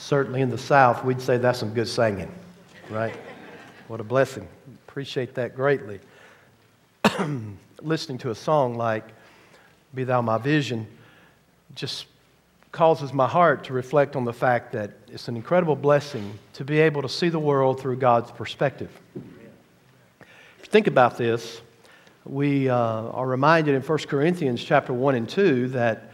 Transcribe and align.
Certainly 0.00 0.40
in 0.40 0.48
the 0.48 0.58
South, 0.58 1.04
we'd 1.04 1.20
say 1.20 1.36
that's 1.36 1.58
some 1.58 1.74
good 1.74 1.86
singing, 1.86 2.32
right? 2.88 3.14
What 3.86 4.00
a 4.00 4.02
blessing. 4.02 4.48
Appreciate 4.88 5.34
that 5.34 5.54
greatly. 5.54 6.00
Listening 7.82 8.16
to 8.18 8.30
a 8.30 8.34
song 8.34 8.76
like 8.76 9.04
Be 9.94 10.04
Thou 10.04 10.22
My 10.22 10.38
Vision 10.38 10.86
just 11.74 12.06
causes 12.72 13.12
my 13.12 13.28
heart 13.28 13.64
to 13.64 13.74
reflect 13.74 14.16
on 14.16 14.24
the 14.24 14.32
fact 14.32 14.72
that 14.72 14.92
it's 15.08 15.28
an 15.28 15.36
incredible 15.36 15.76
blessing 15.76 16.38
to 16.54 16.64
be 16.64 16.80
able 16.80 17.02
to 17.02 17.08
see 17.08 17.28
the 17.28 17.38
world 17.38 17.78
through 17.78 17.96
God's 17.96 18.30
perspective. 18.30 18.90
If 19.14 20.60
you 20.60 20.70
think 20.70 20.86
about 20.86 21.18
this, 21.18 21.60
we 22.24 22.70
uh, 22.70 22.74
are 22.74 23.26
reminded 23.26 23.74
in 23.74 23.82
1 23.82 23.98
Corinthians 23.98 24.64
chapter 24.64 24.94
1 24.94 25.14
and 25.14 25.28
2 25.28 25.68
that, 25.68 26.09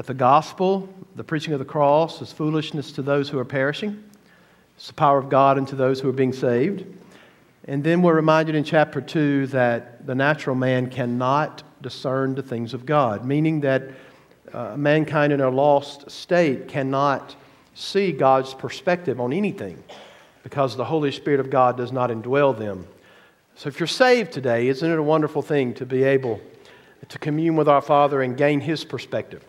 that 0.00 0.06
the 0.06 0.14
gospel, 0.14 0.88
the 1.14 1.22
preaching 1.22 1.52
of 1.52 1.58
the 1.58 1.64
cross, 1.66 2.22
is 2.22 2.32
foolishness 2.32 2.90
to 2.90 3.02
those 3.02 3.28
who 3.28 3.38
are 3.38 3.44
perishing. 3.44 4.02
It's 4.74 4.86
the 4.86 4.94
power 4.94 5.18
of 5.18 5.28
God 5.28 5.58
unto 5.58 5.76
those 5.76 6.00
who 6.00 6.08
are 6.08 6.12
being 6.14 6.32
saved. 6.32 6.86
And 7.66 7.84
then 7.84 8.00
we're 8.00 8.14
reminded 8.14 8.54
in 8.54 8.64
chapter 8.64 9.02
2 9.02 9.48
that 9.48 10.06
the 10.06 10.14
natural 10.14 10.56
man 10.56 10.88
cannot 10.88 11.62
discern 11.82 12.34
the 12.34 12.42
things 12.42 12.72
of 12.72 12.86
God, 12.86 13.26
meaning 13.26 13.60
that 13.60 13.90
uh, 14.54 14.74
mankind 14.74 15.34
in 15.34 15.42
a 15.42 15.50
lost 15.50 16.10
state 16.10 16.66
cannot 16.66 17.36
see 17.74 18.10
God's 18.10 18.54
perspective 18.54 19.20
on 19.20 19.34
anything 19.34 19.84
because 20.42 20.76
the 20.76 20.84
Holy 20.86 21.12
Spirit 21.12 21.40
of 21.40 21.50
God 21.50 21.76
does 21.76 21.92
not 21.92 22.08
indwell 22.08 22.58
them. 22.58 22.86
So 23.54 23.68
if 23.68 23.78
you're 23.78 23.86
saved 23.86 24.32
today, 24.32 24.68
isn't 24.68 24.90
it 24.90 24.98
a 24.98 25.02
wonderful 25.02 25.42
thing 25.42 25.74
to 25.74 25.84
be 25.84 26.04
able 26.04 26.40
to 27.06 27.18
commune 27.18 27.54
with 27.54 27.68
our 27.68 27.82
Father 27.82 28.22
and 28.22 28.34
gain 28.34 28.62
His 28.62 28.82
perspective? 28.82 29.44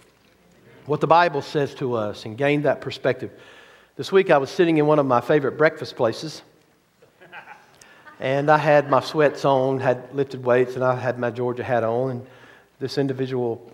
What 0.91 0.99
the 0.99 1.07
Bible 1.07 1.41
says 1.41 1.73
to 1.75 1.93
us 1.93 2.25
and 2.25 2.37
gain 2.37 2.63
that 2.63 2.81
perspective. 2.81 3.31
This 3.95 4.11
week 4.11 4.29
I 4.29 4.37
was 4.37 4.49
sitting 4.49 4.75
in 4.75 4.87
one 4.87 4.99
of 4.99 5.05
my 5.05 5.21
favorite 5.21 5.57
breakfast 5.57 5.95
places. 5.95 6.41
And 8.19 8.51
I 8.51 8.57
had 8.57 8.89
my 8.89 8.99
sweats 8.99 9.45
on, 9.45 9.79
had 9.79 10.13
lifted 10.13 10.43
weights, 10.43 10.75
and 10.75 10.83
I 10.83 10.99
had 10.99 11.17
my 11.17 11.31
Georgia 11.31 11.63
hat 11.63 11.85
on. 11.85 12.11
And 12.11 12.27
this 12.81 12.97
individual, 12.97 13.71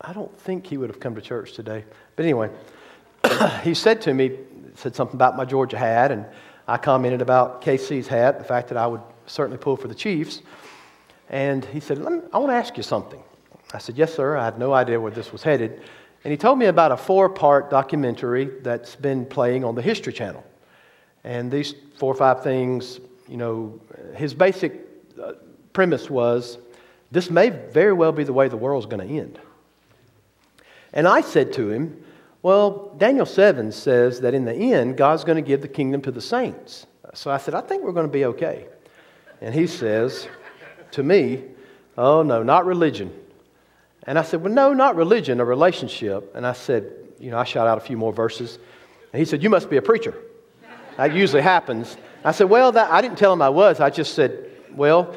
I 0.00 0.12
don't 0.12 0.36
think 0.40 0.66
he 0.66 0.76
would 0.76 0.90
have 0.90 0.98
come 0.98 1.14
to 1.14 1.20
church 1.20 1.52
today. 1.52 1.84
But 2.16 2.24
anyway, 2.24 2.50
he 3.62 3.72
said 3.72 4.02
to 4.02 4.12
me, 4.12 4.36
said 4.74 4.96
something 4.96 5.14
about 5.14 5.36
my 5.36 5.44
Georgia 5.44 5.78
hat, 5.78 6.10
and 6.10 6.26
I 6.66 6.78
commented 6.78 7.22
about 7.22 7.62
KC's 7.62 8.08
hat, 8.08 8.40
the 8.40 8.44
fact 8.44 8.66
that 8.70 8.76
I 8.76 8.88
would 8.88 9.02
certainly 9.26 9.58
pull 9.58 9.76
for 9.76 9.86
the 9.86 9.94
Chiefs. 9.94 10.42
And 11.30 11.64
he 11.66 11.78
said, 11.78 12.00
I 12.00 12.38
want 12.38 12.50
to 12.50 12.56
ask 12.56 12.76
you 12.76 12.82
something. 12.82 13.22
I 13.72 13.78
said, 13.78 13.96
Yes, 13.96 14.12
sir. 14.12 14.36
I 14.36 14.46
had 14.46 14.58
no 14.58 14.72
idea 14.72 14.98
where 14.98 15.12
this 15.12 15.30
was 15.30 15.44
headed. 15.44 15.80
And 16.26 16.32
he 16.32 16.36
told 16.36 16.58
me 16.58 16.66
about 16.66 16.90
a 16.90 16.96
four 16.96 17.28
part 17.28 17.70
documentary 17.70 18.46
that's 18.62 18.96
been 18.96 19.24
playing 19.26 19.62
on 19.62 19.76
the 19.76 19.80
History 19.80 20.12
Channel. 20.12 20.42
And 21.22 21.52
these 21.52 21.72
four 21.98 22.12
or 22.12 22.16
five 22.16 22.42
things, 22.42 22.98
you 23.28 23.36
know, 23.36 23.80
his 24.16 24.34
basic 24.34 24.88
uh, 25.22 25.34
premise 25.72 26.10
was 26.10 26.58
this 27.12 27.30
may 27.30 27.50
very 27.50 27.92
well 27.92 28.10
be 28.10 28.24
the 28.24 28.32
way 28.32 28.48
the 28.48 28.56
world's 28.56 28.86
going 28.86 29.06
to 29.06 29.14
end. 29.16 29.38
And 30.92 31.06
I 31.06 31.20
said 31.20 31.52
to 31.52 31.70
him, 31.70 32.04
Well, 32.42 32.92
Daniel 32.98 33.24
7 33.24 33.70
says 33.70 34.20
that 34.22 34.34
in 34.34 34.44
the 34.44 34.52
end, 34.52 34.96
God's 34.96 35.22
going 35.22 35.36
to 35.36 35.48
give 35.48 35.62
the 35.62 35.68
kingdom 35.68 36.02
to 36.02 36.10
the 36.10 36.20
saints. 36.20 36.88
So 37.14 37.30
I 37.30 37.36
said, 37.36 37.54
I 37.54 37.60
think 37.60 37.84
we're 37.84 37.92
going 37.92 38.08
to 38.08 38.12
be 38.12 38.24
okay. 38.24 38.66
And 39.40 39.54
he 39.54 39.68
says 39.68 40.26
to 40.90 41.04
me, 41.04 41.44
Oh, 41.96 42.24
no, 42.24 42.42
not 42.42 42.66
religion. 42.66 43.16
And 44.06 44.18
I 44.18 44.22
said, 44.22 44.42
Well, 44.42 44.52
no, 44.52 44.72
not 44.72 44.96
religion, 44.96 45.40
a 45.40 45.44
relationship. 45.44 46.34
And 46.34 46.46
I 46.46 46.52
said, 46.52 46.92
You 47.18 47.30
know, 47.30 47.38
I 47.38 47.44
shot 47.44 47.66
out 47.66 47.78
a 47.78 47.80
few 47.80 47.96
more 47.96 48.12
verses. 48.12 48.58
And 49.12 49.18
he 49.18 49.24
said, 49.24 49.42
You 49.42 49.50
must 49.50 49.68
be 49.68 49.76
a 49.76 49.82
preacher. 49.82 50.14
That 50.96 51.14
usually 51.14 51.42
happens. 51.42 51.96
I 52.24 52.32
said, 52.32 52.48
Well, 52.48 52.72
that, 52.72 52.90
I 52.90 53.00
didn't 53.00 53.18
tell 53.18 53.32
him 53.32 53.42
I 53.42 53.48
was. 53.48 53.80
I 53.80 53.90
just 53.90 54.14
said, 54.14 54.50
Well, 54.74 55.14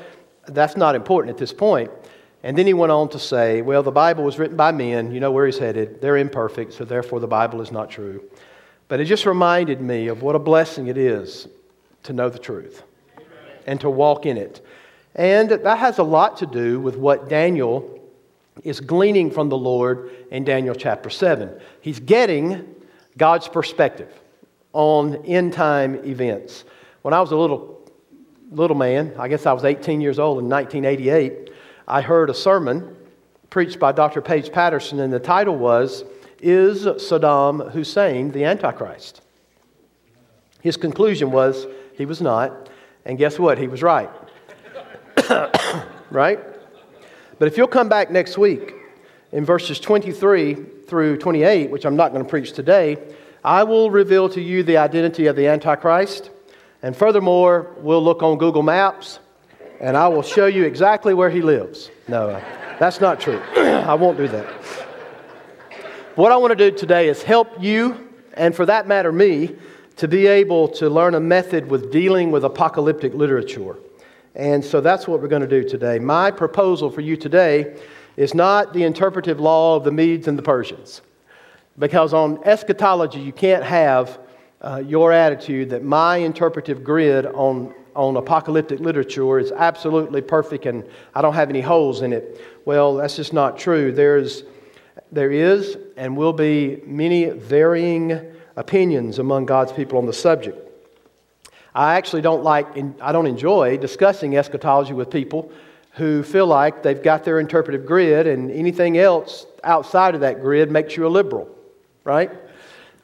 that's 0.47 0.75
not 0.75 0.95
important 0.95 1.33
at 1.33 1.37
this 1.37 1.53
point. 1.53 1.91
And 2.41 2.57
then 2.57 2.65
he 2.65 2.73
went 2.73 2.91
on 2.91 3.09
to 3.09 3.19
say, 3.19 3.61
Well, 3.61 3.83
the 3.83 3.91
Bible 3.91 4.23
was 4.23 4.39
written 4.39 4.57
by 4.57 4.71
men. 4.71 5.11
You 5.11 5.19
know 5.19 5.31
where 5.31 5.45
he's 5.45 5.59
headed. 5.59 6.01
They're 6.01 6.17
imperfect, 6.17 6.73
so 6.73 6.85
therefore 6.85 7.19
the 7.19 7.27
Bible 7.27 7.61
is 7.61 7.71
not 7.71 7.89
true. 7.89 8.23
But 8.87 8.99
it 8.99 9.05
just 9.05 9.25
reminded 9.25 9.81
me 9.81 10.07
of 10.07 10.23
what 10.23 10.35
a 10.35 10.39
blessing 10.39 10.87
it 10.87 10.97
is 10.97 11.47
to 12.03 12.13
know 12.13 12.29
the 12.29 12.39
truth 12.39 12.81
and 13.67 13.79
to 13.81 13.89
walk 13.89 14.25
in 14.25 14.37
it. 14.37 14.65
And 15.13 15.49
that 15.49 15.77
has 15.77 15.99
a 15.99 16.03
lot 16.03 16.37
to 16.37 16.45
do 16.45 16.79
with 16.79 16.95
what 16.95 17.29
Daniel 17.29 17.98
is 18.63 18.79
gleaning 18.79 19.31
from 19.31 19.49
the 19.49 19.57
Lord 19.57 20.11
in 20.31 20.43
Daniel 20.43 20.75
chapter 20.75 21.09
7. 21.09 21.59
He's 21.81 21.99
getting 21.99 22.75
God's 23.17 23.47
perspective 23.47 24.11
on 24.73 25.25
end 25.25 25.53
time 25.53 25.95
events. 26.05 26.63
When 27.01 27.13
I 27.13 27.21
was 27.21 27.31
a 27.31 27.37
little, 27.37 27.89
little 28.51 28.77
man, 28.77 29.13
I 29.17 29.27
guess 29.27 29.45
I 29.45 29.53
was 29.53 29.63
18 29.65 30.01
years 30.01 30.19
old 30.19 30.39
in 30.39 30.49
1988, 30.49 31.51
I 31.87 32.01
heard 32.01 32.29
a 32.29 32.33
sermon 32.33 32.95
preached 33.49 33.79
by 33.79 33.91
Dr. 33.91 34.21
Paige 34.21 34.51
Patterson, 34.51 34.99
and 34.99 35.11
the 35.11 35.19
title 35.19 35.55
was 35.55 36.03
Is 36.39 36.85
Saddam 36.85 37.71
Hussein 37.71 38.31
the 38.31 38.45
Antichrist? 38.45 39.21
His 40.61 40.77
conclusion 40.77 41.31
was 41.31 41.67
he 41.97 42.05
was 42.05 42.21
not. 42.21 42.69
And 43.05 43.17
guess 43.17 43.39
what? 43.39 43.57
He 43.57 43.67
was 43.67 43.81
right. 43.81 44.09
right? 46.11 46.39
But 47.39 47.47
if 47.47 47.57
you'll 47.57 47.67
come 47.67 47.89
back 47.89 48.11
next 48.11 48.37
week 48.37 48.73
in 49.31 49.45
verses 49.45 49.79
23 49.79 50.55
through 50.87 51.17
28, 51.17 51.71
which 51.71 51.85
I'm 51.85 51.95
not 51.95 52.11
going 52.11 52.23
to 52.23 52.29
preach 52.29 52.51
today, 52.51 52.97
I 53.43 53.63
will 53.63 53.89
reveal 53.89 54.27
to 54.29 54.41
you 54.41 54.61
the 54.61 54.77
identity 54.77 55.27
of 55.27 55.37
the 55.37 55.47
Antichrist. 55.47 56.29
And 56.83 56.95
furthermore, 56.95 57.73
we'll 57.77 58.03
look 58.03 58.21
on 58.21 58.37
Google 58.37 58.61
Maps 58.61 59.19
and 59.79 59.95
I 59.95 60.09
will 60.09 60.21
show 60.21 60.45
you 60.45 60.65
exactly 60.65 61.13
where 61.13 61.29
he 61.29 61.41
lives. 61.41 61.89
No, 62.09 62.29
uh, 62.29 62.43
that's 62.77 62.99
not 62.99 63.21
true. 63.21 63.41
I 63.55 63.93
won't 63.93 64.17
do 64.17 64.27
that. 64.27 64.45
What 66.15 66.33
I 66.33 66.37
want 66.37 66.57
to 66.57 66.71
do 66.71 66.75
today 66.75 67.07
is 67.07 67.23
help 67.23 67.47
you, 67.61 68.09
and 68.33 68.53
for 68.53 68.65
that 68.65 68.87
matter, 68.87 69.11
me, 69.11 69.55
to 69.95 70.07
be 70.09 70.27
able 70.27 70.67
to 70.67 70.89
learn 70.89 71.15
a 71.15 71.19
method 71.19 71.69
with 71.69 71.91
dealing 71.91 72.31
with 72.31 72.43
apocalyptic 72.43 73.13
literature. 73.13 73.77
And 74.35 74.63
so 74.63 74.81
that's 74.81 75.07
what 75.07 75.21
we're 75.21 75.27
going 75.27 75.41
to 75.41 75.47
do 75.47 75.67
today. 75.67 75.99
My 75.99 76.31
proposal 76.31 76.89
for 76.89 77.01
you 77.01 77.17
today 77.17 77.75
is 78.15 78.33
not 78.33 78.73
the 78.73 78.83
interpretive 78.83 79.39
law 79.39 79.75
of 79.75 79.83
the 79.83 79.91
Medes 79.91 80.27
and 80.27 80.37
the 80.37 80.43
Persians. 80.43 81.01
Because 81.77 82.13
on 82.13 82.43
eschatology, 82.43 83.19
you 83.19 83.31
can't 83.31 83.63
have 83.63 84.19
uh, 84.61 84.83
your 84.85 85.13
attitude 85.13 85.69
that 85.69 85.83
my 85.83 86.17
interpretive 86.17 86.83
grid 86.83 87.25
on, 87.27 87.73
on 87.95 88.17
apocalyptic 88.17 88.79
literature 88.81 89.39
is 89.39 89.51
absolutely 89.53 90.21
perfect 90.21 90.65
and 90.65 90.83
I 91.15 91.21
don't 91.21 91.33
have 91.33 91.49
any 91.49 91.61
holes 91.61 92.01
in 92.01 92.11
it. 92.11 92.41
Well, 92.65 92.95
that's 92.95 93.15
just 93.15 93.31
not 93.31 93.57
true. 93.57 93.91
There's, 93.91 94.43
there 95.11 95.31
is 95.31 95.77
and 95.95 96.17
will 96.17 96.33
be 96.33 96.81
many 96.85 97.29
varying 97.29 98.19
opinions 98.57 99.19
among 99.19 99.45
God's 99.45 99.71
people 99.71 99.97
on 99.97 100.05
the 100.05 100.13
subject. 100.13 100.68
I 101.79 101.95
actually 101.95 102.23
don't 102.23 102.43
like, 102.43 102.67
I 102.99 103.13
don't 103.13 103.25
enjoy 103.25 103.77
discussing 103.77 104.35
eschatology 104.35 104.91
with 104.91 105.09
people 105.09 105.49
who 105.91 106.23
feel 106.23 106.45
like 106.45 106.83
they've 106.83 107.01
got 107.01 107.23
their 107.23 107.39
interpretive 107.39 107.85
grid 107.85 108.27
and 108.27 108.51
anything 108.51 108.97
else 108.97 109.45
outside 109.63 110.13
of 110.13 110.19
that 110.19 110.41
grid 110.41 110.69
makes 110.69 110.97
you 110.97 111.07
a 111.07 111.09
liberal, 111.09 111.47
right? 112.03 112.31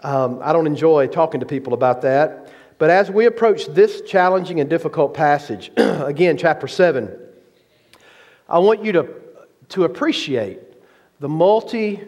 Um, 0.02 0.42
I 0.44 0.52
don't 0.52 0.68
enjoy 0.68 1.08
talking 1.08 1.40
to 1.40 1.46
people 1.46 1.74
about 1.74 2.02
that. 2.02 2.52
But 2.78 2.90
as 2.90 3.10
we 3.10 3.28
approach 3.28 3.66
this 3.68 4.02
challenging 4.02 4.60
and 4.60 4.70
difficult 4.70 5.14
passage, 5.14 5.72
again, 5.78 6.36
chapter 6.36 6.68
7, 6.68 7.18
I 8.50 8.60
want 8.60 8.84
you 8.84 8.92
to, 8.92 9.08
to 9.70 9.86
appreciate 9.86 10.60
the 11.22 11.30
multi 11.30 12.02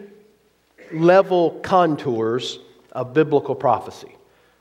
level 0.92 1.52
contours 1.62 2.58
of 2.92 3.14
biblical 3.14 3.54
prophecy. 3.54 4.17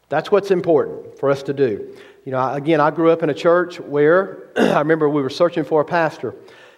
That's 0.10 0.32
what's 0.32 0.52
important 0.52 1.20
for 1.20 1.30
us 1.30 1.44
to 1.44 1.54
do. 1.54 1.96
You 2.24 2.32
know, 2.32 2.54
again, 2.54 2.80
I 2.80 2.92
grew 2.92 3.12
up 3.12 3.24
in 3.24 3.30
a 3.30 3.34
church 3.34 3.80
where 3.80 4.50
I 4.58 4.80
remember 4.80 5.10
we 5.10 5.22
were 5.22 5.30
searching 5.30 5.64
for 5.64 5.82
a 5.82 5.86
pastor, 5.86 6.36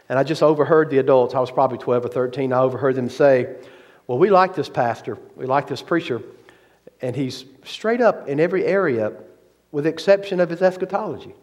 and 0.07 0.17
I 0.17 0.23
just 0.23 0.41
overheard 0.41 0.89
the 0.89 0.97
adults. 0.97 1.35
I 1.35 1.39
was 1.39 1.51
probably 1.51 1.77
12 1.77 2.05
or 2.05 2.09
13. 2.09 2.53
I 2.53 2.59
overheard 2.59 2.95
them 2.95 3.09
say, 3.09 3.55
Well, 4.07 4.17
we 4.17 4.29
like 4.29 4.55
this 4.55 4.69
pastor, 4.69 5.17
we 5.35 5.45
like 5.45 5.67
this 5.67 5.81
preacher, 5.81 6.21
and 7.01 7.15
he's 7.15 7.45
straight 7.63 8.01
up 8.01 8.27
in 8.27 8.39
every 8.39 8.65
area 8.65 9.13
with 9.71 9.83
the 9.83 9.89
exception 9.89 10.39
of 10.39 10.49
his 10.49 10.61
eschatology. 10.61 11.33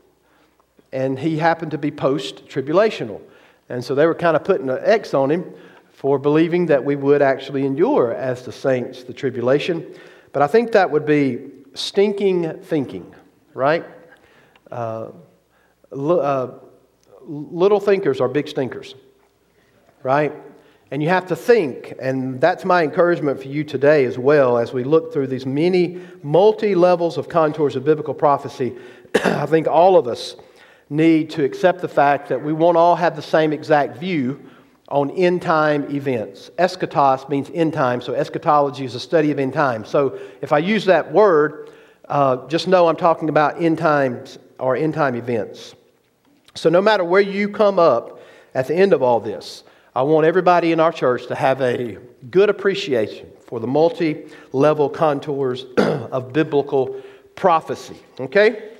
And 0.93 1.19
he 1.19 1.39
happened 1.39 1.71
to 1.73 1.79
be 1.79 1.91
post 1.91 2.47
tribulational. 2.49 3.21
And 3.69 3.85
so 3.85 3.94
they 3.94 4.06
were 4.06 4.15
kind 4.15 4.37
of 4.37 4.44
putting 4.44 4.69
an 4.69 4.79
X 4.82 5.15
on 5.15 5.31
him 5.31 5.53
for 5.93 6.19
believing 6.19 6.67
that 6.67 6.85
we 6.85 6.97
would 6.97 7.23
actually 7.23 7.65
endure 7.65 8.12
as 8.12 8.44
the 8.44 8.53
saints 8.53 9.03
the 9.03 9.12
tribulation. 9.12 9.85
But 10.32 10.43
I 10.43 10.47
think 10.47 10.73
that 10.73 10.91
would 10.91 11.06
be 11.06 11.50
stinking 11.76 12.62
thinking, 12.62 13.14
right? 13.55 13.84
Uh, 14.70 15.11
uh, 15.93 16.49
little 17.23 17.81
thinkers 17.81 18.20
are 18.20 18.28
big 18.28 18.49
stinkers, 18.49 18.94
right? 20.02 20.32
And 20.90 21.02
you 21.02 21.08
have 21.08 21.26
to 21.26 21.37
think, 21.37 21.94
and 22.00 22.40
that's 22.40 22.64
my 22.64 22.84
encouragement 22.84 23.43
for 23.43 23.49
you 23.49 23.64
today 23.64 24.05
as 24.05 24.19
well 24.19 24.56
as 24.56 24.73
we 24.73 24.84
look 24.84 25.12
through 25.12 25.26
these 25.26 25.44
many 25.44 26.00
multi 26.23 26.75
levels 26.75 27.19
of 27.19 27.28
contours 27.28 27.75
of 27.75 27.84
biblical 27.84 28.14
prophecy. 28.14 28.76
I 29.25 29.46
think 29.46 29.67
all 29.67 29.96
of 29.96 30.06
us 30.06 30.37
need 30.88 31.31
to 31.31 31.44
accept 31.44 31.81
the 31.81 31.88
fact 31.88 32.29
that 32.29 32.43
we 32.43 32.52
won't 32.52 32.76
all 32.76 32.94
have 32.94 33.17
the 33.17 33.22
same 33.22 33.52
exact 33.52 33.96
view 33.96 34.40
on 34.88 35.11
end 35.11 35.43
time 35.43 35.90
events. 35.90 36.50
Eschatos 36.58 37.29
means 37.29 37.50
end 37.52 37.72
time, 37.72 38.00
so 38.00 38.14
eschatology 38.14 38.84
is 38.84 38.94
a 38.94 39.00
study 39.00 39.32
of 39.32 39.40
end 39.40 39.52
time. 39.52 39.84
So 39.84 40.19
if 40.40 40.52
I 40.52 40.58
use 40.58 40.84
that 40.84 41.12
word, 41.12 41.66
uh, 42.08 42.47
just 42.49 42.69
know 42.69 42.88
I'm 42.88 42.97
talking 42.97 43.29
about 43.29 43.61
end 43.61 43.79
times 43.79 44.38
or 44.58 44.76
end 44.76 44.94
time 44.94 45.14
events. 45.14 45.75
So 46.55 46.70
no 46.70 46.81
matter 46.81 47.05
where 47.05 47.20
you 47.20 47.49
come 47.49 47.79
up 47.79 48.20
at 48.55 48.69
the 48.69 48.75
end 48.75 48.93
of 48.93 49.03
all 49.03 49.20
this, 49.20 49.64
I 49.94 50.03
want 50.03 50.26
everybody 50.26 50.73
in 50.73 50.81
our 50.81 50.93
church 50.93 51.26
to 51.29 51.35
have 51.35 51.61
a 51.61 51.99
good 52.31 52.50
appreciation 52.50 53.31
for 53.47 53.61
the 53.61 53.67
multi 53.67 54.26
level 54.53 54.88
contours 54.88 55.64
of 55.79 56.32
biblical 56.32 57.03
prophecy. 57.35 57.97
Okay? 58.20 58.73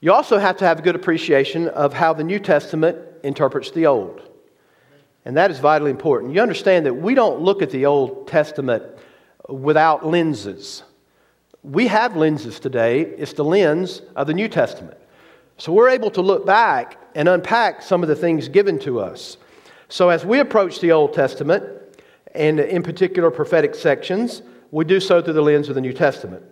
You 0.00 0.12
also 0.12 0.38
have 0.38 0.58
to 0.58 0.66
have 0.66 0.80
a 0.80 0.82
good 0.82 0.96
appreciation 0.96 1.68
of 1.68 1.94
how 1.94 2.12
the 2.12 2.24
New 2.24 2.38
Testament 2.38 2.98
interprets 3.22 3.70
the 3.70 3.86
Old. 3.86 4.20
And 5.24 5.36
that 5.38 5.50
is 5.50 5.58
vitally 5.58 5.90
important. 5.90 6.34
You 6.34 6.42
understand 6.42 6.84
that 6.84 6.94
we 6.94 7.14
don't 7.14 7.40
look 7.40 7.62
at 7.62 7.70
the 7.70 7.86
Old 7.86 8.28
Testament 8.28 8.84
without 9.48 10.06
lenses. 10.06 10.82
We 11.64 11.86
have 11.86 12.14
lenses 12.14 12.60
today, 12.60 13.00
it's 13.00 13.32
the 13.32 13.44
lens 13.44 14.02
of 14.16 14.26
the 14.26 14.34
New 14.34 14.48
Testament. 14.48 14.98
So 15.56 15.72
we're 15.72 15.88
able 15.88 16.10
to 16.10 16.20
look 16.20 16.44
back 16.44 16.98
and 17.14 17.26
unpack 17.26 17.80
some 17.80 18.02
of 18.02 18.08
the 18.08 18.14
things 18.14 18.48
given 18.48 18.78
to 18.80 19.00
us. 19.00 19.38
So, 19.88 20.10
as 20.10 20.26
we 20.26 20.40
approach 20.40 20.80
the 20.80 20.92
Old 20.92 21.14
Testament, 21.14 21.64
and 22.34 22.60
in 22.60 22.82
particular 22.82 23.30
prophetic 23.30 23.74
sections, 23.74 24.42
we 24.72 24.84
do 24.84 25.00
so 25.00 25.22
through 25.22 25.34
the 25.34 25.42
lens 25.42 25.68
of 25.68 25.74
the 25.74 25.80
New 25.80 25.92
Testament. 25.92 26.42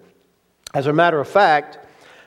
As 0.74 0.86
a 0.86 0.92
matter 0.92 1.20
of 1.20 1.28
fact, 1.28 1.78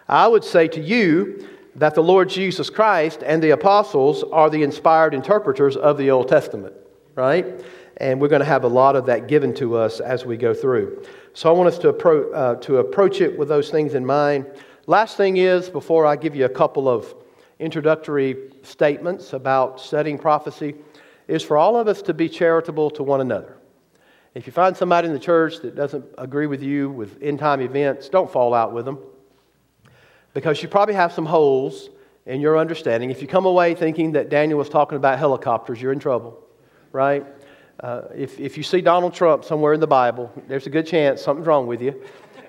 I 0.07 0.27
would 0.27 0.43
say 0.43 0.67
to 0.67 0.81
you 0.81 1.47
that 1.75 1.95
the 1.95 2.03
Lord 2.03 2.29
Jesus 2.29 2.69
Christ 2.69 3.23
and 3.25 3.41
the 3.41 3.51
apostles 3.51 4.23
are 4.31 4.49
the 4.49 4.61
inspired 4.61 5.13
interpreters 5.13 5.75
of 5.75 5.97
the 5.97 6.11
Old 6.11 6.27
Testament, 6.27 6.75
right? 7.15 7.63
And 7.97 8.19
we're 8.19 8.27
going 8.27 8.41
to 8.41 8.45
have 8.45 8.63
a 8.63 8.69
lot 8.69 8.95
of 8.95 9.05
that 9.07 9.27
given 9.27 9.53
to 9.55 9.77
us 9.77 9.99
as 9.99 10.25
we 10.25 10.37
go 10.37 10.53
through. 10.53 11.03
So 11.35 11.49
I 11.49 11.51
want 11.51 11.67
us 11.67 11.77
to, 11.79 11.91
appro- 11.91 12.33
uh, 12.33 12.55
to 12.61 12.77
approach 12.77 13.19
it 13.19 13.37
with 13.37 13.49
those 13.49 13.69
things 13.69 13.93
in 13.93 14.05
mind. 14.05 14.45
Last 14.87 15.17
thing 15.17 15.35
is, 15.35 15.69
before 15.69 16.05
I 16.05 16.15
give 16.15 16.33
you 16.33 16.45
a 16.45 16.49
couple 16.49 16.87
of 16.87 17.13
introductory 17.59 18.53
statements 18.63 19.33
about 19.33 19.81
studying 19.81 20.17
prophecy, 20.17 20.75
is 21.27 21.43
for 21.43 21.57
all 21.57 21.75
of 21.75 21.89
us 21.89 22.01
to 22.03 22.13
be 22.13 22.29
charitable 22.29 22.89
to 22.91 23.03
one 23.03 23.19
another. 23.19 23.57
If 24.33 24.47
you 24.47 24.53
find 24.53 24.77
somebody 24.77 25.09
in 25.09 25.13
the 25.13 25.19
church 25.19 25.59
that 25.59 25.75
doesn't 25.75 26.05
agree 26.17 26.47
with 26.47 26.63
you 26.63 26.89
with 26.89 27.21
end 27.21 27.39
time 27.39 27.59
events, 27.59 28.07
don't 28.07 28.31
fall 28.31 28.53
out 28.53 28.71
with 28.71 28.85
them. 28.85 28.97
Because 30.33 30.61
you 30.63 30.69
probably 30.69 30.95
have 30.95 31.11
some 31.11 31.25
holes 31.25 31.89
in 32.25 32.39
your 32.39 32.57
understanding. 32.57 33.11
If 33.11 33.21
you 33.21 33.27
come 33.27 33.45
away 33.45 33.75
thinking 33.75 34.13
that 34.13 34.29
Daniel 34.29 34.57
was 34.57 34.69
talking 34.69 34.95
about 34.95 35.19
helicopters, 35.19 35.81
you're 35.81 35.91
in 35.91 35.99
trouble, 35.99 36.41
right? 36.93 37.25
Uh, 37.79 38.03
if, 38.15 38.39
if 38.39 38.57
you 38.57 38.63
see 38.63 38.81
Donald 38.81 39.13
Trump 39.13 39.43
somewhere 39.43 39.73
in 39.73 39.79
the 39.79 39.87
Bible, 39.87 40.31
there's 40.47 40.67
a 40.67 40.69
good 40.69 40.87
chance 40.87 41.21
something's 41.21 41.47
wrong 41.47 41.67
with 41.67 41.81
you. 41.81 42.01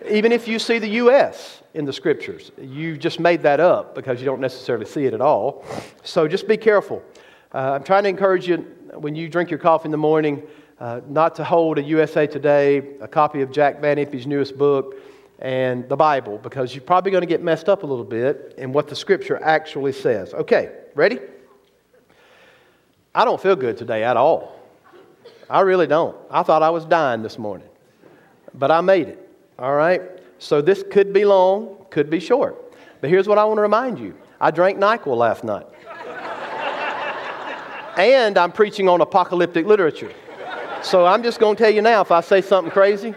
Even 0.09 0.31
if 0.31 0.47
you 0.47 0.59
see 0.59 0.79
the 0.79 0.89
U.S. 0.89 1.63
in 1.75 1.85
the 1.85 1.93
scriptures, 1.93 2.53
you 2.61 2.97
just 2.97 3.19
made 3.19 3.43
that 3.43 3.59
up 3.59 3.95
because 3.95 4.21
you 4.21 4.27
don't 4.27 4.41
necessarily 4.41 4.87
see 4.87 5.05
it 5.05 5.15
at 5.15 5.21
all. 5.21 5.65
So 6.05 6.29
just 6.29 6.47
be 6.47 6.57
careful. 6.57 7.03
Uh, 7.53 7.73
I'm 7.73 7.83
trying 7.83 8.05
to 8.05 8.09
encourage 8.09 8.47
you 8.47 8.59
when 8.95 9.17
you 9.17 9.29
drink 9.29 9.51
your 9.51 9.59
coffee 9.59 9.87
in 9.87 9.91
the 9.91 9.97
morning 9.97 10.43
uh, 10.79 11.01
not 11.09 11.35
to 11.37 11.45
hold 11.45 11.79
a 11.79 11.83
USA 11.83 12.27
Today, 12.27 12.97
a 13.01 13.09
copy 13.09 13.41
of 13.41 13.51
Jack 13.51 13.81
Van 13.81 13.99
Impe's 13.99 14.27
newest 14.27 14.59
book, 14.59 14.97
and 15.39 15.89
the 15.89 15.97
Bible 15.97 16.39
because 16.39 16.75
you're 16.75 16.85
probably 16.85 17.11
going 17.11 17.23
to 17.23 17.27
get 17.27 17.43
messed 17.43 17.69
up 17.69 17.83
a 17.83 17.87
little 17.87 18.05
bit 18.05 18.55
in 18.59 18.73
what 18.73 18.89
the 18.89 18.97
scripture 18.97 19.43
actually 19.43 19.93
says. 19.93 20.35
Okay, 20.35 20.73
ready? 20.95 21.19
I 23.15 23.25
don't 23.25 23.41
feel 23.41 23.57
good 23.57 23.77
today 23.77 24.05
at 24.05 24.17
all. 24.17 24.57
I 25.49 25.61
really 25.61 25.87
don't. 25.87 26.17
I 26.31 26.43
thought 26.43 26.63
I 26.63 26.71
was 26.71 26.85
dying 26.85 27.23
this 27.23 27.39
morning, 27.39 27.69
but 28.55 28.71
I 28.71 28.81
made 28.81 29.09
it. 29.09 29.29
All 29.59 29.75
right? 29.75 30.03
So 30.39 30.61
this 30.61 30.85
could 30.91 31.13
be 31.13 31.25
long, 31.25 31.87
could 31.91 32.11
be 32.11 32.21
short. 32.21 32.75
But 33.01 33.11
here's 33.11 33.29
what 33.29 33.39
I 33.39 33.45
want 33.45 33.59
to 33.59 33.63
remind 33.63 33.99
you 33.99 34.15
I 34.41 34.51
drank 34.51 34.79
NyQuil 34.79 35.17
last 35.17 35.45
night 35.45 35.67
and 37.97 38.37
I'm 38.37 38.53
preaching 38.53 38.89
on 38.89 39.01
apocalyptic 39.01 39.67
literature. 39.67 40.13
So 40.83 41.07
I'm 41.07 41.23
just 41.23 41.41
going 41.41 41.57
to 41.57 41.63
tell 41.63 41.73
you 41.73 41.83
now 41.83 42.03
if 42.03 42.13
I 42.13 42.21
say 42.21 42.43
something 42.43 42.71
crazy, 42.71 43.15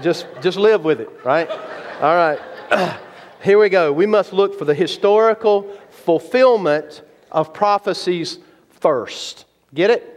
just, 0.00 0.26
just 0.40 0.56
live 0.56 0.84
with 0.84 1.00
it, 1.00 1.10
right? 1.24 1.50
All 2.00 2.14
right. 2.14 2.38
Here 3.42 3.58
we 3.58 3.68
go. 3.68 3.92
We 3.92 4.06
must 4.06 4.32
look 4.32 4.56
for 4.56 4.64
the 4.64 4.74
historical 4.74 5.68
fulfillment 5.90 7.02
of 7.30 7.52
prophecies 7.52 8.38
first. 8.70 9.44
Get 9.74 9.90
it? 9.90 10.11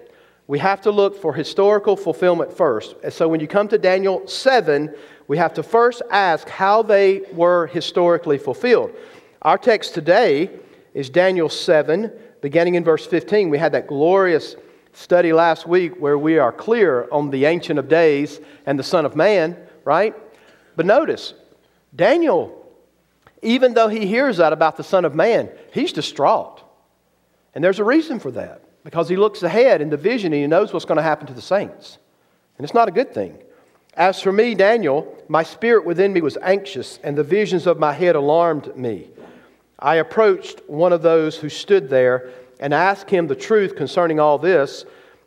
We 0.47 0.59
have 0.59 0.81
to 0.81 0.91
look 0.91 1.19
for 1.19 1.33
historical 1.33 1.97
fulfillment 1.97 2.53
first. 2.53 2.95
And 3.03 3.11
so 3.11 3.27
when 3.27 3.39
you 3.39 3.47
come 3.47 3.67
to 3.69 3.77
Daniel 3.77 4.27
7, 4.27 4.93
we 5.27 5.37
have 5.37 5.53
to 5.55 5.63
first 5.63 6.03
ask 6.11 6.47
how 6.47 6.83
they 6.83 7.21
were 7.33 7.67
historically 7.67 8.37
fulfilled. 8.37 8.91
Our 9.41 9.57
text 9.57 9.95
today 9.95 10.51
is 10.93 11.09
Daniel 11.09 11.49
7, 11.49 12.11
beginning 12.41 12.75
in 12.75 12.83
verse 12.83 13.07
15, 13.07 13.49
we 13.49 13.57
had 13.57 13.71
that 13.71 13.87
glorious 13.87 14.55
study 14.93 15.33
last 15.33 15.67
week 15.67 15.95
where 15.97 16.17
we 16.17 16.37
are 16.37 16.51
clear 16.51 17.07
on 17.11 17.31
the 17.31 17.45
Ancient 17.45 17.79
of 17.79 17.89
Days 17.89 18.39
and 18.65 18.77
the 18.77 18.83
Son 18.83 19.05
of 19.05 19.15
Man, 19.15 19.57
right? 19.83 20.15
But 20.75 20.85
notice, 20.85 21.33
Daniel, 21.95 22.65
even 23.41 23.73
though 23.73 23.87
he 23.87 24.05
hears 24.05 24.37
that 24.37 24.53
about 24.53 24.77
the 24.77 24.83
Son 24.83 25.05
of 25.05 25.15
Man, 25.15 25.49
he's 25.73 25.91
distraught. 25.91 26.61
And 27.53 27.63
there's 27.63 27.79
a 27.79 27.83
reason 27.83 28.19
for 28.19 28.31
that 28.31 28.61
because 28.85 29.09
he 29.09 29.17
looks 29.17 29.41
ahead 29.41 29.81
in 29.81 29.89
the 29.89 29.97
vision 29.97 30.31
and 30.31 30.41
he 30.41 30.47
knows 30.47 30.71
what's 30.71 30.85
going 30.85 30.97
to 30.97 31.01
happen 31.03 31.25
to 31.27 31.33
the 31.33 31.41
saints. 31.41 31.97
And 32.57 32.63
it's 32.63 32.73
not 32.73 32.87
a 32.87 32.91
good 32.91 33.13
thing. 33.13 33.37
As 33.95 34.21
for 34.21 34.31
me, 34.31 34.53
Daniel, 34.53 35.17
my 35.27 35.41
spirit 35.41 35.85
within 35.85 36.13
me 36.13 36.21
was 36.21 36.37
anxious, 36.41 36.99
and 37.03 37.17
the 37.17 37.23
visions 37.23 37.65
of 37.65 37.79
my 37.79 37.91
head 37.91 38.15
alarmed 38.15 38.75
me. 38.77 39.07
I 39.79 39.95
approached 39.95 40.61
one 40.67 40.93
of 40.93 41.01
those 41.01 41.35
who 41.35 41.49
stood 41.49 41.89
there 41.89 42.29
and 42.59 42.73
asked 42.73 43.09
him 43.09 43.25
the 43.25 43.35
truth 43.35 43.75
concerning 43.75 44.19
all 44.19 44.37
this. 44.37 44.85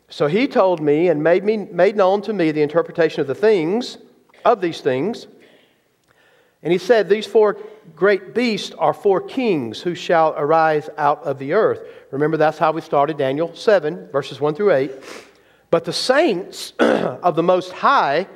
So 0.08 0.28
he 0.28 0.46
told 0.46 0.80
me 0.80 1.08
and 1.08 1.22
made, 1.22 1.42
me, 1.42 1.56
made 1.56 1.96
known 1.96 2.22
to 2.22 2.32
me 2.32 2.52
the 2.52 2.62
interpretation 2.62 3.20
of 3.20 3.26
the 3.26 3.34
things, 3.34 3.98
of 4.44 4.60
these 4.60 4.80
things. 4.80 5.26
And 6.62 6.72
he 6.72 6.78
said, 6.78 7.08
These 7.08 7.26
four 7.26 7.56
great 7.94 8.34
beasts 8.34 8.74
are 8.78 8.92
four 8.92 9.20
kings 9.20 9.80
who 9.80 9.94
shall 9.94 10.34
arise 10.36 10.88
out 10.96 11.22
of 11.24 11.38
the 11.38 11.52
earth. 11.52 11.80
Remember, 12.10 12.36
that's 12.36 12.58
how 12.58 12.72
we 12.72 12.80
started 12.80 13.16
Daniel 13.16 13.54
7, 13.54 14.08
verses 14.08 14.40
1 14.40 14.54
through 14.54 14.72
8. 14.72 14.92
But 15.70 15.84
the 15.84 15.92
saints 15.92 16.72
of 16.78 17.36
the 17.36 17.42
Most 17.42 17.72
High 17.72 18.26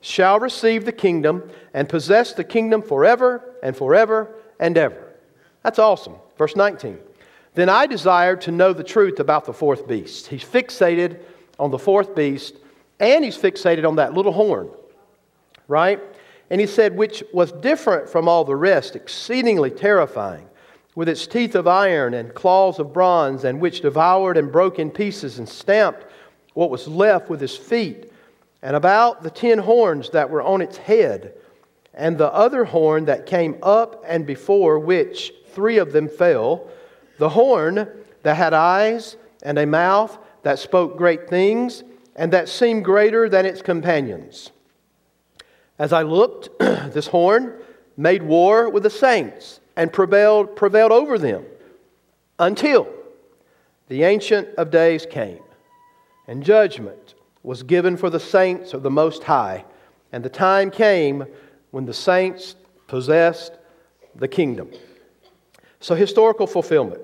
shall 0.00 0.38
receive 0.38 0.84
the 0.84 0.92
kingdom 0.92 1.50
and 1.74 1.88
possess 1.88 2.32
the 2.32 2.44
kingdom 2.44 2.80
forever 2.80 3.56
and 3.62 3.76
forever 3.76 4.34
and 4.60 4.78
ever. 4.78 5.14
That's 5.62 5.78
awesome. 5.78 6.14
Verse 6.38 6.54
19. 6.54 6.98
Then 7.54 7.68
I 7.68 7.86
desired 7.86 8.42
to 8.42 8.52
know 8.52 8.72
the 8.72 8.84
truth 8.84 9.18
about 9.18 9.46
the 9.46 9.52
fourth 9.52 9.88
beast. 9.88 10.26
He's 10.28 10.44
fixated 10.44 11.20
on 11.58 11.70
the 11.70 11.78
fourth 11.78 12.14
beast, 12.14 12.54
and 13.00 13.24
he's 13.24 13.36
fixated 13.36 13.88
on 13.88 13.96
that 13.96 14.12
little 14.12 14.32
horn, 14.32 14.70
right? 15.66 16.00
And 16.50 16.60
he 16.60 16.66
said, 16.66 16.96
which 16.96 17.24
was 17.32 17.52
different 17.52 18.08
from 18.08 18.28
all 18.28 18.44
the 18.44 18.56
rest, 18.56 18.94
exceedingly 18.94 19.70
terrifying, 19.70 20.48
with 20.94 21.08
its 21.08 21.26
teeth 21.26 21.54
of 21.54 21.66
iron 21.66 22.14
and 22.14 22.34
claws 22.34 22.78
of 22.78 22.92
bronze, 22.92 23.44
and 23.44 23.60
which 23.60 23.80
devoured 23.80 24.36
and 24.36 24.52
broke 24.52 24.78
in 24.78 24.90
pieces 24.90 25.38
and 25.38 25.48
stamped 25.48 26.04
what 26.54 26.70
was 26.70 26.88
left 26.88 27.28
with 27.28 27.40
his 27.40 27.56
feet, 27.56 28.10
and 28.62 28.76
about 28.76 29.22
the 29.22 29.30
ten 29.30 29.58
horns 29.58 30.10
that 30.10 30.30
were 30.30 30.42
on 30.42 30.62
its 30.62 30.76
head, 30.76 31.34
and 31.92 32.16
the 32.16 32.32
other 32.32 32.64
horn 32.64 33.06
that 33.06 33.26
came 33.26 33.56
up 33.62 34.04
and 34.06 34.26
before 34.26 34.78
which 34.78 35.32
three 35.48 35.78
of 35.78 35.92
them 35.92 36.08
fell. 36.08 36.68
The 37.18 37.30
horn 37.30 37.88
that 38.22 38.36
had 38.36 38.52
eyes 38.52 39.16
and 39.42 39.58
a 39.58 39.66
mouth 39.66 40.18
that 40.42 40.58
spoke 40.58 40.96
great 40.96 41.28
things 41.28 41.82
and 42.14 42.32
that 42.32 42.48
seemed 42.48 42.84
greater 42.84 43.28
than 43.28 43.46
its 43.46 43.62
companions. 43.62 44.50
As 45.78 45.92
I 45.92 46.02
looked, 46.02 46.48
this 46.58 47.06
horn 47.06 47.54
made 47.96 48.22
war 48.22 48.68
with 48.70 48.82
the 48.82 48.90
saints 48.90 49.60
and 49.76 49.92
prevailed, 49.92 50.56
prevailed 50.56 50.92
over 50.92 51.18
them 51.18 51.44
until 52.38 52.88
the 53.88 54.02
Ancient 54.02 54.48
of 54.56 54.70
Days 54.70 55.06
came, 55.06 55.42
and 56.26 56.42
judgment 56.42 57.14
was 57.42 57.62
given 57.62 57.96
for 57.96 58.10
the 58.10 58.20
saints 58.20 58.74
of 58.74 58.82
the 58.82 58.90
Most 58.90 59.22
High, 59.22 59.64
and 60.12 60.24
the 60.24 60.28
time 60.28 60.70
came 60.70 61.24
when 61.70 61.84
the 61.84 61.94
saints 61.94 62.56
possessed 62.88 63.52
the 64.14 64.28
kingdom. 64.28 64.70
So, 65.80 65.94
historical 65.94 66.46
fulfillment. 66.46 67.02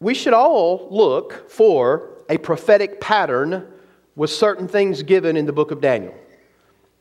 we 0.00 0.14
should 0.14 0.32
all 0.32 0.86
look 0.90 1.50
for 1.50 2.10
a 2.30 2.38
prophetic 2.38 3.00
pattern 3.00 3.66
with 4.14 4.30
certain 4.30 4.68
things 4.68 5.02
given 5.02 5.36
in 5.36 5.46
the 5.46 5.52
book 5.52 5.70
of 5.70 5.80
Daniel. 5.80 6.14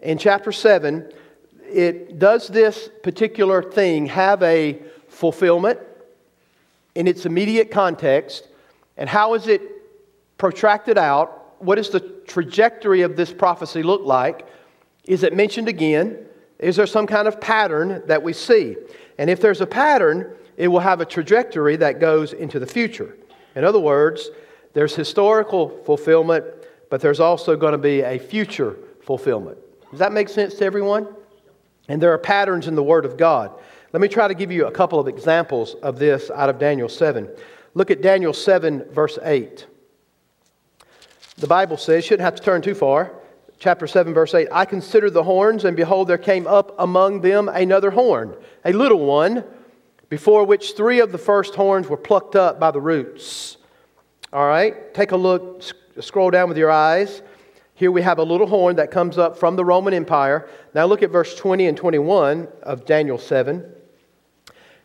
In 0.02 0.18
chapter 0.18 0.52
7, 0.52 1.12
it 1.64 2.20
does 2.20 2.48
this 2.48 2.90
particular 3.04 3.64
thing 3.64 4.06
have 4.08 4.44
a 4.44 4.80
fulfillment 5.08 5.80
in 6.96 7.08
its 7.08 7.26
immediate 7.26 7.72
context, 7.72 8.48
and 8.96 9.10
how 9.10 9.34
is 9.34 9.48
it 9.48 9.62
protracted 10.38 10.98
out? 10.98 11.56
What 11.60 11.76
does 11.76 11.90
the 11.90 12.00
trajectory 12.00 13.02
of 13.02 13.16
this 13.16 13.34
prophecy 13.34 13.82
look 13.82 14.04
like? 14.04 14.48
Is 15.06 15.24
it 15.24 15.36
mentioned 15.36 15.68
again? 15.68 16.26
Is 16.60 16.76
there 16.76 16.88
some 16.88 17.08
kind 17.08 17.28
of 17.28 17.42
pattern 17.42 18.04
that 18.08 18.22
we 18.22 18.34
see? 18.34 18.76
And 19.18 19.30
if 19.30 19.42
there's 19.42 19.62
a 19.62 19.68
pattern, 19.68 20.36
it 20.58 20.68
will 20.68 20.80
have 20.80 21.02
a 21.02 21.06
trajectory 21.06 21.76
that 21.78 22.00
goes 22.00 22.34
into 22.34 22.60
the 22.60 22.68
future. 22.68 23.18
In 23.56 23.64
other 23.64 23.80
words, 23.80 24.30
there's 24.74 24.96
historical 24.96 25.70
fulfillment, 25.86 26.46
but 26.90 27.02
there's 27.02 27.20
also 27.20 27.56
going 27.56 27.72
to 27.72 27.80
be 27.80 28.02
a 28.02 28.20
future 28.20 28.78
fulfillment. 29.02 29.58
Does 29.92 30.00
that 30.00 30.12
make 30.12 30.30
sense 30.30 30.56
to 30.56 30.66
everyone? 30.66 31.08
And 31.88 32.02
there 32.02 32.12
are 32.14 32.18
patterns 32.18 32.68
in 32.68 32.76
the 32.76 32.84
Word 32.84 33.06
of 33.06 33.18
God. 33.18 33.52
Let 33.94 34.02
me 34.02 34.08
try 34.08 34.28
to 34.28 34.34
give 34.34 34.52
you 34.52 34.68
a 34.68 34.72
couple 34.72 35.00
of 35.00 35.08
examples 35.08 35.76
of 35.76 35.98
this 35.98 36.30
out 36.30 36.50
of 36.50 36.60
Daniel 36.60 36.90
7. 36.90 37.30
Look 37.74 37.90
at 37.92 38.02
Daniel 38.02 38.34
7, 38.34 38.86
verse 38.92 39.18
8. 39.22 39.66
The 41.38 41.48
Bible 41.48 41.78
says, 41.78 42.04
shouldn't 42.04 42.26
have 42.26 42.36
to 42.36 42.44
turn 42.44 42.62
too 42.62 42.76
far. 42.76 43.14
Chapter 43.60 43.88
7, 43.88 44.14
verse 44.14 44.34
8 44.34 44.50
I 44.52 44.66
considered 44.66 45.14
the 45.14 45.24
horns, 45.24 45.66
and 45.66 45.76
behold, 45.76 46.08
there 46.08 46.18
came 46.18 46.48
up 46.48 46.76
among 46.80 47.22
them 47.22 47.50
another 47.50 47.92
horn, 47.92 48.36
a 48.66 48.74
little 48.74 49.06
one, 49.06 49.44
before 50.10 50.44
which 50.44 50.74
three 50.74 51.00
of 51.00 51.12
the 51.12 51.18
first 51.18 51.56
horns 51.56 51.88
were 51.88 51.98
plucked 51.98 52.36
up 52.36 52.60
by 52.60 52.72
the 52.72 52.82
roots. 52.82 53.58
All 54.32 54.48
right, 54.48 54.94
take 54.94 55.12
a 55.12 55.18
look, 55.18 55.64
scroll 56.00 56.30
down 56.30 56.50
with 56.50 56.58
your 56.58 56.72
eyes. 56.72 57.22
Here 57.78 57.92
we 57.92 58.02
have 58.02 58.18
a 58.18 58.24
little 58.24 58.48
horn 58.48 58.78
that 58.78 58.90
comes 58.90 59.20
up 59.20 59.38
from 59.38 59.56
the 59.56 59.64
Roman 59.64 59.94
Empire. 59.94 60.50
Now 60.74 60.88
look 60.88 61.04
at 61.04 61.12
verse 61.12 61.36
20 61.36 61.68
and 61.68 61.78
21 61.78 62.48
of 62.64 62.88
Daniel 62.88 63.20
7. 63.20 63.64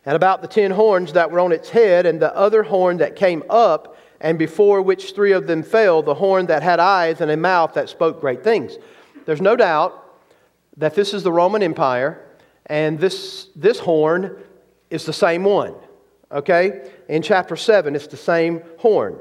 And 0.05 0.15
about 0.15 0.43
the 0.43 0.47
ten 0.47 0.69
horns 0.69 1.11
that 1.13 1.31
were 1.31 1.39
on 1.39 1.51
its 1.51 1.69
head, 1.69 2.05
and 2.05 2.21
the 2.21 2.35
other 2.35 2.61
horn 2.61 2.97
that 2.97 3.15
came 3.15 3.41
up, 3.49 3.97
and 4.21 4.37
before 4.37 4.79
which 4.83 5.15
three 5.15 5.31
of 5.31 5.47
them 5.47 5.63
fell, 5.63 6.03
the 6.03 6.13
horn 6.13 6.45
that 6.45 6.61
had 6.61 6.79
eyes 6.79 7.19
and 7.19 7.31
a 7.31 7.37
mouth 7.37 7.73
that 7.73 7.89
spoke 7.89 8.21
great 8.21 8.43
things. 8.43 8.77
There's 9.25 9.41
no 9.41 9.55
doubt 9.55 9.99
that 10.77 10.93
this 10.93 11.15
is 11.15 11.23
the 11.23 11.31
Roman 11.31 11.63
Empire, 11.63 12.23
and 12.67 12.99
this, 12.99 13.47
this 13.55 13.79
horn 13.79 14.37
is 14.91 15.03
the 15.03 15.13
same 15.13 15.43
one. 15.43 15.73
Okay? 16.31 16.91
In 17.09 17.23
chapter 17.23 17.55
7, 17.55 17.95
it's 17.95 18.05
the 18.05 18.17
same 18.17 18.61
horn 18.77 19.17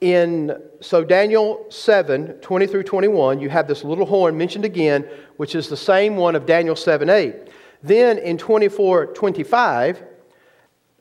in 0.00 0.60
so 0.80 1.04
Daniel 1.04 1.66
7, 1.68 2.34
20 2.40 2.66
through 2.66 2.82
21, 2.84 3.40
you 3.40 3.50
have 3.50 3.68
this 3.68 3.84
little 3.84 4.06
horn 4.06 4.36
mentioned 4.36 4.64
again, 4.64 5.06
which 5.36 5.54
is 5.54 5.68
the 5.68 5.76
same 5.76 6.16
one 6.16 6.34
of 6.34 6.46
Daniel 6.46 6.76
7, 6.76 7.08
8. 7.08 7.34
Then 7.82 8.18
in 8.18 8.38
24, 8.38 9.06
25, 9.06 10.02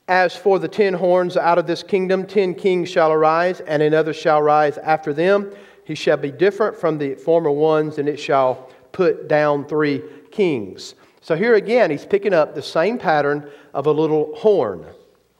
as 0.09 0.35
for 0.35 0.57
the 0.57 0.67
ten 0.67 0.95
horns 0.95 1.37
out 1.37 1.59
of 1.59 1.67
this 1.67 1.83
kingdom, 1.83 2.25
ten 2.25 2.55
kings 2.55 2.89
shall 2.89 3.11
arise, 3.11 3.59
and 3.61 3.83
another 3.83 4.11
shall 4.11 4.41
rise 4.41 4.79
after 4.79 5.13
them. 5.13 5.53
He 5.85 5.93
shall 5.93 6.17
be 6.17 6.31
different 6.31 6.75
from 6.75 6.97
the 6.97 7.13
former 7.13 7.51
ones, 7.51 7.99
and 7.99 8.09
it 8.09 8.19
shall 8.19 8.69
put 8.91 9.27
down 9.27 9.65
three 9.65 10.01
kings. 10.31 10.95
So 11.21 11.35
here 11.35 11.55
again, 11.55 11.91
he's 11.91 12.07
picking 12.07 12.33
up 12.33 12.55
the 12.55 12.61
same 12.61 12.97
pattern 12.97 13.51
of 13.73 13.85
a 13.85 13.91
little 13.91 14.35
horn. 14.35 14.85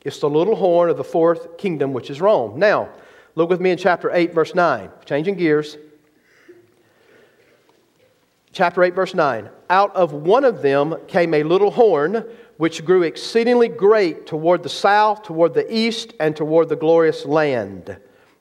It's 0.01 0.19
the 0.19 0.29
little 0.29 0.55
horn 0.55 0.91
of 0.91 0.97
the 0.97 1.03
fourth 1.03 1.57
kingdom, 1.57 1.91
which 1.91 2.11
is 2.11 2.21
Rome. 2.21 2.59
Now, 2.59 2.89
Look 3.35 3.49
with 3.49 3.61
me 3.61 3.71
in 3.71 3.77
chapter 3.77 4.11
8, 4.11 4.33
verse 4.33 4.55
9. 4.55 4.89
Changing 5.05 5.35
gears. 5.35 5.77
Chapter 8.51 8.83
8, 8.83 8.95
verse 8.95 9.13
9. 9.13 9.49
Out 9.69 9.95
of 9.95 10.11
one 10.11 10.43
of 10.43 10.61
them 10.61 10.95
came 11.07 11.33
a 11.33 11.43
little 11.43 11.71
horn, 11.71 12.25
which 12.57 12.83
grew 12.83 13.03
exceedingly 13.03 13.67
great 13.67 14.25
toward 14.25 14.63
the 14.63 14.69
south, 14.69 15.23
toward 15.23 15.53
the 15.53 15.71
east, 15.73 16.13
and 16.19 16.35
toward 16.35 16.67
the 16.67 16.75
glorious 16.75 17.25
land. 17.25 17.97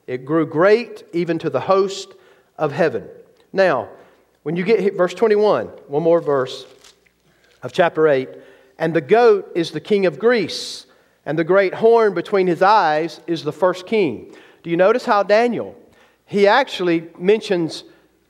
It 0.07 0.25
grew 0.25 0.45
great 0.45 1.03
even 1.13 1.37
to 1.39 1.49
the 1.49 1.59
host 1.59 2.15
of 2.57 2.71
heaven. 2.71 3.07
Now, 3.53 3.89
when 4.43 4.55
you 4.55 4.63
get 4.63 4.95
verse 4.95 5.13
21, 5.13 5.67
one 5.87 6.03
more 6.03 6.19
verse 6.19 6.65
of 7.61 7.71
chapter 7.71 8.07
8, 8.07 8.29
and 8.79 8.93
the 8.93 9.01
goat 9.01 9.51
is 9.55 9.71
the 9.71 9.79
king 9.79 10.05
of 10.05 10.17
Greece, 10.17 10.87
and 11.25 11.37
the 11.37 11.43
great 11.43 11.75
horn 11.75 12.13
between 12.13 12.47
his 12.47 12.61
eyes 12.61 13.21
is 13.27 13.43
the 13.43 13.51
first 13.51 13.85
king. 13.85 14.35
Do 14.63 14.69
you 14.69 14.77
notice 14.77 15.05
how 15.05 15.23
Daniel, 15.23 15.75
he 16.25 16.47
actually 16.47 17.09
mentions 17.17 17.83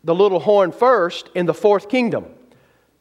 the 0.04 0.16
little 0.16 0.40
horn 0.40 0.72
first 0.72 1.30
in 1.36 1.46
the 1.46 1.54
fourth 1.54 1.90
kingdom. 1.90 2.26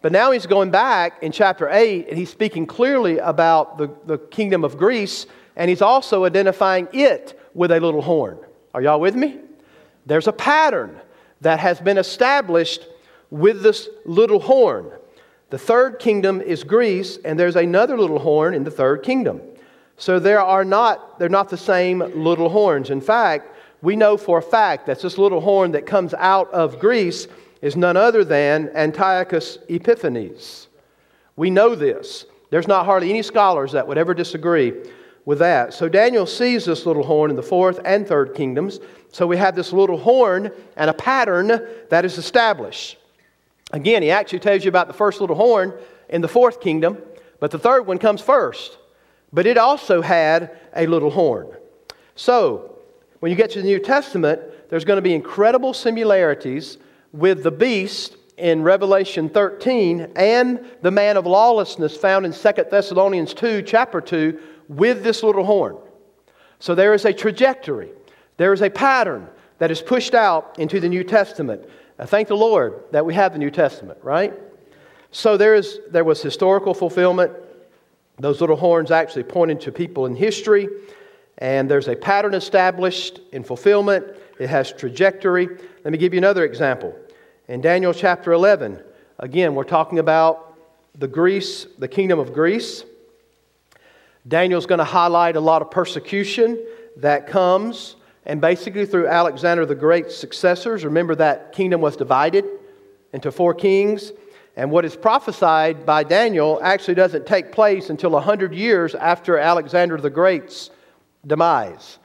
But 0.01 0.13
now 0.13 0.31
he's 0.31 0.47
going 0.47 0.71
back 0.71 1.23
in 1.23 1.33
chapter 1.33 1.69
8 1.69 2.09
and 2.09 2.17
he's 2.19 2.31
speaking 2.31 2.67
clearly 2.67 3.19
about 3.19 3.79
the, 3.79 3.91
the 4.07 4.19
kingdom 4.19 4.65
of 4.65 4.77
Greece 4.77 5.27
and 5.57 5.69
he's 5.69 5.83
also 5.83 6.25
identifying 6.25 6.89
it 6.93 7.39
with 7.55 7.73
a 7.73 7.81
little 7.81 8.03
horn. 8.03 8.39
Are 8.75 8.83
y'all 8.83 9.01
with 9.01 9.17
me? 9.17 9.41
There's 10.07 10.29
a 10.29 10.33
pattern 10.33 11.01
that 11.41 11.59
has 11.59 11.81
been 11.81 11.99
established 11.99 12.87
with 13.31 13.63
this 13.63 13.89
little 14.05 14.41
horn. 14.41 14.91
The 15.51 15.59
third 15.59 15.99
kingdom 15.99 16.41
is 16.41 16.63
Greece, 16.63 17.19
and 17.25 17.39
there's 17.39 17.57
another 17.57 17.99
little 17.99 18.19
horn 18.19 18.55
in 18.55 18.65
the 18.65 18.71
third 18.71 19.03
kingdom. 19.03 19.41
So 19.99 20.21
there 20.21 20.41
are 20.41 20.65
not, 20.65 21.19
they're 21.19 21.29
not 21.29 21.49
the 21.49 21.57
same 21.57 21.99
little 22.15 22.49
horns. 22.49 22.91
In 22.91 23.01
fact, 23.01 23.57
we 23.83 23.97
know 23.97 24.17
for 24.17 24.39
a 24.39 24.43
fact 24.43 24.87
that 24.87 25.01
this 25.01 25.19
little 25.19 25.41
horn 25.41 25.73
that 25.73 25.87
comes 25.87 26.15
out 26.15 26.51
of 26.53 26.79
Greece 26.79 27.27
is 27.61 27.77
none 27.77 27.97
other 27.97 28.25
than 28.25 28.71
Antiochus 28.75 29.59
Epiphanes. 29.69 30.69
We 31.35 31.51
know 31.51 31.75
this. 31.75 32.27
There's 32.51 32.69
not 32.69 32.87
hardly 32.87 33.11
any 33.11 33.23
scholars 33.23 33.73
that 33.73 33.87
would 33.87 33.99
ever 33.99 34.15
disagree 34.15 34.73
with 35.25 35.41
that. 35.41 35.75
So 35.75 35.89
Daniel 35.89 36.27
sees 36.27 36.65
this 36.65 36.87
little 36.87 37.03
horn 37.03 37.31
in 37.31 37.37
the 37.37 37.43
fourth 37.43 37.81
and 37.85 38.07
third 38.07 38.35
kingdoms. 38.35 38.79
So 39.11 39.27
we 39.27 39.37
have 39.37 39.57
this 39.57 39.73
little 39.73 39.99
horn 39.99 40.53
and 40.77 40.89
a 40.89 40.95
pattern 40.95 41.49
that 41.91 42.05
is 42.05 42.19
established. 42.19 42.99
Again, 43.73 44.03
he 44.03 44.13
actually 44.13 44.39
tells 44.39 44.65
you 44.65 44.69
about 44.69 44.87
the 44.87 44.95
first 44.95 45.21
little 45.21 45.37
horn 45.37 45.75
in 46.09 46.21
the 46.21 46.29
fourth 46.29 46.61
kingdom, 46.61 46.99
but 47.41 47.51
the 47.51 47.59
third 47.59 47.83
one 47.83 47.99
comes 47.99 48.21
first 48.21 48.79
but 49.33 49.47
it 49.47 49.59
also 49.59 50.03
had 50.03 50.57
a 50.75 50.87
little 50.87 51.11
horn. 51.11 51.49
So, 52.15 52.79
when 53.21 53.31
you 53.31 53.37
get 53.37 53.51
to 53.51 53.61
the 53.61 53.67
New 53.67 53.81
Testament, 53.81 54.41
there's 54.71 54.85
going 54.85 54.97
to 54.97 55.03
be 55.03 55.15
incredible 55.15 55.75
similarities 55.75 56.79
with 57.13 57.43
the 57.43 57.51
beast 57.51 58.17
in 58.37 58.63
Revelation 58.63 59.29
13 59.29 60.13
and 60.15 60.65
the 60.83 60.91
man 60.91 61.17
of 61.17 61.27
lawlessness 61.27 61.97
found 61.97 62.25
in 62.25 62.33
2 62.33 62.53
Thessalonians 62.71 63.35
2, 63.35 63.63
chapter 63.63 64.01
2, 64.01 64.39
with 64.69 65.03
this 65.03 65.23
little 65.23 65.45
horn. 65.45 65.77
So 66.61 66.75
there 66.75 66.95
is 66.95 67.05
a 67.05 67.13
trajectory, 67.13 67.91
there 68.37 68.53
is 68.53 68.63
a 68.63 68.71
pattern 68.71 69.29
that 69.59 69.71
is 69.71 69.83
pushed 69.83 70.15
out 70.15 70.57
into 70.59 70.79
the 70.79 70.89
New 70.89 71.03
Testament. 71.03 71.69
I 71.99 72.07
thank 72.07 72.29
the 72.29 72.37
Lord 72.37 72.85
that 72.93 73.05
we 73.05 73.15
have 73.15 73.33
the 73.33 73.39
New 73.39 73.51
Testament, 73.51 73.99
right? 74.03 74.33
So 75.11 75.37
there, 75.37 75.55
is, 75.55 75.81
there 75.91 76.05
was 76.05 76.23
historical 76.23 76.75
fulfillment, 76.75 77.33
those 78.19 78.41
little 78.41 78.57
horns 78.57 78.91
actually 78.91 79.23
pointed 79.25 79.61
to 79.63 79.73
people 79.73 80.07
in 80.07 80.17
history, 80.17 80.69
and 81.39 81.71
there's 81.71 81.89
a 81.89 81.95
pattern 81.95 82.35
established 82.35 83.21
in 83.33 83.45
fulfillment. 83.45 84.05
It 84.39 84.49
has 84.49 84.73
trajectory. 84.73 85.49
Let 85.85 85.93
me 85.93 85.99
give 85.99 86.13
you 86.13 86.19
another 86.19 86.45
example. 86.45 86.97
In 87.47 87.61
Daniel 87.61 87.95
chapter 87.95 88.33
11, 88.33 88.83
again, 89.19 89.55
we're 89.55 89.65
talking 89.65 90.01
about 90.01 90.57
the 90.97 91.09
Greece, 91.09 91.67
the 91.79 91.89
kingdom 91.89 92.19
of 92.19 92.33
Greece. 92.33 92.85
Daniel's 94.27 94.67
going 94.67 94.79
to 94.79 94.85
highlight 94.85 95.37
a 95.37 95.41
lot 95.41 95.63
of 95.63 95.71
persecution 95.71 96.63
that 96.97 97.29
comes, 97.29 97.97
and 98.27 98.41
basically 98.41 98.85
through 98.85 99.07
Alexander 99.07 99.65
the 99.65 99.75
Great's 99.75 100.17
successors. 100.17 100.85
Remember 100.85 101.15
that 101.15 101.53
kingdom 101.53 101.81
was 101.81 101.97
divided 101.97 102.45
into 103.13 103.31
four 103.31 103.55
kings. 103.55 104.13
And 104.59 104.73
what 104.73 104.85
is 104.85 104.97
prophesied 104.97 105.87
by 105.87 106.03
Daniel 106.03 106.59
actually 106.61 106.95
doesn't 106.95 107.29
take 107.29 107.53
place 107.53 107.91
until 107.91 108.11
100 108.11 108.53
years 108.53 108.97
after 108.97 109.39
Alexander 109.39 109.97
the 109.99 110.11
Great's 110.11 110.71
demise. 111.25 112.01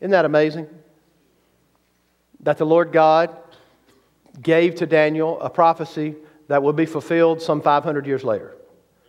Isn't 0.00 0.12
that 0.12 0.24
amazing? 0.24 0.66
That 2.40 2.56
the 2.56 2.64
Lord 2.64 2.90
God 2.90 3.36
gave 4.40 4.76
to 4.76 4.86
Daniel 4.86 5.38
a 5.42 5.50
prophecy 5.50 6.14
that 6.48 6.62
will 6.62 6.72
be 6.72 6.86
fulfilled 6.86 7.42
some 7.42 7.60
500 7.60 8.06
years 8.06 8.24
later. 8.24 8.54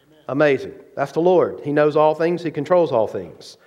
Amen. 0.08 0.20
Amazing. 0.28 0.74
That's 0.98 1.14
the 1.14 1.22
Lord. 1.22 1.62
He 1.64 1.72
knows 1.72 1.96
all 1.96 2.14
things, 2.14 2.44
He 2.44 2.52
controls 2.52 2.92
all 2.92 3.08
things. 3.08 3.58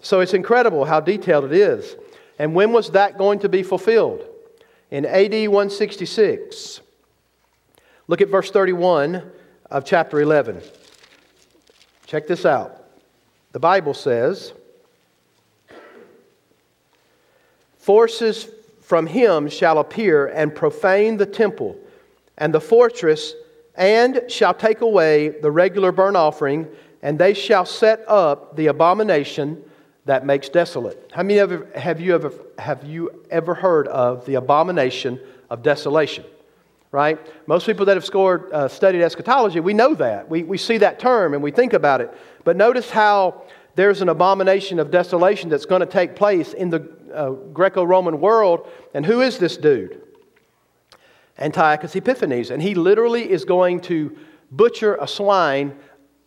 So 0.00 0.20
it's 0.20 0.34
incredible 0.34 0.84
how 0.84 1.00
detailed 1.00 1.46
it 1.46 1.54
is. 1.54 1.96
And 2.38 2.54
when 2.54 2.72
was 2.72 2.90
that 2.90 3.16
going 3.16 3.38
to 3.38 3.48
be 3.48 3.62
fulfilled? 3.62 4.26
In 4.90 5.06
AD 5.06 5.32
166. 5.32 6.82
Look 8.08 8.22
at 8.22 8.28
verse 8.28 8.50
31 8.50 9.22
of 9.70 9.84
chapter 9.84 10.20
11. 10.22 10.62
Check 12.06 12.26
this 12.26 12.46
out. 12.46 12.84
The 13.52 13.60
Bible 13.60 13.92
says, 13.92 14.54
forces 17.76 18.48
from 18.80 19.06
him 19.06 19.48
shall 19.50 19.78
appear 19.78 20.28
and 20.28 20.54
profane 20.54 21.18
the 21.18 21.26
temple 21.26 21.76
and 22.38 22.54
the 22.54 22.60
fortress, 22.60 23.34
and 23.74 24.22
shall 24.28 24.54
take 24.54 24.80
away 24.80 25.28
the 25.28 25.50
regular 25.50 25.92
burnt 25.92 26.16
offering, 26.16 26.66
and 27.02 27.18
they 27.18 27.34
shall 27.34 27.66
set 27.66 28.04
up 28.08 28.56
the 28.56 28.68
abomination 28.68 29.62
that 30.06 30.24
makes 30.24 30.48
desolate. 30.48 31.10
How 31.12 31.22
many 31.22 31.38
of 31.40 31.74
have 31.74 32.00
you 32.00 32.14
ever 32.14 32.32
have 32.58 32.84
you 32.84 33.24
ever 33.30 33.54
heard 33.54 33.86
of 33.88 34.24
the 34.24 34.36
abomination 34.36 35.20
of 35.50 35.62
desolation? 35.62 36.24
Right? 36.90 37.18
Most 37.46 37.66
people 37.66 37.84
that 37.86 37.96
have 37.96 38.04
scored, 38.04 38.50
uh, 38.52 38.66
studied 38.68 39.02
eschatology, 39.02 39.60
we 39.60 39.74
know 39.74 39.94
that. 39.94 40.28
We, 40.28 40.42
we 40.42 40.56
see 40.56 40.78
that 40.78 40.98
term 40.98 41.34
and 41.34 41.42
we 41.42 41.50
think 41.50 41.74
about 41.74 42.00
it. 42.00 42.12
But 42.44 42.56
notice 42.56 42.88
how 42.88 43.42
there's 43.74 44.00
an 44.00 44.08
abomination 44.08 44.78
of 44.78 44.90
desolation 44.90 45.50
that's 45.50 45.66
going 45.66 45.80
to 45.80 45.86
take 45.86 46.16
place 46.16 46.54
in 46.54 46.70
the 46.70 46.90
uh, 47.14 47.30
Greco 47.30 47.84
Roman 47.84 48.20
world. 48.20 48.68
And 48.94 49.04
who 49.04 49.20
is 49.20 49.38
this 49.38 49.56
dude? 49.56 50.00
Antiochus 51.38 51.94
Epiphanes. 51.94 52.50
And 52.50 52.62
he 52.62 52.74
literally 52.74 53.30
is 53.30 53.44
going 53.44 53.80
to 53.82 54.16
butcher 54.50 54.96
a 54.96 55.06
swine 55.06 55.76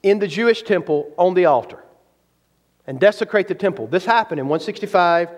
in 0.04 0.20
the 0.20 0.28
Jewish 0.28 0.64
temple 0.64 1.12
on 1.18 1.34
the 1.34 1.46
altar 1.46 1.84
and 2.88 3.00
desecrate 3.00 3.48
the 3.48 3.56
temple. 3.56 3.88
This 3.88 4.06
happened 4.06 4.40
in 4.40 4.48
165 4.48 5.30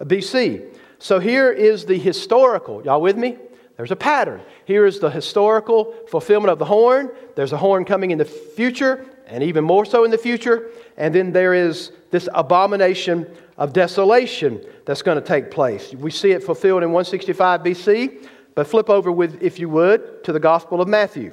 BC. 0.00 0.76
So 0.98 1.18
here 1.18 1.50
is 1.50 1.86
the 1.86 1.98
historical. 1.98 2.84
Y'all 2.84 3.00
with 3.00 3.16
me? 3.16 3.38
There's 3.80 3.90
a 3.90 3.96
pattern. 3.96 4.42
Here 4.66 4.84
is 4.84 4.98
the 4.98 5.08
historical 5.08 5.94
fulfillment 6.06 6.52
of 6.52 6.58
the 6.58 6.66
horn. 6.66 7.10
There's 7.34 7.54
a 7.54 7.56
horn 7.56 7.86
coming 7.86 8.10
in 8.10 8.18
the 8.18 8.26
future, 8.26 9.06
and 9.26 9.42
even 9.42 9.64
more 9.64 9.86
so 9.86 10.04
in 10.04 10.10
the 10.10 10.18
future. 10.18 10.68
And 10.98 11.14
then 11.14 11.32
there 11.32 11.54
is 11.54 11.90
this 12.10 12.28
abomination 12.34 13.26
of 13.56 13.72
desolation 13.72 14.62
that's 14.84 15.00
going 15.00 15.18
to 15.18 15.26
take 15.26 15.50
place. 15.50 15.94
We 15.94 16.10
see 16.10 16.32
it 16.32 16.44
fulfilled 16.44 16.82
in 16.82 16.90
165 16.92 17.62
BC, 17.62 18.28
but 18.54 18.66
flip 18.66 18.90
over 18.90 19.10
with, 19.10 19.42
if 19.42 19.58
you 19.58 19.70
would, 19.70 20.24
to 20.24 20.32
the 20.34 20.40
Gospel 20.40 20.82
of 20.82 20.86
Matthew. 20.86 21.32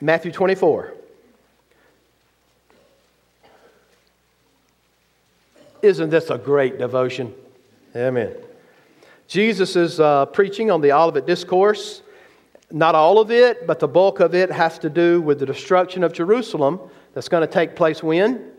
Matthew 0.00 0.32
24. 0.32 0.94
Isn't 5.80 6.10
this 6.10 6.28
a 6.28 6.38
great 6.38 6.76
devotion? 6.76 7.32
Amen. 7.96 8.34
Jesus 9.26 9.76
is 9.76 9.98
uh, 10.00 10.26
preaching 10.26 10.70
on 10.70 10.80
the 10.80 10.92
Olivet 10.92 11.26
Discourse. 11.26 12.02
Not 12.70 12.94
all 12.94 13.18
of 13.18 13.30
it, 13.30 13.66
but 13.66 13.78
the 13.78 13.88
bulk 13.88 14.20
of 14.20 14.34
it 14.34 14.50
has 14.50 14.78
to 14.80 14.90
do 14.90 15.22
with 15.22 15.38
the 15.38 15.46
destruction 15.46 16.04
of 16.04 16.12
Jerusalem 16.12 16.80
that's 17.14 17.28
going 17.28 17.46
to 17.46 17.52
take 17.52 17.74
place 17.74 18.02
when? 18.02 18.50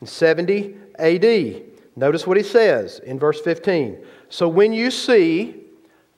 In 0.00 0.06
70 0.06 0.74
AD. 0.98 1.62
Notice 1.96 2.26
what 2.26 2.36
he 2.36 2.42
says 2.42 2.98
in 3.00 3.18
verse 3.18 3.40
15. 3.40 3.98
So 4.28 4.46
when 4.46 4.72
you 4.72 4.90
see 4.90 5.56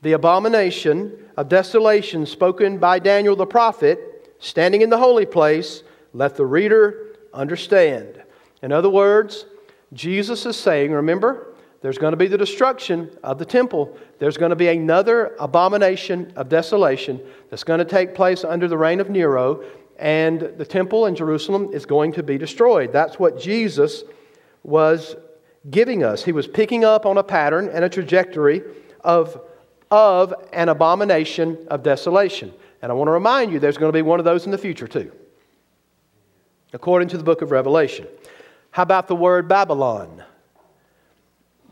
the 0.03 0.13
abomination 0.13 1.17
of 1.37 1.49
desolation 1.49 2.27
spoken 2.27 2.79
by 2.79 2.99
Daniel 2.99 3.37
the 3.37 3.47
prophet 3.47 4.35
standing 4.39 4.83
in 4.83 4.91
the 4.91 4.99
holy 4.99 5.27
place, 5.27 5.85
let 6.13 6.37
the 6.37 6.45
reader 6.45 7.17
understand. 7.33 8.21
In 8.63 8.73
other 8.73 8.91
words, 8.91 9.47
Jesus 9.93 10.45
is 10.45 10.57
saying, 10.57 10.91
remember, 10.91 11.52
there's 11.83 11.99
going 11.99 12.13
to 12.13 12.17
be 12.17 12.29
the 12.29 12.39
destruction 12.39 13.11
of 13.25 13.39
the 13.39 13.45
temple. 13.45 13.99
There's 14.21 14.37
going 14.37 14.51
to 14.51 14.57
be 14.57 14.69
another 14.69 15.35
abomination 15.41 16.33
of 16.37 16.49
desolation 16.49 17.21
that's 17.51 17.65
going 17.65 17.81
to 17.81 17.85
take 17.85 18.15
place 18.15 18.45
under 18.45 18.69
the 18.69 18.79
reign 18.79 19.01
of 19.01 19.11
Nero, 19.11 19.65
and 19.99 20.41
the 20.41 20.65
temple 20.65 21.07
in 21.07 21.17
Jerusalem 21.17 21.71
is 21.73 21.85
going 21.85 22.13
to 22.13 22.23
be 22.23 22.39
destroyed. 22.39 22.93
That's 22.93 23.19
what 23.19 23.39
Jesus 23.39 24.05
was 24.63 25.17
giving 25.71 26.05
us. 26.05 26.25
He 26.25 26.33
was 26.33 26.47
picking 26.47 26.85
up 26.85 27.05
on 27.05 27.19
a 27.19 27.23
pattern 27.23 27.69
and 27.69 27.85
a 27.85 27.89
trajectory 27.89 28.63
of, 29.01 29.41
of 29.91 30.33
an 30.53 30.69
abomination 30.69 31.67
of 31.69 31.83
desolation. 31.83 32.53
And 32.81 32.93
I 32.93 32.95
want 32.95 33.09
to 33.09 33.13
remind 33.13 33.53
you 33.53 33.59
there's 33.59 33.77
going 33.77 33.93
to 33.93 33.97
be 33.97 34.03
one 34.03 34.21
of 34.21 34.25
those 34.25 34.45
in 34.45 34.53
the 34.53 34.59
future, 34.59 34.87
too, 34.87 35.11
according 36.73 37.09
to 37.09 37.19
the 37.19 37.25
book 37.25 37.43
of 37.43 37.51
Revelation. 37.51 38.07
How 38.71 38.85
about 38.85 39.09
the 39.09 39.17
word 39.17 39.49
Babylon? 39.49 40.23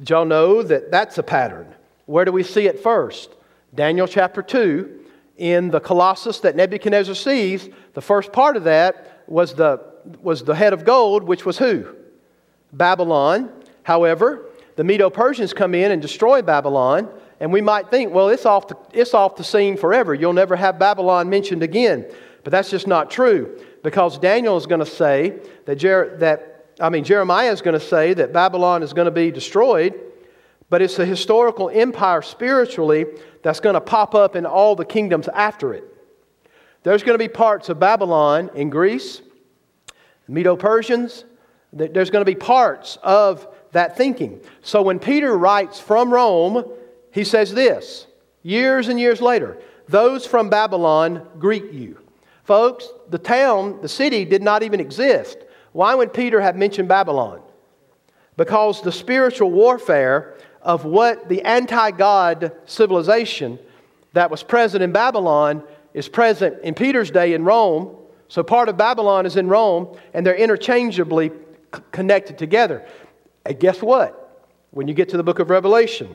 Y'all 0.08 0.24
know 0.24 0.62
that 0.62 0.90
that's 0.90 1.18
a 1.18 1.22
pattern? 1.22 1.74
Where 2.06 2.24
do 2.24 2.32
we 2.32 2.42
see 2.42 2.66
it 2.66 2.80
first? 2.80 3.34
Daniel 3.74 4.06
chapter 4.08 4.42
2, 4.42 5.00
in 5.36 5.70
the 5.70 5.80
Colossus 5.80 6.40
that 6.40 6.54
Nebuchadnezzar 6.54 7.14
sees, 7.14 7.68
the 7.94 8.02
first 8.02 8.30
part 8.30 8.56
of 8.56 8.64
that 8.64 9.22
was 9.26 9.54
the, 9.54 9.80
was 10.20 10.44
the 10.44 10.54
head 10.54 10.72
of 10.72 10.84
gold, 10.84 11.22
which 11.22 11.46
was 11.46 11.56
who? 11.56 11.86
Babylon. 12.72 13.50
However, 13.82 14.46
the 14.76 14.84
Medo 14.84 15.08
Persians 15.08 15.52
come 15.52 15.74
in 15.74 15.92
and 15.92 16.02
destroy 16.02 16.42
Babylon, 16.42 17.08
and 17.40 17.52
we 17.52 17.60
might 17.60 17.90
think, 17.90 18.12
well, 18.12 18.28
it's 18.28 18.44
off, 18.44 18.68
the, 18.68 18.76
it's 18.92 19.14
off 19.14 19.36
the 19.36 19.44
scene 19.44 19.76
forever. 19.76 20.14
You'll 20.14 20.34
never 20.34 20.56
have 20.56 20.78
Babylon 20.78 21.30
mentioned 21.30 21.62
again. 21.62 22.06
But 22.44 22.50
that's 22.50 22.70
just 22.70 22.86
not 22.86 23.10
true, 23.10 23.58
because 23.82 24.18
Daniel 24.18 24.56
is 24.56 24.66
going 24.66 24.80
to 24.80 24.86
say 24.86 25.38
that, 25.64 25.76
Jer- 25.76 26.16
that 26.18 26.49
I 26.80 26.88
mean, 26.88 27.04
Jeremiah 27.04 27.52
is 27.52 27.62
going 27.62 27.78
to 27.78 27.84
say 27.84 28.14
that 28.14 28.32
Babylon 28.32 28.82
is 28.82 28.92
going 28.92 29.06
to 29.06 29.10
be 29.10 29.30
destroyed, 29.30 29.98
but 30.68 30.82
it's 30.82 30.98
a 30.98 31.06
historical 31.06 31.68
empire 31.70 32.22
spiritually 32.22 33.06
that's 33.42 33.60
going 33.60 33.74
to 33.74 33.80
pop 33.80 34.14
up 34.14 34.36
in 34.36 34.46
all 34.46 34.76
the 34.76 34.84
kingdoms 34.84 35.28
after 35.28 35.74
it. 35.74 35.84
There's 36.82 37.02
going 37.02 37.18
to 37.18 37.22
be 37.22 37.28
parts 37.28 37.68
of 37.68 37.78
Babylon 37.78 38.50
in 38.54 38.70
Greece, 38.70 39.20
Medo 40.26 40.56
Persians, 40.56 41.24
there's 41.72 42.10
going 42.10 42.24
to 42.24 42.30
be 42.30 42.34
parts 42.34 42.98
of 43.02 43.46
that 43.72 43.96
thinking. 43.96 44.40
So 44.62 44.82
when 44.82 44.98
Peter 44.98 45.36
writes 45.36 45.78
from 45.78 46.12
Rome, 46.12 46.64
he 47.12 47.24
says 47.24 47.54
this 47.54 48.06
years 48.42 48.88
and 48.88 48.98
years 48.98 49.20
later 49.20 49.60
those 49.88 50.24
from 50.24 50.48
Babylon 50.48 51.26
greet 51.38 51.72
you. 51.72 51.98
Folks, 52.44 52.88
the 53.10 53.18
town, 53.18 53.80
the 53.82 53.88
city 53.88 54.24
did 54.24 54.42
not 54.42 54.62
even 54.62 54.80
exist 54.80 55.36
why 55.72 55.94
would 55.94 56.12
Peter 56.12 56.40
have 56.40 56.56
mentioned 56.56 56.88
Babylon? 56.88 57.40
Because 58.36 58.82
the 58.82 58.92
spiritual 58.92 59.50
warfare 59.50 60.34
of 60.62 60.84
what 60.84 61.28
the 61.28 61.42
anti 61.42 61.90
God 61.90 62.52
civilization 62.66 63.58
that 64.12 64.30
was 64.30 64.42
present 64.42 64.82
in 64.82 64.92
Babylon 64.92 65.62
is 65.94 66.08
present 66.08 66.62
in 66.62 66.74
Peter's 66.74 67.10
day 67.10 67.34
in 67.34 67.44
Rome. 67.44 67.96
So 68.28 68.42
part 68.42 68.68
of 68.68 68.76
Babylon 68.76 69.26
is 69.26 69.36
in 69.36 69.48
Rome, 69.48 69.96
and 70.14 70.24
they're 70.24 70.36
interchangeably 70.36 71.30
c- 71.74 71.82
connected 71.90 72.38
together. 72.38 72.86
And 73.44 73.58
guess 73.58 73.82
what? 73.82 74.16
When 74.70 74.86
you 74.86 74.94
get 74.94 75.08
to 75.10 75.16
the 75.16 75.22
book 75.22 75.40
of 75.40 75.50
Revelation, 75.50 76.14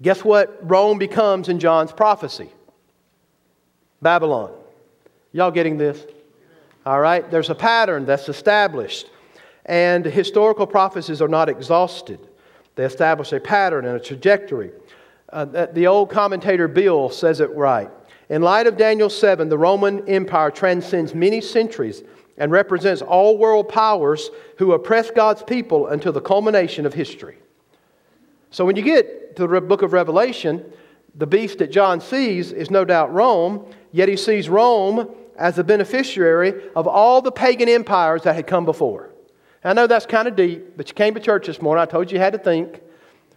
guess 0.00 0.24
what 0.24 0.58
Rome 0.62 0.98
becomes 0.98 1.48
in 1.48 1.58
John's 1.58 1.92
prophecy? 1.92 2.50
Babylon. 4.00 4.52
Y'all 5.32 5.50
getting 5.50 5.76
this? 5.76 6.02
All 6.86 7.00
right? 7.00 7.28
There's 7.28 7.50
a 7.50 7.54
pattern 7.54 8.06
that's 8.06 8.28
established. 8.28 9.10
And 9.66 10.04
historical 10.04 10.66
prophecies 10.66 11.20
are 11.20 11.28
not 11.28 11.48
exhausted, 11.48 12.20
they 12.76 12.84
establish 12.84 13.32
a 13.32 13.40
pattern 13.40 13.84
and 13.84 13.96
a 13.96 14.00
trajectory. 14.00 14.70
Uh, 15.32 15.66
the 15.72 15.88
old 15.88 16.08
commentator 16.08 16.68
Bill 16.68 17.10
says 17.10 17.40
it 17.40 17.52
right. 17.56 17.90
In 18.28 18.42
light 18.42 18.68
of 18.68 18.76
Daniel 18.76 19.10
7, 19.10 19.48
the 19.48 19.58
Roman 19.58 20.08
Empire 20.08 20.52
transcends 20.52 21.14
many 21.14 21.40
centuries 21.40 22.04
and 22.38 22.52
represents 22.52 23.02
all 23.02 23.36
world 23.36 23.68
powers 23.68 24.30
who 24.58 24.72
oppress 24.72 25.10
God's 25.10 25.42
people 25.42 25.88
until 25.88 26.12
the 26.12 26.20
culmination 26.20 26.86
of 26.86 26.94
history. 26.94 27.38
So 28.50 28.64
when 28.64 28.76
you 28.76 28.82
get 28.82 29.34
to 29.36 29.46
the 29.46 29.60
book 29.60 29.82
of 29.82 29.92
Revelation, 29.92 30.64
the 31.16 31.26
beast 31.26 31.58
that 31.58 31.72
John 31.72 32.00
sees 32.00 32.52
is 32.52 32.70
no 32.70 32.84
doubt 32.84 33.12
Rome, 33.12 33.66
yet 33.90 34.08
he 34.08 34.16
sees 34.16 34.48
Rome 34.48 35.12
as 35.38 35.58
a 35.58 35.64
beneficiary 35.64 36.70
of 36.74 36.86
all 36.86 37.20
the 37.22 37.32
pagan 37.32 37.68
empires 37.68 38.22
that 38.22 38.34
had 38.34 38.46
come 38.46 38.64
before. 38.64 39.10
I 39.64 39.72
know 39.72 39.86
that's 39.86 40.06
kind 40.06 40.28
of 40.28 40.36
deep, 40.36 40.76
but 40.76 40.88
you 40.88 40.94
came 40.94 41.14
to 41.14 41.20
church 41.20 41.46
this 41.46 41.60
morning. 41.60 41.82
I 41.82 41.86
told 41.86 42.10
you 42.10 42.16
you 42.16 42.22
had 42.22 42.34
to 42.34 42.38
think. 42.38 42.80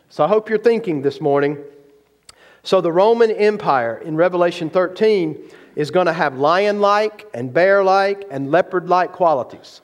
So 0.10 0.24
I 0.24 0.28
hope 0.28 0.48
you're 0.48 0.60
thinking 0.60 1.02
this 1.02 1.20
morning. 1.20 1.58
So 2.64 2.82
the 2.82 2.92
Roman 2.92 3.32
Empire 3.32 3.98
in 3.98 4.16
Revelation 4.16 4.70
13 4.70 5.40
is 5.76 5.92
going 5.92 6.06
to 6.06 6.14
have 6.14 6.38
lion 6.38 6.82
like 6.82 7.28
and 7.34 7.54
bear 7.54 7.84
like 7.84 8.26
and 8.30 8.52
leopard 8.52 8.90
like 8.90 9.12
qualities. 9.12 9.82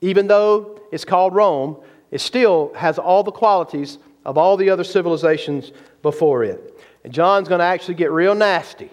Even 0.00 0.28
though 0.28 0.80
it's 0.92 1.04
called 1.04 1.34
Rome, 1.34 1.76
it 2.10 2.20
still 2.20 2.72
has 2.74 2.98
all 2.98 3.22
the 3.24 3.32
qualities 3.32 3.98
of 4.24 4.38
all 4.38 4.56
the 4.56 4.70
other 4.70 4.84
civilizations 4.84 5.72
before 6.02 6.44
it. 6.44 6.78
And 7.02 7.12
John's 7.12 7.48
going 7.48 7.60
to 7.60 7.64
actually 7.64 7.94
get 7.94 8.12
real 8.12 8.34
nasty 8.34 8.90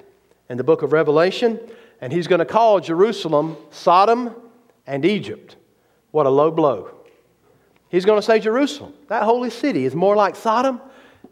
in 0.49 0.57
the 0.57 0.63
book 0.63 0.81
of 0.81 0.93
Revelation 0.93 1.59
and 2.03 2.11
he's 2.11 2.27
going 2.27 2.39
to 2.39 2.45
call 2.45 2.81
Jerusalem 2.81 3.55
Sodom 3.71 4.35
and 4.85 5.05
Egypt. 5.05 5.55
What 6.11 6.25
a 6.25 6.29
low 6.29 6.51
blow. 6.51 6.93
He's 7.87 8.03
going 8.03 8.17
to 8.17 8.21
say 8.21 8.41
Jerusalem, 8.41 8.93
that 9.07 9.23
holy 9.23 9.49
city, 9.49 9.85
is 9.85 9.95
more 9.95 10.13
like 10.13 10.35
Sodom 10.35 10.81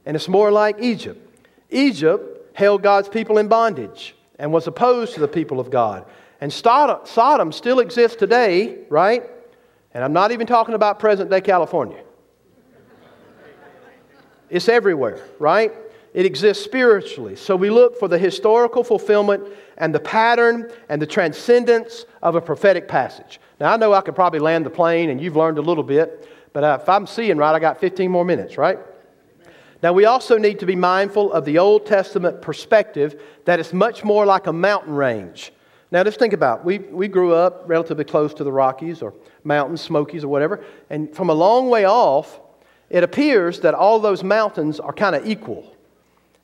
and 0.05 0.15
it's 0.15 0.29
more 0.29 0.49
like 0.49 0.77
Egypt. 0.79 1.19
Egypt 1.71 2.55
held 2.57 2.83
God's 2.83 3.09
people 3.09 3.37
in 3.37 3.49
bondage 3.49 4.15
and 4.39 4.53
was 4.53 4.65
opposed 4.65 5.13
to 5.15 5.19
the 5.19 5.27
people 5.27 5.59
of 5.59 5.69
God. 5.69 6.05
And 6.39 6.53
Sodom 6.53 7.51
still 7.51 7.81
exists 7.81 8.15
today, 8.15 8.85
right? 8.87 9.23
And 9.93 10.05
I'm 10.05 10.13
not 10.13 10.31
even 10.31 10.47
talking 10.47 10.73
about 10.73 10.99
present 10.99 11.29
day 11.29 11.41
California. 11.41 12.01
It's 14.49 14.69
everywhere, 14.69 15.19
right? 15.37 15.73
It 16.13 16.25
exists 16.25 16.63
spiritually. 16.63 17.35
So 17.35 17.55
we 17.55 17.69
look 17.69 17.97
for 17.97 18.07
the 18.07 18.17
historical 18.17 18.83
fulfillment 18.83 19.47
and 19.77 19.95
the 19.95 19.99
pattern 19.99 20.69
and 20.89 21.01
the 21.01 21.05
transcendence 21.05 22.05
of 22.21 22.35
a 22.35 22.41
prophetic 22.41 22.87
passage. 22.87 23.39
Now, 23.59 23.71
I 23.73 23.77
know 23.77 23.93
I 23.93 24.01
could 24.01 24.15
probably 24.15 24.39
land 24.39 24.65
the 24.65 24.69
plane 24.69 25.09
and 25.09 25.21
you've 25.21 25.37
learned 25.37 25.57
a 25.57 25.61
little 25.61 25.83
bit, 25.83 26.27
but 26.51 26.63
uh, 26.63 26.79
if 26.81 26.89
I'm 26.89 27.07
seeing 27.07 27.37
right, 27.37 27.55
I 27.55 27.59
got 27.59 27.79
15 27.79 28.11
more 28.11 28.25
minutes, 28.25 28.57
right? 28.57 28.77
Now, 29.81 29.93
we 29.93 30.05
also 30.05 30.37
need 30.37 30.59
to 30.59 30.65
be 30.65 30.75
mindful 30.75 31.31
of 31.31 31.45
the 31.45 31.57
Old 31.57 31.85
Testament 31.85 32.41
perspective 32.41 33.21
that 33.45 33.59
it's 33.59 33.73
much 33.73 34.03
more 34.03 34.25
like 34.25 34.47
a 34.47 34.53
mountain 34.53 34.93
range. 34.93 35.53
Now, 35.91 36.03
just 36.03 36.19
think 36.19 36.33
about 36.33 36.59
it. 36.59 36.65
We, 36.65 36.77
we 36.79 37.07
grew 37.07 37.33
up 37.33 37.63
relatively 37.65 38.03
close 38.03 38.33
to 38.35 38.43
the 38.43 38.51
Rockies 38.51 39.01
or 39.01 39.13
mountains, 39.43 39.81
Smokies, 39.81 40.23
or 40.23 40.27
whatever, 40.27 40.63
and 40.89 41.13
from 41.13 41.29
a 41.29 41.33
long 41.33 41.69
way 41.69 41.85
off, 41.85 42.39
it 42.89 43.03
appears 43.03 43.61
that 43.61 43.73
all 43.73 43.99
those 43.99 44.23
mountains 44.23 44.79
are 44.79 44.93
kind 44.93 45.15
of 45.15 45.27
equal. 45.27 45.75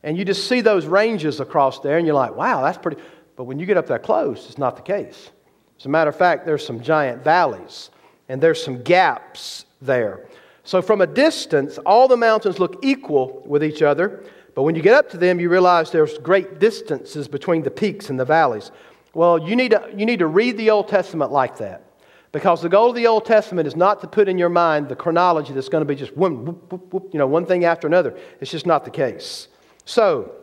And 0.04 0.18
you 0.18 0.26
just 0.26 0.48
see 0.48 0.62
those 0.62 0.86
ranges 0.86 1.40
across 1.40 1.80
there, 1.80 1.98
and 1.98 2.06
you're 2.06 2.16
like, 2.16 2.36
wow, 2.36 2.62
that's 2.62 2.78
pretty. 2.78 3.02
But 3.36 3.46
when 3.46 3.60
you 3.60 3.66
get 3.66 3.78
up 3.78 3.88
there 3.88 4.00
close, 4.00 4.48
it's 4.48 4.58
not 4.58 4.76
the 4.76 4.82
case. 4.82 5.32
As 5.80 5.86
a 5.86 5.90
matter 5.90 6.10
of 6.10 6.16
fact, 6.16 6.46
there's 6.46 6.66
some 6.66 6.82
giant 6.82 7.24
valleys, 7.24 7.90
and 8.30 8.42
there's 8.42 8.64
some 8.64 8.82
gaps 8.84 9.66
there. 9.82 10.28
So, 10.64 10.82
from 10.82 11.02
a 11.02 11.08
distance, 11.08 11.78
all 11.80 12.08
the 12.08 12.18
mountains 12.18 12.60
look 12.60 12.84
equal 12.84 13.44
with 13.46 13.64
each 13.64 13.82
other, 13.82 14.24
but 14.54 14.64
when 14.64 14.76
you 14.76 14.82
get 14.82 14.96
up 14.96 15.10
to 15.12 15.18
them, 15.18 15.40
you 15.40 15.50
realize 15.50 15.92
there's 15.92 16.18
great 16.18 16.60
distances 16.60 17.28
between 17.28 17.62
the 17.62 17.72
peaks 17.72 18.10
and 18.10 18.20
the 18.20 18.26
valleys. 18.26 18.72
Well, 19.14 19.38
you 19.38 19.56
need 19.56 19.72
to, 19.72 19.88
you 19.96 20.06
need 20.06 20.20
to 20.20 20.28
read 20.28 20.58
the 20.58 20.72
Old 20.72 20.88
Testament 20.88 21.32
like 21.32 21.58
that. 21.58 21.84
Because 22.32 22.62
the 22.62 22.70
goal 22.70 22.90
of 22.90 22.96
the 22.96 23.08
Old 23.08 23.26
Testament 23.26 23.68
is 23.68 23.76
not 23.76 24.02
to 24.02 24.08
put 24.08 24.28
in 24.28 24.38
your 24.38 24.50
mind 24.50 24.90
the 24.90 24.96
chronology 24.96 25.54
that's 25.54 25.70
going 25.70 25.82
to 25.82 25.86
be 25.86 25.96
just 25.96 26.16
one, 26.18 26.44
whoop, 26.44 26.72
whoop, 26.72 26.94
whoop, 26.94 27.10
you 27.14 27.20
know, 27.20 27.28
one 27.28 27.46
thing 27.46 27.66
after 27.66 27.88
another. 27.88 28.18
It's 28.42 28.52
just 28.52 28.66
not 28.66 28.84
the 28.84 28.92
case. 28.92 29.48
So, 29.88 30.34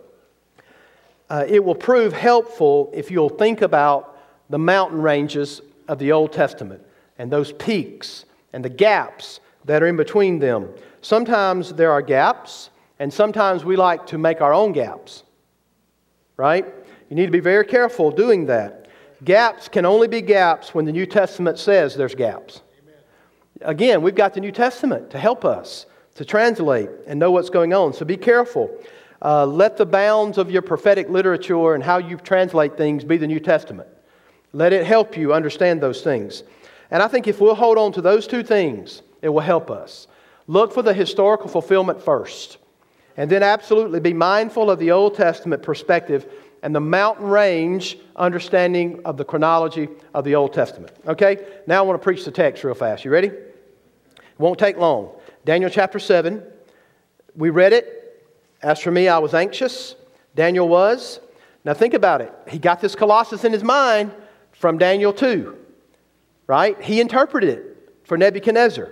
uh, 1.29 1.45
it 1.47 1.63
will 1.63 1.75
prove 1.75 2.15
helpful 2.15 2.91
if 2.95 3.11
you'll 3.11 3.29
think 3.29 3.61
about 3.61 4.19
the 4.49 4.59
mountain 4.59 5.03
ranges 5.03 5.61
of 5.87 5.99
the 5.99 6.13
Old 6.13 6.33
Testament 6.33 6.83
and 7.19 7.31
those 7.31 7.53
peaks 7.53 8.25
and 8.55 8.65
the 8.65 8.71
gaps 8.71 9.41
that 9.67 9.83
are 9.83 9.87
in 9.87 9.99
between 9.99 10.39
them. 10.39 10.71
Sometimes 11.03 11.75
there 11.75 11.93
are 11.93 12.01
gaps, 12.01 12.71
and 12.99 13.13
sometimes 13.13 13.67
we 13.67 13.77
like 13.77 14.07
to 14.07 14.17
make 14.17 14.41
our 14.41 14.55
own 14.55 14.73
gaps, 14.73 15.25
right? 16.39 16.65
You 17.11 17.17
need 17.17 17.27
to 17.27 17.33
be 17.33 17.41
very 17.41 17.67
careful 17.67 18.11
doing 18.11 18.47
that. 18.47 18.89
Gaps 19.25 19.69
can 19.69 19.85
only 19.85 20.09
be 20.09 20.23
gaps 20.23 20.75
when 20.75 20.87
the 20.87 20.93
New 20.93 21.05
Testament 21.05 21.59
says 21.59 21.95
there's 21.95 22.15
gaps. 22.15 22.63
Again, 23.61 24.01
we've 24.01 24.15
got 24.15 24.33
the 24.33 24.41
New 24.41 24.53
Testament 24.53 25.11
to 25.11 25.19
help 25.19 25.45
us 25.45 25.85
to 26.15 26.25
translate 26.25 26.89
and 27.07 27.21
know 27.21 27.31
what's 27.31 27.51
going 27.51 27.75
on. 27.75 27.93
So 27.93 28.07
be 28.07 28.17
careful. 28.17 28.71
Uh, 29.25 29.47
let 29.47 29.79
the 29.79 29.87
bounds 29.87 30.37
of 30.37 30.51
your 30.51 30.61
prophetic 30.61 31.09
literature 31.09 31.75
and 31.75 31.83
how 31.83 31.97
you 31.97 32.19
translate 32.19 32.77
things 32.77 33.05
be 33.05 33.17
the 33.17 33.27
New 33.27 33.41
Testament. 33.41 33.89
Let 34.53 34.75
it 34.75 34.87
help 34.87 35.17
you 35.17 35.33
understand 35.33 35.81
those 35.81 36.03
things. 36.03 36.43
And 36.91 37.03
I 37.03 37.09
think 37.09 37.27
if 37.27 37.41
we'll 37.41 37.55
hold 37.55 37.79
on 37.79 37.93
to 37.93 38.03
those 38.03 38.27
two 38.27 38.43
things, 38.43 39.01
it 39.23 39.31
will 39.31 39.41
help 39.41 39.71
us. 39.71 40.07
Look 40.47 40.75
for 40.75 40.83
the 40.83 40.93
historical 40.93 41.49
fulfillment 41.49 42.03
first, 42.03 42.59
and 43.17 43.31
then 43.31 43.43
absolutely 43.43 43.99
be 43.99 44.13
mindful 44.13 44.71
of 44.71 44.79
the 44.79 44.91
Old 44.91 45.15
Testament 45.15 45.63
perspective 45.63 46.31
and 46.63 46.75
the 46.75 46.81
mountain 46.81 47.27
range 47.27 47.97
understanding 48.17 49.01
of 49.07 49.17
the 49.17 49.25
chronology 49.25 49.89
of 50.13 50.25
the 50.25 50.35
Old 50.35 50.53
Testament. 50.53 50.93
Okay? 51.07 51.47
Now 51.67 51.79
I 51.79 51.83
want 51.83 51.99
to 51.99 52.05
preach 52.05 52.27
the 52.27 52.31
text 52.31 52.63
real 52.63 52.75
fast. 52.75 53.07
You 53.07 53.11
ready? 53.11 53.29
It 53.29 54.39
won't 54.39 54.59
take 54.59 54.77
long. 54.77 55.13
Daniel 55.47 55.71
chapter 55.71 55.99
7. 55.99 56.43
We 57.35 57.49
read 57.49 57.73
it 57.73 58.04
as 58.65 58.81
for 58.81 58.91
me, 58.91 59.09
I 59.09 59.19
was 59.19 59.35
anxious. 59.35 59.95
Daniel 60.35 60.67
was. 60.67 61.21
Now 61.67 61.75
think 61.75 61.93
about 61.93 62.23
it. 62.23 62.33
He 62.49 62.59
got 62.59 62.81
this 62.81 62.95
Colossus 62.97 63.45
in 63.45 63.53
his 63.53 63.63
mind 63.63 64.11
from 64.53 64.79
Daniel 64.79 65.13
2, 65.13 65.55
right? 66.47 66.81
He 66.81 67.01
interpreted 67.01 67.51
it 67.51 67.93
for 68.05 68.17
Nebuchadnezzar. 68.17 68.91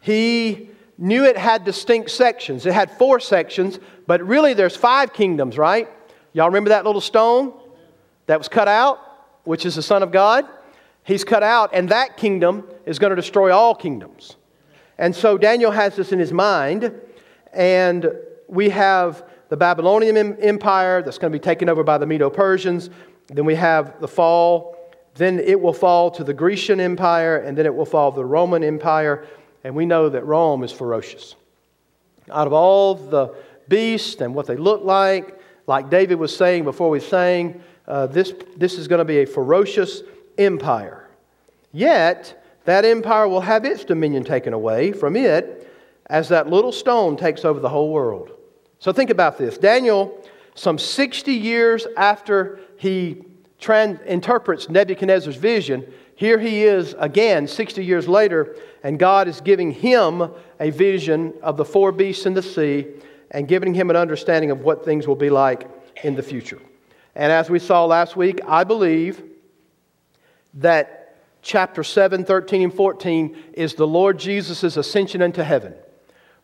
He 0.00 0.70
knew 0.96 1.24
it 1.24 1.36
had 1.36 1.64
distinct 1.64 2.10
sections. 2.10 2.64
It 2.64 2.72
had 2.72 2.90
four 2.92 3.20
sections, 3.20 3.78
but 4.06 4.22
really 4.22 4.54
there's 4.54 4.76
five 4.76 5.12
kingdoms, 5.12 5.58
right? 5.58 5.90
Y'all 6.32 6.46
remember 6.46 6.70
that 6.70 6.86
little 6.86 7.00
stone 7.02 7.52
that 8.26 8.38
was 8.38 8.48
cut 8.48 8.66
out, 8.66 8.98
which 9.44 9.66
is 9.66 9.74
the 9.74 9.82
Son 9.82 10.02
of 10.02 10.10
God? 10.10 10.46
He's 11.04 11.22
cut 11.22 11.42
out, 11.42 11.70
and 11.74 11.90
that 11.90 12.16
kingdom 12.16 12.66
is 12.86 12.98
going 12.98 13.10
to 13.10 13.16
destroy 13.16 13.54
all 13.54 13.74
kingdoms. 13.74 14.36
And 14.96 15.14
so 15.14 15.36
Daniel 15.36 15.70
has 15.70 15.96
this 15.96 16.12
in 16.12 16.18
his 16.18 16.32
mind, 16.32 16.92
and 17.52 18.10
we 18.52 18.68
have 18.68 19.26
the 19.48 19.56
Babylonian 19.56 20.38
Empire 20.38 21.02
that's 21.02 21.16
going 21.16 21.32
to 21.32 21.38
be 21.38 21.42
taken 21.42 21.70
over 21.70 21.82
by 21.82 21.96
the 21.96 22.04
Medo 22.04 22.28
Persians. 22.28 22.90
Then 23.28 23.46
we 23.46 23.54
have 23.54 23.98
the 23.98 24.06
fall. 24.06 24.76
Then 25.14 25.38
it 25.38 25.58
will 25.58 25.72
fall 25.72 26.10
to 26.10 26.22
the 26.22 26.34
Grecian 26.34 26.78
Empire, 26.78 27.38
and 27.38 27.56
then 27.56 27.64
it 27.64 27.74
will 27.74 27.86
fall 27.86 28.12
to 28.12 28.16
the 28.16 28.24
Roman 28.26 28.62
Empire. 28.62 29.26
And 29.64 29.74
we 29.74 29.86
know 29.86 30.10
that 30.10 30.26
Rome 30.26 30.64
is 30.64 30.70
ferocious. 30.70 31.34
Out 32.30 32.46
of 32.46 32.52
all 32.52 32.94
the 32.94 33.34
beasts 33.68 34.20
and 34.20 34.34
what 34.34 34.46
they 34.46 34.56
look 34.56 34.84
like, 34.84 35.40
like 35.66 35.88
David 35.88 36.16
was 36.16 36.36
saying 36.36 36.64
before 36.64 36.90
we 36.90 37.00
sang, 37.00 37.62
uh, 37.88 38.06
this, 38.06 38.34
this 38.58 38.74
is 38.74 38.86
going 38.86 38.98
to 38.98 39.04
be 39.06 39.20
a 39.20 39.26
ferocious 39.26 40.02
empire. 40.36 41.08
Yet, 41.72 42.44
that 42.64 42.84
empire 42.84 43.28
will 43.28 43.40
have 43.40 43.64
its 43.64 43.84
dominion 43.84 44.24
taken 44.24 44.52
away 44.52 44.92
from 44.92 45.16
it 45.16 45.70
as 46.06 46.28
that 46.28 46.48
little 46.48 46.72
stone 46.72 47.16
takes 47.16 47.46
over 47.46 47.58
the 47.58 47.70
whole 47.70 47.90
world. 47.90 48.32
So 48.82 48.92
think 48.92 49.10
about 49.10 49.38
this. 49.38 49.58
Daniel, 49.58 50.20
some 50.56 50.76
60 50.76 51.32
years 51.32 51.86
after 51.96 52.58
he 52.78 53.24
trans- 53.60 54.00
interprets 54.00 54.68
Nebuchadnezzar's 54.68 55.36
vision, 55.36 55.86
here 56.16 56.36
he 56.36 56.64
is 56.64 56.96
again 56.98 57.46
60 57.46 57.84
years 57.84 58.08
later, 58.08 58.56
and 58.82 58.98
God 58.98 59.28
is 59.28 59.40
giving 59.40 59.70
him 59.70 60.28
a 60.58 60.70
vision 60.70 61.32
of 61.42 61.56
the 61.56 61.64
four 61.64 61.92
beasts 61.92 62.26
in 62.26 62.34
the 62.34 62.42
sea 62.42 62.88
and 63.30 63.46
giving 63.46 63.72
him 63.72 63.88
an 63.88 63.94
understanding 63.94 64.50
of 64.50 64.62
what 64.62 64.84
things 64.84 65.06
will 65.06 65.14
be 65.14 65.30
like 65.30 65.70
in 66.02 66.16
the 66.16 66.22
future. 66.22 66.60
And 67.14 67.30
as 67.30 67.48
we 67.48 67.60
saw 67.60 67.84
last 67.84 68.16
week, 68.16 68.40
I 68.48 68.64
believe 68.64 69.22
that 70.54 71.18
chapter 71.40 71.84
7, 71.84 72.24
13, 72.24 72.62
and 72.62 72.74
14 72.74 73.36
is 73.52 73.74
the 73.74 73.86
Lord 73.86 74.18
Jesus' 74.18 74.76
ascension 74.76 75.22
into 75.22 75.44
heaven 75.44 75.72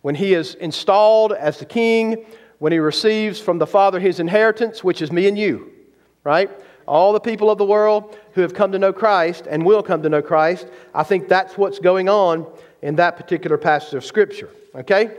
when 0.08 0.14
he 0.14 0.32
is 0.32 0.54
installed 0.54 1.34
as 1.34 1.58
the 1.58 1.66
king, 1.66 2.24
when 2.60 2.72
he 2.72 2.78
receives 2.78 3.38
from 3.38 3.58
the 3.58 3.66
Father 3.66 4.00
his 4.00 4.20
inheritance, 4.20 4.82
which 4.82 5.02
is 5.02 5.12
me 5.12 5.28
and 5.28 5.36
you, 5.36 5.70
right? 6.24 6.50
All 6.86 7.12
the 7.12 7.20
people 7.20 7.50
of 7.50 7.58
the 7.58 7.66
world 7.66 8.16
who 8.32 8.40
have 8.40 8.54
come 8.54 8.72
to 8.72 8.78
know 8.78 8.90
Christ 8.90 9.46
and 9.46 9.66
will 9.66 9.82
come 9.82 10.02
to 10.02 10.08
know 10.08 10.22
Christ, 10.22 10.66
I 10.94 11.02
think 11.02 11.28
that's 11.28 11.58
what's 11.58 11.78
going 11.78 12.08
on 12.08 12.46
in 12.80 12.96
that 12.96 13.18
particular 13.18 13.58
passage 13.58 13.92
of 13.92 14.02
Scripture, 14.02 14.48
okay? 14.74 15.14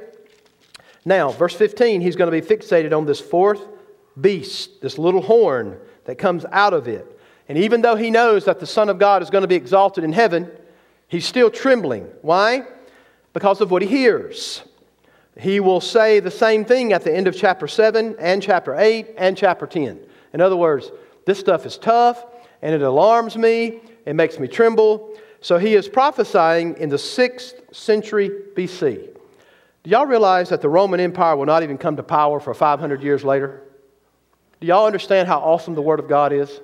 Now, 1.06 1.30
verse 1.30 1.54
15, 1.54 2.02
he's 2.02 2.16
going 2.16 2.32
to 2.32 2.42
be 2.42 2.56
fixated 2.56 2.92
on 2.92 3.06
this 3.06 3.22
fourth 3.22 3.68
beast, 4.20 4.82
this 4.82 4.98
little 4.98 5.22
horn 5.22 5.78
that 6.06 6.18
comes 6.18 6.46
out 6.52 6.74
of 6.74 6.88
it. 6.88 7.06
And 7.48 7.60
even 7.60 7.84
though 7.84 7.96
he 7.96 8.10
knows 8.10 8.46
that 8.46 8.60
the 8.60 8.66
Son 8.66 8.90
of 8.90 8.98
God 8.98 9.22
is 9.22 9.30
going 9.30 9.44
to 9.44 9.48
be 9.48 9.54
exalted 9.54 10.04
in 10.04 10.14
heaven, 10.14 10.50
he's 11.08 11.28
still 11.28 11.52
trembling. 11.52 12.08
Why? 12.24 12.64
Because 13.34 13.62
of 13.62 13.70
what 13.70 13.84
he 13.84 13.88
hears. 13.88 14.64
He 15.38 15.60
will 15.60 15.82
say 15.82 16.20
the 16.20 16.32
same 16.32 16.66
thing 16.66 16.94
at 16.94 17.04
the 17.04 17.16
end 17.16 17.28
of 17.28 17.36
chapter 17.36 17.68
7 17.68 18.16
and 18.20 18.42
chapter 18.42 18.76
8 18.76 19.16
and 19.18 19.38
chapter 19.38 19.66
10. 19.66 20.00
In 20.34 20.42
other 20.42 20.58
words, 20.58 20.92
this 21.26 21.40
stuff 21.40 21.66
is 21.66 21.78
tough 21.78 22.26
and 22.62 22.74
it 22.74 22.82
alarms 22.82 23.38
me, 23.38 23.80
it 24.06 24.16
makes 24.16 24.40
me 24.40 24.48
tremble. 24.48 25.16
So 25.42 25.58
he 25.58 25.76
is 25.76 25.88
prophesying 25.88 26.78
in 26.78 26.90
the 26.90 26.98
6th 26.98 27.74
century 27.74 28.30
BC. 28.56 29.16
Do 29.84 29.90
y'all 29.90 30.06
realize 30.06 30.50
that 30.50 30.62
the 30.62 30.68
Roman 30.68 31.00
Empire 31.00 31.38
will 31.38 31.46
not 31.46 31.64
even 31.64 31.78
come 31.78 31.96
to 31.96 32.04
power 32.04 32.40
for 32.40 32.54
500 32.54 33.02
years 33.02 33.24
later? 33.24 33.64
Do 34.60 34.68
y'all 34.68 34.86
understand 34.86 35.30
how 35.30 35.40
awesome 35.40 35.74
the 35.74 35.82
Word 35.82 36.00
of 36.00 36.10
God 36.10 36.34
is? 36.34 36.60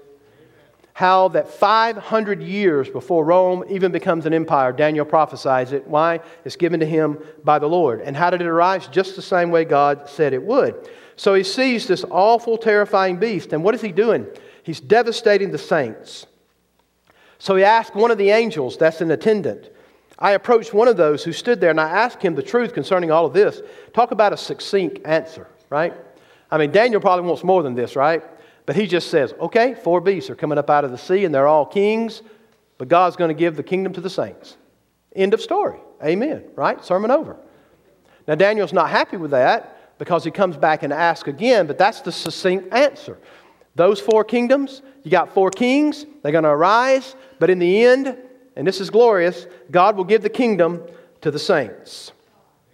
How 0.95 1.27
that 1.27 1.49
500 1.49 2.41
years 2.41 2.89
before 2.89 3.25
Rome 3.25 3.65
even 3.67 3.91
becomes 3.91 4.25
an 4.25 4.33
empire, 4.33 4.71
Daniel 4.71 5.03
prophesies 5.03 5.73
it. 5.73 5.85
Why? 5.85 6.21
It's 6.45 6.55
given 6.55 6.79
to 6.79 6.85
him 6.85 7.19
by 7.43 7.59
the 7.59 7.67
Lord. 7.67 7.99
And 7.99 8.15
how 8.15 8.29
did 8.29 8.39
it 8.39 8.47
arise? 8.47 8.87
Just 8.87 9.17
the 9.17 9.21
same 9.21 9.51
way 9.51 9.65
God 9.65 10.07
said 10.07 10.31
it 10.31 10.41
would. 10.41 10.89
So 11.17 11.33
he 11.33 11.43
sees 11.43 11.85
this 11.85 12.05
awful, 12.09 12.57
terrifying 12.57 13.17
beast. 13.17 13.51
And 13.51 13.61
what 13.61 13.75
is 13.75 13.81
he 13.81 13.91
doing? 13.91 14.25
He's 14.63 14.79
devastating 14.79 15.51
the 15.51 15.57
saints. 15.57 16.27
So 17.39 17.57
he 17.57 17.65
asked 17.65 17.93
one 17.93 18.09
of 18.09 18.17
the 18.17 18.29
angels 18.29 18.77
that's 18.77 19.01
an 19.01 19.11
attendant. 19.11 19.69
I 20.17 20.31
approached 20.31 20.73
one 20.73 20.87
of 20.87 20.95
those 20.95 21.25
who 21.25 21.33
stood 21.33 21.59
there 21.59 21.71
and 21.71 21.81
I 21.81 21.89
asked 21.89 22.21
him 22.21 22.35
the 22.35 22.41
truth 22.41 22.73
concerning 22.73 23.11
all 23.11 23.25
of 23.25 23.33
this. 23.33 23.61
Talk 23.91 24.11
about 24.11 24.31
a 24.31 24.37
succinct 24.37 25.05
answer, 25.05 25.45
right? 25.69 25.93
I 26.49 26.57
mean, 26.57 26.71
Daniel 26.71 27.01
probably 27.01 27.25
wants 27.25 27.43
more 27.43 27.63
than 27.63 27.75
this, 27.75 27.97
right? 27.97 28.23
But 28.65 28.75
he 28.75 28.87
just 28.87 29.09
says, 29.09 29.33
okay, 29.39 29.75
four 29.75 30.01
beasts 30.01 30.29
are 30.29 30.35
coming 30.35 30.57
up 30.57 30.69
out 30.69 30.85
of 30.85 30.91
the 30.91 30.97
sea 30.97 31.25
and 31.25 31.33
they're 31.33 31.47
all 31.47 31.65
kings, 31.65 32.21
but 32.77 32.87
God's 32.87 33.15
going 33.15 33.29
to 33.29 33.35
give 33.35 33.55
the 33.55 33.63
kingdom 33.63 33.93
to 33.93 34.01
the 34.01 34.09
saints. 34.09 34.57
End 35.15 35.33
of 35.33 35.41
story. 35.41 35.79
Amen. 36.03 36.43
Right? 36.55 36.83
Sermon 36.83 37.11
over. 37.11 37.37
Now, 38.27 38.35
Daniel's 38.35 38.73
not 38.73 38.89
happy 38.89 39.17
with 39.17 39.31
that 39.31 39.97
because 39.99 40.23
he 40.23 40.31
comes 40.31 40.57
back 40.57 40.83
and 40.83 40.91
asks 40.91 41.29
again, 41.29 41.67
but 41.67 41.77
that's 41.77 42.01
the 42.01 42.11
succinct 42.11 42.73
answer. 42.73 43.17
Those 43.75 43.99
four 43.99 44.23
kingdoms, 44.23 44.81
you 45.03 45.11
got 45.11 45.33
four 45.33 45.51
kings, 45.51 46.05
they're 46.23 46.31
going 46.31 46.43
to 46.43 46.49
arise, 46.49 47.15
but 47.39 47.49
in 47.49 47.59
the 47.59 47.85
end, 47.85 48.17
and 48.55 48.65
this 48.65 48.81
is 48.81 48.89
glorious, 48.89 49.47
God 49.69 49.95
will 49.95 50.05
give 50.05 50.21
the 50.21 50.29
kingdom 50.29 50.81
to 51.21 51.29
the 51.29 51.39
saints. 51.39 52.13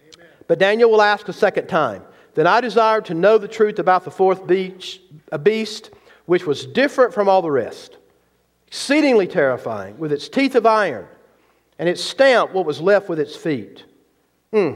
Amen. 0.00 0.26
But 0.46 0.58
Daniel 0.58 0.90
will 0.90 1.02
ask 1.02 1.28
a 1.28 1.32
second 1.32 1.66
time. 1.66 2.02
Then 2.34 2.46
I 2.46 2.60
desired 2.60 3.04
to 3.06 3.14
know 3.14 3.38
the 3.38 3.48
truth 3.48 3.78
about 3.78 4.04
the 4.04 4.10
fourth 4.10 4.46
beast, 4.46 5.00
a 5.30 5.38
beast 5.38 5.90
which 6.26 6.46
was 6.46 6.66
different 6.66 7.12
from 7.12 7.28
all 7.28 7.42
the 7.42 7.50
rest, 7.50 7.96
exceedingly 8.66 9.26
terrifying, 9.26 9.98
with 9.98 10.12
its 10.12 10.28
teeth 10.28 10.54
of 10.54 10.64
iron, 10.64 11.06
and 11.78 11.88
it 11.88 11.98
stamped 11.98 12.54
what 12.54 12.64
was 12.64 12.80
left 12.80 13.08
with 13.08 13.20
its 13.20 13.36
feet. 13.36 13.84
Hmm. 14.52 14.72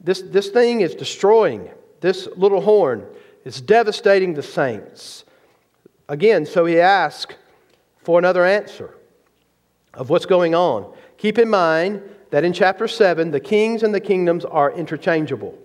This, 0.00 0.22
this 0.22 0.48
thing 0.48 0.80
is 0.80 0.94
destroying. 0.94 1.68
This 2.00 2.28
little 2.36 2.62
horn 2.62 3.06
is 3.44 3.60
devastating 3.60 4.34
the 4.34 4.42
saints. 4.42 5.24
Again, 6.08 6.46
so 6.46 6.64
he 6.64 6.80
asked 6.80 7.36
for 8.02 8.18
another 8.18 8.44
answer 8.44 8.94
of 9.92 10.08
what's 10.08 10.26
going 10.26 10.54
on. 10.54 10.92
Keep 11.18 11.38
in 11.38 11.50
mind 11.50 12.02
that 12.30 12.44
in 12.44 12.52
chapter 12.52 12.88
7, 12.88 13.30
the 13.30 13.40
kings 13.40 13.82
and 13.82 13.94
the 13.94 14.00
kingdoms 14.00 14.44
are 14.44 14.72
interchangeable. 14.72 15.58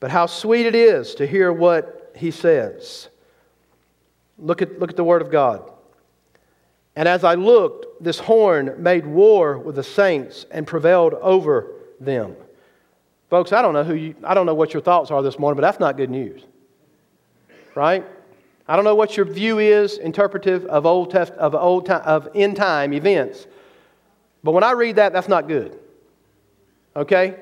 But 0.00 0.10
how 0.10 0.26
sweet 0.26 0.66
it 0.66 0.74
is 0.74 1.14
to 1.16 1.26
hear 1.26 1.52
what 1.52 2.12
he 2.16 2.30
says. 2.30 3.08
Look 4.38 4.62
at, 4.62 4.78
look 4.78 4.90
at 4.90 4.96
the 4.96 5.04
Word 5.04 5.22
of 5.22 5.30
God. 5.30 5.70
And 6.94 7.08
as 7.08 7.24
I 7.24 7.34
looked, 7.34 8.02
this 8.02 8.18
horn 8.18 8.74
made 8.78 9.06
war 9.06 9.58
with 9.58 9.76
the 9.76 9.84
saints 9.84 10.46
and 10.50 10.66
prevailed 10.66 11.14
over 11.14 11.72
them. 12.00 12.34
Folks, 13.30 13.52
I 13.52 13.62
don't 13.62 13.74
know 13.74 13.84
who 13.84 13.94
you, 13.94 14.14
I 14.24 14.34
don't 14.34 14.46
know 14.46 14.54
what 14.54 14.72
your 14.72 14.82
thoughts 14.82 15.10
are 15.10 15.22
this 15.22 15.38
morning, 15.38 15.56
but 15.56 15.62
that's 15.62 15.78
not 15.78 15.96
good 15.96 16.10
news. 16.10 16.42
Right? 17.74 18.04
I 18.66 18.76
don't 18.76 18.84
know 18.84 18.94
what 18.94 19.16
your 19.16 19.26
view 19.26 19.58
is, 19.58 19.98
interpretive 19.98 20.64
of 20.66 20.86
old 20.86 21.10
test, 21.10 21.32
of 21.34 21.54
old 21.54 21.86
time, 21.86 22.02
of 22.04 22.28
end 22.34 22.56
time 22.56 22.92
events. 22.92 23.46
But 24.42 24.52
when 24.52 24.64
I 24.64 24.72
read 24.72 24.96
that, 24.96 25.12
that's 25.12 25.28
not 25.28 25.48
good. 25.48 25.78
Okay? 26.96 27.36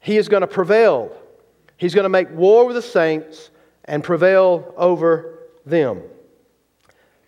He 0.00 0.16
is 0.16 0.28
going 0.28 0.40
to 0.40 0.46
prevail. 0.46 1.14
He's 1.80 1.94
going 1.94 2.02
to 2.02 2.10
make 2.10 2.30
war 2.30 2.66
with 2.66 2.76
the 2.76 2.82
saints 2.82 3.48
and 3.86 4.04
prevail 4.04 4.74
over 4.76 5.38
them. 5.64 6.02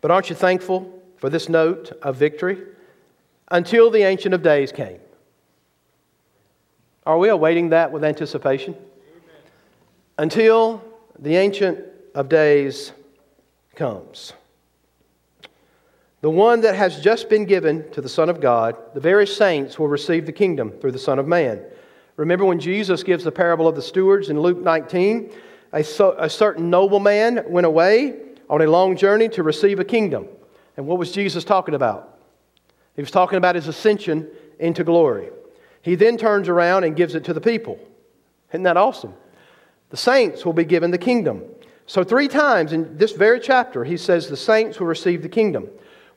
But 0.03 0.11
aren't 0.11 0.29
you 0.29 0.37
thankful 0.37 0.93
for 1.17 1.31
this 1.31 1.49
note 1.49 1.99
of 2.03 2.17
victory? 2.17 2.59
Until 3.51 3.91
the 3.91 4.03
Ancient 4.03 4.35
of 4.35 4.43
Days 4.43 4.71
came. 4.71 4.99
Are 7.07 7.17
we 7.17 7.31
awaiting 7.31 7.71
that 7.71 7.93
with 7.93 8.05
anticipation? 8.05 8.75
Amen. 8.75 8.85
Until 10.19 10.85
the 11.19 11.37
Ancient 11.37 11.81
of 12.15 12.29
Days 12.29 12.93
comes. 13.75 14.35
The 16.21 16.29
one 16.29 16.61
that 16.61 16.75
has 16.75 17.01
just 17.01 17.31
been 17.31 17.47
given 17.47 17.91
to 17.93 18.03
the 18.03 18.09
Son 18.09 18.29
of 18.29 18.39
God, 18.39 18.77
the 18.93 19.01
very 19.01 19.27
saints 19.27 19.79
will 19.79 19.89
receive 19.89 20.27
the 20.27 20.33
kingdom 20.33 20.73
through 20.73 20.93
the 20.93 20.99
Son 20.99 21.19
of 21.19 21.27
Man. 21.27 21.65
Remember 22.17 22.45
when 22.45 22.61
Jesus 22.61 23.03
gives 23.03 23.25
the 23.25 23.33
parable 23.33 23.67
of 23.67 23.75
the 23.75 23.83
stewards 23.83 24.29
in 24.29 24.41
Luke 24.41 24.59
19? 24.59 25.33
A, 25.73 25.83
so, 25.83 26.15
a 26.19 26.29
certain 26.29 26.69
nobleman 26.69 27.45
went 27.49 27.67
away 27.67 28.17
on 28.51 28.61
a 28.61 28.67
long 28.67 28.97
journey 28.97 29.29
to 29.31 29.43
receive 29.43 29.81
a 29.81 29.85
kingdom. 29.85 30.29
And 30.77 30.87
what 30.87 30.99
was 30.99 31.13
Jesus 31.13 31.45
talking 31.45 31.75
about? 31.75 32.19
He 32.95 33.03
was 33.03 33.11
talking 33.11 33.39
about 33.39 33.55
his 33.55 33.69
ascension 33.69 34.29
into 34.59 34.85
glory. 34.85 35.31
He 35.81 35.95
then 35.95 36.17
turns 36.19 36.49
around 36.49 36.85
and 36.85 36.95
gives 36.95 37.15
it 37.15 37.25
to 37.25 37.35
the 37.35 37.41
people. 37.41 37.79
Isn't 38.51 38.65
that 38.65 38.77
awesome? 38.77 39.15
The 39.89 39.97
saints 39.97 40.45
will 40.45 40.53
be 40.53 40.65
given 40.65 40.91
the 40.91 40.99
kingdom. 40.99 41.43
So, 41.87 42.05
three 42.05 42.29
times 42.29 42.73
in 42.73 42.97
this 42.97 43.13
very 43.13 43.41
chapter, 43.41 43.85
he 43.85 43.97
says 43.97 44.29
the 44.29 44.37
saints 44.37 44.79
will 44.79 44.87
receive 44.87 45.23
the 45.23 45.29
kingdom. 45.29 45.69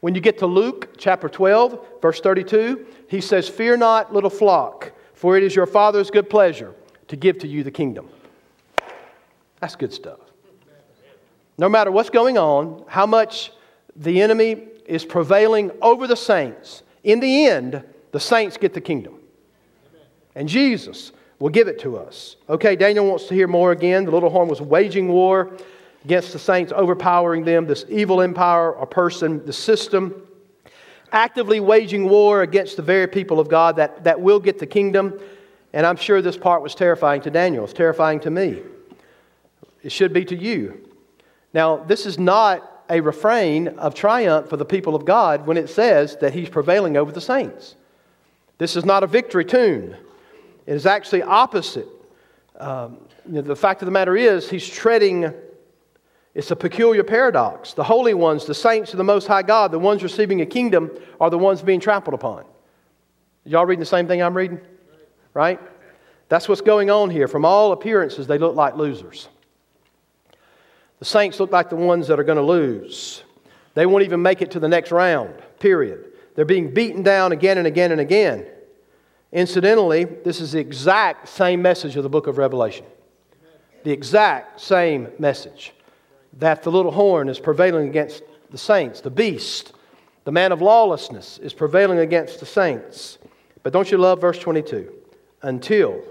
When 0.02 0.14
you 0.14 0.22
get 0.22 0.38
to 0.40 0.46
Luke 0.46 0.98
chapter 0.98 1.28
12, 1.28 2.02
verse 2.02 2.20
32, 2.20 2.86
he 3.08 3.22
says, 3.22 3.50
Fear 3.50 3.78
not, 3.78 4.14
little 4.14 4.30
flock, 4.30 4.92
for 5.26 5.36
it 5.36 5.42
is 5.42 5.56
your 5.56 5.66
Father's 5.66 6.12
good 6.12 6.30
pleasure 6.30 6.76
to 7.08 7.16
give 7.16 7.40
to 7.40 7.48
you 7.48 7.64
the 7.64 7.72
kingdom. 7.72 8.08
That's 9.60 9.76
good 9.76 9.92
stuff. 9.92 10.20
No 11.58 11.68
matter 11.68 11.90
what's 11.90 12.12
going 12.12 12.38
on, 12.38 12.86
how 12.88 13.08
much 13.08 13.52
the 13.96 14.22
enemy 14.22 14.68
is 14.86 15.04
prevailing 15.04 15.72
over 15.82 16.06
the 16.06 16.16
saints, 16.16 16.84
in 17.04 17.22
the 17.22 17.48
end, 17.48 17.84
the 18.12 18.20
saints 18.20 18.56
get 18.56 18.76
the 18.76 18.82
kingdom. 18.82 19.16
And 20.36 20.48
Jesus 20.48 21.12
will 21.40 21.50
give 21.50 21.68
it 21.68 21.80
to 21.80 21.98
us. 21.98 22.36
Okay, 22.48 22.76
Daniel 22.76 23.08
wants 23.08 23.26
to 23.26 23.34
hear 23.34 23.48
more 23.48 23.72
again. 23.72 24.06
The 24.06 24.12
little 24.12 24.30
horn 24.30 24.48
was 24.48 24.62
waging 24.62 25.08
war 25.08 25.58
against 26.04 26.34
the 26.34 26.40
saints, 26.40 26.72
overpowering 26.72 27.44
them, 27.46 27.66
this 27.66 27.84
evil 27.90 28.22
empire 28.22 28.74
a 28.74 28.86
person, 28.86 29.44
the 29.44 29.54
system, 29.54 30.22
actively 31.12 31.60
waging 31.60 32.10
war 32.10 32.42
against 32.42 32.76
the 32.76 32.82
very 32.82 33.08
people 33.08 33.40
of 33.40 33.50
God 33.50 33.76
that, 33.78 34.04
that 34.04 34.20
will 34.20 34.40
get 34.40 34.60
the 34.60 34.66
kingdom. 34.66 35.20
And 35.74 35.86
I'm 35.86 35.98
sure 35.98 36.22
this 36.22 36.38
part 36.38 36.62
was 36.62 36.76
terrifying 36.76 37.22
to 37.22 37.30
Daniel. 37.30 37.64
It's 37.64 37.74
terrifying 37.74 38.20
to 38.22 38.30
me. 38.30 38.62
It 39.84 39.92
should 39.92 40.14
be 40.14 40.26
to 40.26 40.36
you. 40.36 40.90
Now, 41.54 41.78
this 41.78 42.06
is 42.06 42.18
not 42.18 42.84
a 42.90 43.02
refrain 43.02 43.68
of 43.68 43.96
triumph 43.96 44.50
for 44.50 44.58
the 44.58 44.66
people 44.66 44.96
of 44.96 45.06
God 45.06 45.48
when 45.48 45.58
it 45.58 45.70
says 45.70 46.18
that 46.18 46.34
he's 46.34 46.50
prevailing 46.50 46.98
over 46.98 47.12
the 47.12 47.22
saints. 47.22 47.76
This 48.58 48.76
is 48.76 48.86
not 48.86 49.04
a 49.04 49.08
victory 49.08 49.46
tune. 49.46 49.96
It 50.66 50.74
is 50.74 50.86
actually 50.86 51.24
opposite. 51.24 51.88
Um, 52.60 52.98
you 53.28 53.34
know, 53.34 53.42
the 53.42 53.56
fact 53.56 53.82
of 53.82 53.86
the 53.86 53.92
matter 53.92 54.16
is, 54.16 54.50
he's 54.50 54.68
treading, 54.68 55.34
it's 56.36 56.52
a 56.52 56.56
peculiar 56.56 57.04
paradox. 57.04 57.74
The 57.74 57.84
holy 57.86 58.14
ones, 58.14 58.46
the 58.46 58.54
saints 58.54 58.92
of 58.92 58.98
the 58.98 59.06
Most 59.06 59.26
High 59.26 59.42
God, 59.42 59.72
the 59.72 59.80
ones 59.80 60.04
receiving 60.04 60.42
a 60.42 60.46
kingdom, 60.46 60.92
are 61.20 61.30
the 61.30 61.38
ones 61.38 61.62
being 61.62 61.80
trampled 61.80 62.14
upon. 62.14 62.44
Y'all 63.46 63.66
reading 63.66 63.80
the 63.80 63.86
same 63.86 64.06
thing 64.06 64.22
I'm 64.22 64.36
reading? 64.36 64.60
Right? 65.34 65.62
That's 66.28 66.50
what's 66.50 66.62
going 66.62 66.92
on 66.92 67.10
here. 67.10 67.30
From 67.30 67.46
all 67.46 67.72
appearances, 67.72 68.28
they 68.28 68.38
look 68.38 68.54
like 68.54 68.76
losers. 68.76 69.30
The 71.00 71.06
saints 71.06 71.40
look 71.40 71.52
like 71.52 71.70
the 71.70 71.78
ones 71.78 72.08
that 72.08 72.20
are 72.20 72.24
going 72.24 72.38
to 72.38 72.44
lose. 72.44 73.24
They 73.74 73.86
won't 73.86 74.04
even 74.04 74.22
make 74.22 74.42
it 74.42 74.52
to 74.52 74.60
the 74.60 74.68
next 74.68 74.92
round, 74.92 75.34
period. 75.60 76.12
They're 76.36 76.44
being 76.44 76.74
beaten 76.74 77.02
down 77.02 77.32
again 77.32 77.58
and 77.58 77.68
again 77.68 77.94
and 77.94 78.02
again. 78.02 78.46
Incidentally, 79.32 80.04
this 80.04 80.42
is 80.42 80.52
the 80.52 80.60
exact 80.60 81.30
same 81.30 81.62
message 81.62 81.96
of 81.96 82.04
the 82.04 82.10
book 82.10 82.28
of 82.28 82.38
Revelation. 82.38 82.86
The 83.84 83.92
exact 83.92 84.60
same 84.60 85.10
message 85.18 85.75
that 86.36 86.64
the 86.64 86.72
little 86.72 86.92
horn 86.92 87.30
is 87.30 87.40
prevailing 87.40 87.88
against 87.88 88.24
the 88.52 88.58
saints, 88.58 89.02
the 89.02 89.10
beast, 89.10 89.74
the 90.26 90.32
man 90.32 90.52
of 90.52 90.62
lawlessness 90.62 91.38
is 91.38 91.54
prevailing 91.54 92.00
against 92.00 92.40
the 92.40 92.46
saints. 92.46 93.18
But 93.64 93.74
don't 93.74 93.90
you 93.92 93.98
love 93.98 94.22
verse 94.22 94.40
22? 94.40 94.92
Until, 95.42 96.04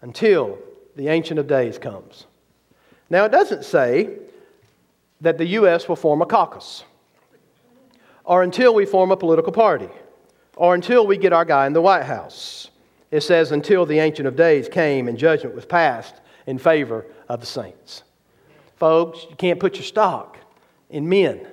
until 0.00 0.58
the 0.96 1.08
Ancient 1.08 1.38
of 1.38 1.46
Days 1.46 1.78
comes. 1.78 2.26
Now, 3.10 3.24
it 3.24 3.32
doesn't 3.32 3.64
say 3.64 4.16
that 5.20 5.38
the 5.38 5.46
U.S. 5.46 5.88
will 5.88 5.96
form 5.96 6.22
a 6.22 6.26
caucus 6.26 6.84
or 8.24 8.42
until 8.42 8.74
we 8.74 8.86
form 8.86 9.10
a 9.10 9.16
political 9.16 9.52
party 9.52 9.88
or 10.56 10.74
until 10.74 11.06
we 11.06 11.16
get 11.16 11.32
our 11.32 11.44
guy 11.44 11.66
in 11.66 11.72
the 11.72 11.82
White 11.82 12.04
House. 12.04 12.70
It 13.10 13.22
says, 13.22 13.52
until 13.52 13.84
the 13.84 13.98
Ancient 13.98 14.26
of 14.26 14.36
Days 14.36 14.68
came 14.68 15.08
and 15.08 15.18
judgment 15.18 15.54
was 15.54 15.66
passed 15.66 16.14
in 16.46 16.58
favor 16.58 17.04
of 17.28 17.40
the 17.40 17.46
saints. 17.46 18.04
Folks, 18.82 19.24
you 19.30 19.36
can't 19.36 19.60
put 19.60 19.76
your 19.76 19.84
stock 19.84 20.38
in 20.90 21.08
men. 21.08 21.46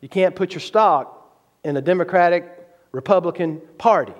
You 0.00 0.08
can't 0.08 0.32
put 0.32 0.52
your 0.52 0.60
stock 0.60 1.36
in 1.64 1.76
a 1.76 1.80
Democratic 1.80 2.44
Republican 2.92 3.60
Party. 3.78 4.12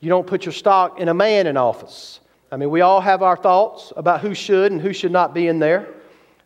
You 0.00 0.08
don't 0.08 0.26
put 0.26 0.46
your 0.46 0.54
stock 0.54 0.98
in 0.98 1.10
a 1.10 1.12
man 1.12 1.46
in 1.46 1.58
office. 1.58 2.20
I 2.50 2.56
mean, 2.56 2.70
we 2.70 2.80
all 2.80 3.02
have 3.02 3.20
our 3.22 3.36
thoughts 3.36 3.92
about 3.98 4.22
who 4.22 4.32
should 4.32 4.72
and 4.72 4.80
who 4.80 4.94
should 4.94 5.12
not 5.12 5.34
be 5.34 5.46
in 5.46 5.58
there. 5.58 5.92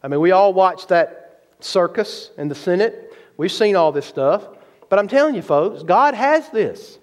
I 0.02 0.08
mean, 0.08 0.18
we 0.18 0.32
all 0.32 0.52
watch 0.52 0.88
that 0.88 1.44
circus 1.60 2.32
in 2.36 2.48
the 2.48 2.56
Senate. 2.56 3.14
We've 3.36 3.52
seen 3.52 3.76
all 3.76 3.92
this 3.92 4.06
stuff. 4.06 4.48
But 4.88 4.98
I'm 4.98 5.06
telling 5.06 5.36
you, 5.36 5.42
folks, 5.42 5.84
God 5.84 6.14
has 6.14 6.48
this 6.48 6.98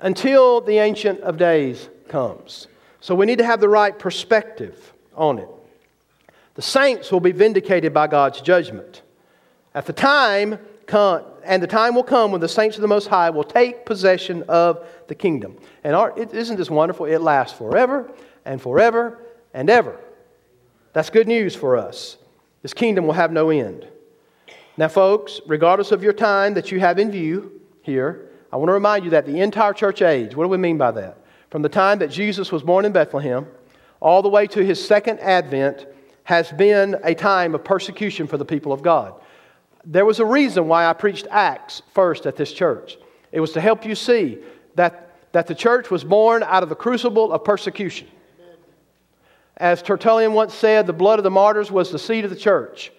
until 0.00 0.62
the 0.62 0.78
Ancient 0.78 1.20
of 1.20 1.36
Days 1.36 1.90
comes. 2.08 2.66
So 3.02 3.14
we 3.14 3.26
need 3.26 3.36
to 3.36 3.44
have 3.44 3.60
the 3.60 3.68
right 3.68 3.98
perspective 3.98 4.94
on 5.14 5.38
it. 5.38 5.48
The 6.58 6.62
saints 6.62 7.12
will 7.12 7.20
be 7.20 7.30
vindicated 7.30 7.94
by 7.94 8.08
God's 8.08 8.40
judgment. 8.40 9.02
At 9.76 9.86
the 9.86 9.92
time, 9.92 10.58
come, 10.86 11.22
and 11.44 11.62
the 11.62 11.68
time 11.68 11.94
will 11.94 12.02
come 12.02 12.32
when 12.32 12.40
the 12.40 12.48
saints 12.48 12.76
of 12.76 12.82
the 12.82 12.88
Most 12.88 13.06
High 13.06 13.30
will 13.30 13.44
take 13.44 13.86
possession 13.86 14.42
of 14.48 14.84
the 15.06 15.14
kingdom. 15.14 15.56
And 15.84 15.94
our, 15.94 16.18
isn't 16.18 16.56
this 16.56 16.68
wonderful? 16.68 17.06
It 17.06 17.20
lasts 17.20 17.56
forever 17.56 18.10
and 18.44 18.60
forever 18.60 19.20
and 19.54 19.70
ever. 19.70 20.00
That's 20.94 21.10
good 21.10 21.28
news 21.28 21.54
for 21.54 21.76
us. 21.76 22.16
This 22.62 22.74
kingdom 22.74 23.06
will 23.06 23.14
have 23.14 23.30
no 23.30 23.50
end. 23.50 23.86
Now, 24.76 24.88
folks, 24.88 25.40
regardless 25.46 25.92
of 25.92 26.02
your 26.02 26.12
time 26.12 26.54
that 26.54 26.72
you 26.72 26.80
have 26.80 26.98
in 26.98 27.12
view 27.12 27.60
here, 27.82 28.30
I 28.52 28.56
want 28.56 28.68
to 28.68 28.72
remind 28.72 29.04
you 29.04 29.10
that 29.10 29.26
the 29.26 29.42
entire 29.42 29.74
church 29.74 30.02
age, 30.02 30.34
what 30.34 30.42
do 30.42 30.48
we 30.48 30.56
mean 30.56 30.76
by 30.76 30.90
that? 30.90 31.18
From 31.50 31.62
the 31.62 31.68
time 31.68 32.00
that 32.00 32.10
Jesus 32.10 32.50
was 32.50 32.64
born 32.64 32.84
in 32.84 32.90
Bethlehem 32.90 33.46
all 34.00 34.22
the 34.22 34.28
way 34.28 34.48
to 34.48 34.64
his 34.64 34.84
second 34.84 35.20
advent 35.20 35.86
has 36.28 36.52
been 36.52 36.94
a 37.04 37.14
time 37.14 37.54
of 37.54 37.64
persecution 37.64 38.26
for 38.26 38.36
the 38.36 38.44
people 38.44 38.70
of 38.70 38.82
God. 38.82 39.14
There 39.86 40.04
was 40.04 40.20
a 40.20 40.26
reason 40.26 40.68
why 40.68 40.84
I 40.84 40.92
preached 40.92 41.26
Acts 41.30 41.80
first 41.94 42.26
at 42.26 42.36
this 42.36 42.52
church. 42.52 42.98
It 43.32 43.40
was 43.40 43.52
to 43.52 43.62
help 43.62 43.86
you 43.86 43.94
see 43.94 44.36
that, 44.74 45.16
that 45.32 45.46
the 45.46 45.54
church 45.54 45.90
was 45.90 46.04
born 46.04 46.42
out 46.42 46.62
of 46.62 46.68
the 46.68 46.74
crucible 46.74 47.32
of 47.32 47.44
persecution. 47.44 48.08
As 49.56 49.80
Tertullian 49.80 50.34
once 50.34 50.52
said, 50.52 50.86
the 50.86 50.92
blood 50.92 51.18
of 51.18 51.22
the 51.22 51.30
martyrs 51.30 51.70
was 51.70 51.90
the 51.90 51.98
seed 51.98 52.24
of 52.24 52.30
the 52.30 52.36
church. 52.36 52.92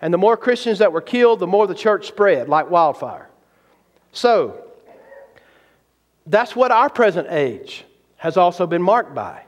And 0.00 0.12
the 0.12 0.18
more 0.18 0.36
Christians 0.36 0.80
that 0.80 0.92
were 0.92 1.00
killed, 1.00 1.38
the 1.38 1.46
more 1.46 1.68
the 1.68 1.76
church 1.76 2.08
spread 2.08 2.48
like 2.48 2.70
wildfire. 2.70 3.30
So, 4.10 4.64
that's 6.26 6.56
what 6.56 6.72
our 6.72 6.90
present 6.90 7.28
age 7.30 7.84
has 8.16 8.36
also 8.36 8.66
been 8.66 8.82
marked 8.82 9.14
by. 9.14 9.44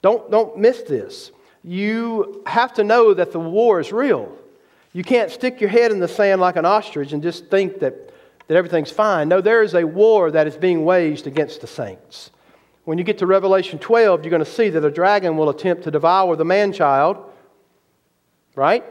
Don't, 0.00 0.30
don't 0.30 0.56
miss 0.56 0.80
this. 0.80 1.30
You 1.62 2.42
have 2.46 2.74
to 2.74 2.84
know 2.84 3.14
that 3.14 3.32
the 3.32 3.40
war 3.40 3.80
is 3.80 3.92
real. 3.92 4.36
You 4.92 5.04
can't 5.04 5.30
stick 5.30 5.60
your 5.60 5.70
head 5.70 5.92
in 5.92 6.00
the 6.00 6.08
sand 6.08 6.40
like 6.40 6.56
an 6.56 6.64
ostrich 6.64 7.12
and 7.12 7.22
just 7.22 7.46
think 7.46 7.80
that, 7.80 8.12
that 8.46 8.56
everything's 8.56 8.90
fine. 8.90 9.28
No, 9.28 9.40
there 9.40 9.62
is 9.62 9.74
a 9.74 9.84
war 9.84 10.30
that 10.30 10.46
is 10.46 10.56
being 10.56 10.84
waged 10.84 11.26
against 11.26 11.60
the 11.60 11.66
saints. 11.66 12.30
When 12.84 12.96
you 12.96 13.04
get 13.04 13.18
to 13.18 13.26
Revelation 13.26 13.78
12, 13.78 14.24
you're 14.24 14.30
going 14.30 14.44
to 14.44 14.50
see 14.50 14.70
that 14.70 14.84
a 14.84 14.90
dragon 14.90 15.36
will 15.36 15.50
attempt 15.50 15.84
to 15.84 15.90
devour 15.90 16.36
the 16.36 16.44
man 16.44 16.72
child, 16.72 17.18
right? 18.54 18.82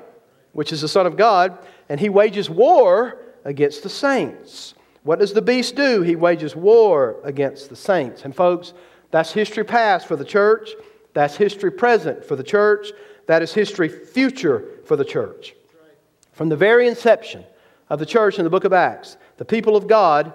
Which 0.53 0.71
is 0.71 0.81
the 0.81 0.87
Son 0.87 1.07
of 1.07 1.17
God, 1.17 1.57
and 1.89 1.99
he 1.99 2.09
wages 2.09 2.49
war 2.49 3.17
against 3.43 3.81
the 3.81 3.89
saints. 3.89 4.75
What 5.01 5.19
does 5.19 5.33
the 5.33 5.41
beast 5.41 5.75
do? 5.75 6.01
He 6.03 6.15
wages 6.15 6.55
war 6.55 7.15
against 7.23 7.69
the 7.69 7.75
saints. 7.75 8.23
And, 8.23 8.35
folks, 8.35 8.73
that's 9.09 9.31
history 9.31 9.63
past 9.63 10.05
for 10.05 10.15
the 10.15 10.25
church. 10.25 10.71
That's 11.17 11.35
history 11.35 11.71
present 11.71 12.23
for 12.23 12.35
the 12.35 12.43
church. 12.43 12.91
That 13.25 13.41
is 13.41 13.51
history 13.51 13.89
future 13.89 14.63
for 14.85 14.95
the 14.95 15.03
church. 15.03 15.55
From 16.31 16.49
the 16.49 16.55
very 16.55 16.87
inception 16.87 17.43
of 17.89 17.97
the 17.97 18.05
church 18.05 18.37
in 18.37 18.43
the 18.43 18.51
book 18.51 18.65
of 18.65 18.71
Acts, 18.71 19.17
the 19.37 19.45
people 19.45 19.75
of 19.75 19.87
God 19.87 20.31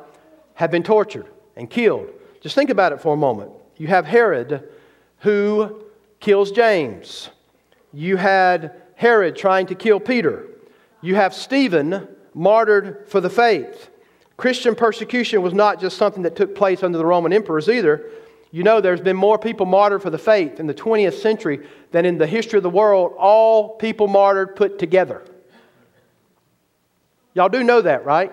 have 0.55 0.73
been 0.73 0.83
tortured 0.83 1.27
and 1.57 1.71
killed 1.71 2.09
just 2.43 2.57
think 2.57 2.71
about 2.71 2.91
it 2.91 3.01
for 3.01 3.15
a 3.15 3.17
moment. 3.17 3.53
You 3.77 3.87
have 3.87 4.05
Herod 4.05 4.69
who 5.19 5.85
kills 6.19 6.51
James. 6.51 7.31
You 7.93 8.17
had 8.17 8.75
Herod 8.97 9.37
trying 9.37 9.67
to 9.69 9.77
kill 9.77 10.01
Peter. 10.01 10.49
You 11.01 11.15
have 11.15 11.33
Stephen 11.33 12.09
martyred 12.35 13.05
for 13.07 13.21
the 13.21 13.31
faith. 13.31 13.91
Christian 14.37 14.75
persecution 14.75 15.41
was 15.43 15.55
not 15.55 15.81
just 15.81 15.97
something 15.97 16.25
that 16.25 16.35
took 16.35 16.57
place 16.57 16.83
under 16.83 16.99
the 16.99 17.07
Roman 17.07 17.33
emperors 17.33 17.69
either. 17.69 18.11
You 18.53 18.63
know, 18.63 18.83
there's 18.83 19.01
been 19.01 19.17
more 19.17 19.39
people 19.39 19.65
martyred 19.65 20.03
for 20.03 20.11
the 20.11 20.19
faith 20.19 20.61
in 20.61 20.67
the 20.67 20.75
20th 20.75 21.15
century 21.15 21.67
than 21.91 22.05
in 22.05 22.19
the 22.19 22.27
history 22.27 22.59
of 22.59 22.63
the 22.63 22.71
world, 22.71 23.15
all 23.19 23.71
people 23.77 24.07
martyred 24.07 24.55
put 24.55 24.79
together. 24.79 25.23
Y'all 27.35 27.49
do 27.49 27.65
know 27.65 27.81
that, 27.81 28.05
right? 28.05 28.31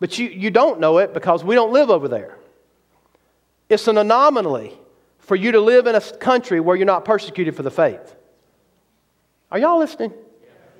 But 0.00 0.18
you, 0.18 0.28
you 0.28 0.50
don't 0.50 0.80
know 0.80 0.98
it 0.98 1.14
because 1.14 1.44
we 1.44 1.54
don't 1.54 1.72
live 1.72 1.88
over 1.88 2.08
there. 2.08 2.36
It's 3.68 3.86
an 3.86 3.96
anomaly 3.96 4.76
for 5.20 5.36
you 5.36 5.52
to 5.52 5.60
live 5.60 5.86
in 5.86 5.94
a 5.94 6.00
country 6.00 6.58
where 6.58 6.74
you're 6.74 6.86
not 6.86 7.04
persecuted 7.04 7.54
for 7.54 7.62
the 7.62 7.70
faith. 7.70 8.16
Are 9.52 9.58
y'all 9.58 9.78
listening? 9.78 10.12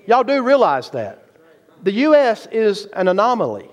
Y'all 0.07 0.25
do 0.25 0.43
realize 0.43 0.91
that. 0.91 1.25
The 1.85 1.93
U.S. 1.93 2.47
is 2.47 2.87
an 2.87 3.07
anomaly. 3.07 3.69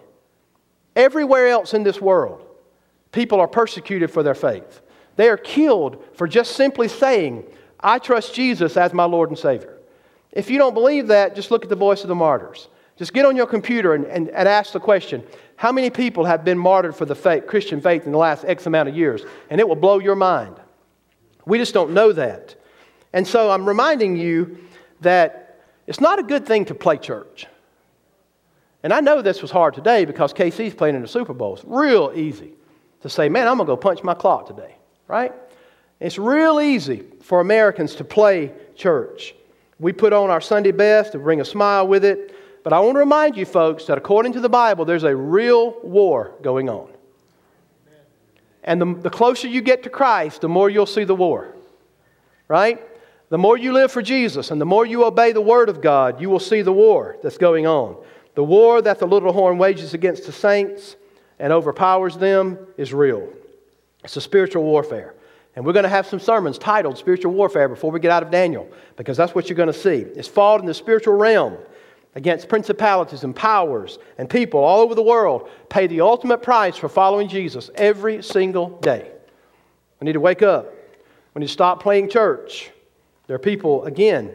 Everywhere 0.95 1.47
else 1.47 1.73
in 1.73 1.83
this 1.83 1.99
world, 1.99 2.45
people 3.15 3.39
are 3.39 3.47
persecuted 3.47 4.11
for 4.11 4.21
their 4.21 4.35
faith. 4.35 4.81
They 5.15 5.29
are 5.29 5.37
killed 5.37 6.03
for 6.13 6.27
just 6.27 6.55
simply 6.55 6.89
saying, 6.89 7.45
I 7.79 7.97
trust 7.97 8.35
Jesus 8.35 8.75
as 8.75 8.93
my 8.93 9.05
Lord 9.05 9.29
and 9.29 9.39
Savior. 9.39 9.79
If 10.33 10.49
you 10.49 10.57
don't 10.57 10.73
believe 10.73 11.07
that, 11.07 11.33
just 11.33 11.49
look 11.49 11.63
at 11.63 11.69
the 11.69 11.77
voice 11.77 12.03
of 12.03 12.09
the 12.09 12.15
martyrs. 12.15 12.67
Just 12.97 13.13
get 13.13 13.25
on 13.25 13.35
your 13.37 13.47
computer 13.47 13.93
and, 13.93 14.05
and, 14.05 14.29
and 14.29 14.47
ask 14.47 14.73
the 14.73 14.79
question 14.79 15.23
how 15.55 15.71
many 15.71 15.89
people 15.89 16.25
have 16.25 16.43
been 16.43 16.57
martyred 16.57 16.95
for 16.95 17.05
the 17.05 17.15
faith, 17.15 17.47
Christian 17.47 17.79
faith 17.79 18.05
in 18.05 18.11
the 18.11 18.17
last 18.17 18.43
X 18.43 18.65
amount 18.65 18.89
of 18.89 18.95
years? 18.95 19.23
And 19.49 19.61
it 19.61 19.67
will 19.67 19.77
blow 19.77 19.99
your 19.99 20.15
mind. 20.15 20.57
We 21.45 21.57
just 21.57 21.73
don't 21.73 21.91
know 21.91 22.11
that. 22.11 22.55
And 23.13 23.25
so 23.25 23.49
I'm 23.49 23.65
reminding 23.65 24.17
you 24.17 24.57
that 24.99 25.61
it's 25.87 26.01
not 26.01 26.19
a 26.19 26.23
good 26.23 26.45
thing 26.45 26.65
to 26.65 26.75
play 26.75 26.97
church. 26.97 27.47
And 28.83 28.91
I 28.91 28.99
know 28.99 29.21
this 29.21 29.41
was 29.41 29.51
hard 29.51 29.73
today 29.73 30.03
because 30.03 30.33
KC's 30.33 30.73
playing 30.73 30.95
in 30.95 31.01
the 31.01 31.07
Super 31.07 31.33
Bowl. 31.33 31.55
It's 31.55 31.63
real 31.65 32.11
easy 32.13 32.51
to 33.05 33.09
say, 33.09 33.29
man, 33.29 33.47
I'm 33.47 33.57
going 33.57 33.67
to 33.67 33.71
go 33.71 33.77
punch 33.77 34.01
my 34.01 34.15
clock 34.15 34.47
today, 34.47 34.73
right? 35.07 35.31
It's 35.99 36.17
real 36.17 36.59
easy 36.59 37.03
for 37.21 37.39
Americans 37.39 37.93
to 37.97 38.03
play 38.03 38.51
church. 38.75 39.35
We 39.79 39.93
put 39.93 40.11
on 40.11 40.31
our 40.31 40.41
Sunday 40.41 40.71
best 40.71 41.11
to 41.11 41.19
bring 41.19 41.39
a 41.39 41.45
smile 41.45 41.87
with 41.87 42.03
it. 42.03 42.35
But 42.63 42.73
I 42.73 42.79
want 42.79 42.95
to 42.95 42.99
remind 42.99 43.37
you, 43.37 43.45
folks, 43.45 43.85
that 43.85 43.99
according 43.99 44.33
to 44.33 44.39
the 44.39 44.49
Bible, 44.49 44.85
there's 44.85 45.03
a 45.03 45.15
real 45.15 45.79
war 45.83 46.33
going 46.41 46.67
on. 46.67 46.89
And 48.63 48.81
the, 48.81 48.95
the 48.95 49.11
closer 49.11 49.47
you 49.47 49.61
get 49.61 49.83
to 49.83 49.91
Christ, 49.91 50.41
the 50.41 50.49
more 50.49 50.67
you'll 50.67 50.87
see 50.87 51.03
the 51.03 51.13
war. 51.13 51.53
Right? 52.47 52.81
The 53.29 53.37
more 53.37 53.55
you 53.55 53.71
live 53.71 53.91
for 53.91 54.01
Jesus 54.01 54.49
and 54.49 54.59
the 54.59 54.65
more 54.65 54.83
you 54.83 55.05
obey 55.05 55.31
the 55.31 55.41
Word 55.41 55.69
of 55.69 55.79
God, 55.79 56.19
you 56.19 56.31
will 56.31 56.39
see 56.39 56.63
the 56.63 56.73
war 56.73 57.17
that's 57.21 57.37
going 57.37 57.67
on. 57.67 58.03
The 58.33 58.43
war 58.43 58.81
that 58.81 58.97
the 58.97 59.05
little 59.05 59.31
horn 59.31 59.59
wages 59.59 59.93
against 59.93 60.25
the 60.25 60.31
saints 60.31 60.95
and 61.39 61.51
overpowers 61.51 62.17
them 62.17 62.57
is 62.77 62.93
real. 62.93 63.27
It's 64.03 64.15
a 64.17 64.21
spiritual 64.21 64.63
warfare. 64.63 65.15
And 65.55 65.65
we're 65.65 65.73
going 65.73 65.83
to 65.83 65.89
have 65.89 66.05
some 66.05 66.19
sermons 66.19 66.57
titled 66.57 66.97
Spiritual 66.97 67.31
Warfare 67.31 67.69
before 67.69 67.91
we 67.91 67.99
get 67.99 68.11
out 68.11 68.23
of 68.23 68.29
Daniel, 68.29 68.69
because 68.97 69.15
that's 69.15 69.33
what 69.33 69.49
you're 69.49 69.55
going 69.55 69.71
to 69.71 69.73
see. 69.73 69.99
It's 70.15 70.27
fought 70.27 70.59
in 70.59 70.65
the 70.65 70.73
spiritual 70.73 71.13
realm 71.13 71.57
against 72.13 72.49
principalities 72.49 73.23
and 73.23 73.35
powers 73.35 73.99
and 74.17 74.29
people 74.29 74.59
all 74.59 74.81
over 74.81 74.95
the 74.95 75.01
world 75.01 75.49
pay 75.69 75.87
the 75.87 76.01
ultimate 76.01 76.41
price 76.41 76.75
for 76.75 76.89
following 76.89 77.29
Jesus 77.29 77.69
every 77.75 78.21
single 78.21 78.77
day. 78.81 79.11
We 79.99 80.05
need 80.05 80.13
to 80.13 80.19
wake 80.19 80.41
up. 80.41 80.73
We 81.33 81.39
need 81.39 81.47
to 81.47 81.53
stop 81.53 81.81
playing 81.81 82.09
church. 82.09 82.71
There 83.27 83.35
are 83.35 83.39
people, 83.39 83.85
again, 83.85 84.31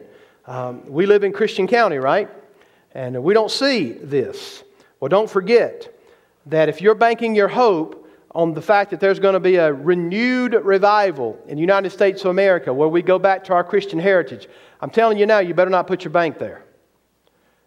um, 0.46 0.84
we 0.86 1.06
live 1.06 1.22
in 1.22 1.32
Christian 1.32 1.66
County, 1.66 1.98
right? 1.98 2.28
And 2.92 3.22
we 3.22 3.34
don't 3.34 3.50
see 3.50 3.92
this. 3.92 4.64
Well, 4.98 5.08
don't 5.08 5.30
forget 5.30 5.94
that 6.46 6.68
if 6.68 6.80
you're 6.80 6.94
banking 6.94 7.34
your 7.34 7.48
hope 7.48 8.08
on 8.32 8.54
the 8.54 8.62
fact 8.62 8.90
that 8.90 9.00
there's 9.00 9.18
going 9.18 9.34
to 9.34 9.40
be 9.40 9.56
a 9.56 9.72
renewed 9.72 10.54
revival 10.54 11.38
in 11.46 11.56
the 11.56 11.60
United 11.60 11.90
States 11.90 12.22
of 12.22 12.30
America 12.30 12.72
where 12.72 12.88
we 12.88 13.02
go 13.02 13.18
back 13.18 13.44
to 13.44 13.52
our 13.52 13.64
Christian 13.64 13.98
heritage, 13.98 14.48
I'm 14.80 14.90
telling 14.90 15.18
you 15.18 15.26
now, 15.26 15.40
you 15.40 15.52
better 15.52 15.70
not 15.70 15.86
put 15.86 16.04
your 16.04 16.12
bank 16.12 16.38
there. 16.38 16.64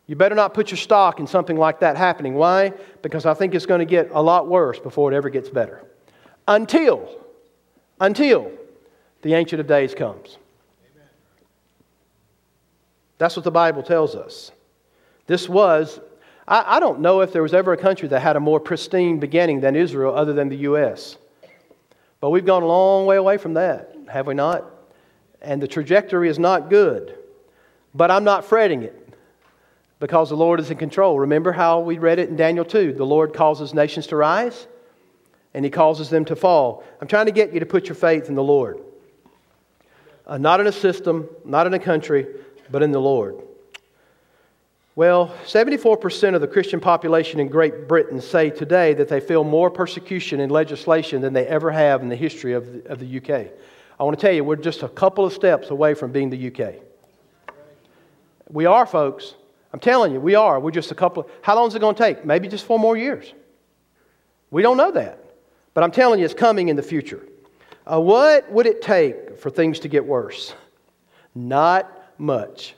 You 0.08 0.16
better 0.16 0.36
not 0.36 0.54
put 0.54 0.72
your 0.72 0.78
stock 0.78 1.20
in 1.20 1.28
something 1.28 1.58
like 1.58 1.80
that 1.80 1.96
happening. 1.96 2.34
Why? 2.34 2.74
Because 3.02 3.26
I 3.26 3.34
think 3.34 3.56
it's 3.56 3.66
going 3.66 3.80
to 3.80 3.86
get 3.86 4.10
a 4.12 4.22
lot 4.22 4.48
worse 4.48 4.80
before 4.80 5.12
it 5.12 5.16
ever 5.16 5.30
gets 5.30 5.50
better. 5.50 5.86
Until, 6.48 7.10
until 8.00 8.52
the 9.22 9.34
Ancient 9.34 9.62
of 9.62 9.68
Days 9.68 9.94
comes. 9.94 10.38
Amen. 10.94 11.08
That's 13.18 13.36
what 13.38 13.46
the 13.46 13.52
Bible 13.52 13.82
tells 13.82 14.16
us. 14.16 14.52
This 15.26 15.48
was, 15.48 16.02
I, 16.47 16.77
I, 16.77 16.79
don't 16.79 16.99
know 16.99 17.21
if 17.21 17.32
there 17.32 17.41
was 17.41 17.53
ever 17.53 17.73
a 17.73 17.77
country 17.77 18.08
that 18.10 18.21
had 18.21 18.36
a 18.36 18.39
more 18.39 18.60
pristine 18.60 19.19
beginning 19.19 19.62
than 19.62 19.75
Israel 19.75 20.15
other 20.15 20.34
than 20.34 20.49
the 20.49 20.58
U.S. 20.58 21.17
But 22.19 22.29
we've 22.29 22.45
gone 22.45 22.63
a 22.63 22.67
long 22.67 23.06
way 23.06 23.17
away 23.17 23.38
from 23.38 23.56
that, 23.56 23.95
have 24.10 24.27
we 24.27 24.34
not? 24.34 24.65
And 25.41 25.62
the 25.62 25.67
trajectory 25.67 26.29
is 26.29 26.39
not 26.39 26.69
good. 26.69 27.17
But 27.93 28.12
I'm 28.12 28.23
not 28.23 28.45
fretting 28.45 28.84
it 28.84 29.13
because 29.99 30.29
the 30.29 30.36
Lord 30.36 30.60
is 30.60 30.71
in 30.71 30.77
control. 30.77 31.19
Remember 31.19 31.51
how 31.51 31.79
we 31.79 31.97
read 31.97 32.19
it 32.19 32.29
in 32.29 32.36
Daniel 32.36 32.65
2 32.65 32.93
the 32.93 33.06
Lord 33.06 33.34
causes 33.34 33.73
nations 33.73 34.08
to 34.08 34.15
rise 34.15 34.67
and 35.54 35.63
he 35.63 35.71
causes 35.71 36.10
them 36.10 36.25
to 36.25 36.35
fall. 36.35 36.83
I'm 37.00 37.08
trying 37.08 37.27
to 37.27 37.31
get 37.31 37.54
you 37.54 37.60
to 37.60 37.65
put 37.65 37.87
your 37.87 37.96
faith 37.96 38.27
in 38.27 38.35
the 38.35 38.44
Lord. 38.44 38.79
Uh, 40.25 40.37
not 40.37 40.60
in 40.60 40.67
a 40.67 40.71
system, 40.71 41.29
not 41.46 41.67
in 41.67 41.73
a 41.73 41.79
country, 41.79 42.25
but 42.71 42.81
in 42.81 42.91
the 42.91 43.00
Lord. 43.00 43.35
Well, 44.96 45.33
74% 45.46 46.35
of 46.35 46.41
the 46.41 46.48
Christian 46.48 46.79
population 46.79 47.39
in 47.39 47.48
Great 47.48 47.87
Britain 47.87 48.21
say 48.21 48.52
today 48.52 48.94
that 48.94 49.08
they 49.08 49.19
feel 49.19 49.44
more 49.44 49.71
persecution 49.71 50.39
and 50.39 50.52
legislation 50.52 51.19
than 51.21 51.33
they 51.33 51.48
ever 51.48 51.71
have 51.71 52.04
in 52.04 52.10
the 52.10 52.15
history 52.15 52.54
of 52.54 52.71
the, 52.71 52.91
of 52.91 53.00
the 53.00 53.17
UK. 53.17 53.52
I 54.00 54.04
want 54.04 54.19
to 54.19 54.23
tell 54.23 54.33
you, 54.33 54.44
we're 54.44 54.56
just 54.56 54.83
a 54.83 54.87
couple 54.87 55.25
of 55.25 55.33
steps 55.33 55.71
away 55.71 55.96
from 55.96 56.12
being 56.12 56.29
the 56.29 56.48
UK. 56.48 56.75
We 58.50 58.67
are, 58.67 58.85
folks. 58.85 59.33
I'm 59.71 59.79
telling 59.79 60.13
you, 60.13 60.19
we 60.19 60.35
are. 60.35 60.60
We're 60.60 60.69
just 60.69 60.91
a 60.91 60.96
couple. 60.96 61.23
Of, 61.23 61.31
how 61.41 61.56
long 61.56 61.69
is 61.69 61.75
it 61.75 61.79
going 61.79 61.96
to 61.96 62.04
take? 62.04 62.23
Maybe 62.23 62.48
just 62.48 62.65
four 62.65 62.77
more 62.77 62.96
years. 62.96 63.33
We 64.52 64.62
don't 64.62 64.77
know 64.77 64.91
that. 64.91 65.25
But 65.73 65.83
I'm 65.83 65.91
telling 65.91 66.19
you, 66.19 66.25
it's 66.25 66.35
coming 66.35 66.69
in 66.69 66.75
the 66.75 66.83
future. 66.83 67.27
Uh, 67.91 68.00
what 68.00 68.52
would 68.52 68.67
it 68.67 68.83
take 68.83 69.39
for 69.39 69.50
things 69.50 69.79
to 69.79 69.87
get 69.87 70.06
worse? 70.06 70.54
Not 71.33 71.89
much. 72.19 72.75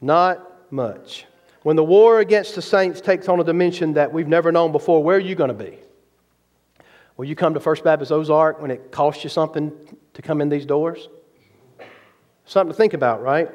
Not 0.00 0.55
much. 0.70 1.26
When 1.62 1.76
the 1.76 1.84
war 1.84 2.20
against 2.20 2.54
the 2.54 2.62
saints 2.62 3.00
takes 3.00 3.28
on 3.28 3.40
a 3.40 3.44
dimension 3.44 3.94
that 3.94 4.12
we've 4.12 4.28
never 4.28 4.52
known 4.52 4.72
before, 4.72 5.02
where 5.02 5.16
are 5.16 5.20
you 5.20 5.34
going 5.34 5.48
to 5.48 5.54
be? 5.54 5.78
Will 7.16 7.24
you 7.24 7.34
come 7.34 7.54
to 7.54 7.60
First 7.60 7.82
Baptist 7.82 8.12
Ozark 8.12 8.60
when 8.60 8.70
it 8.70 8.92
costs 8.92 9.24
you 9.24 9.30
something 9.30 9.72
to 10.14 10.22
come 10.22 10.40
in 10.40 10.48
these 10.48 10.66
doors? 10.66 11.08
Something 12.44 12.72
to 12.72 12.76
think 12.76 12.94
about, 12.94 13.22
right? 13.22 13.50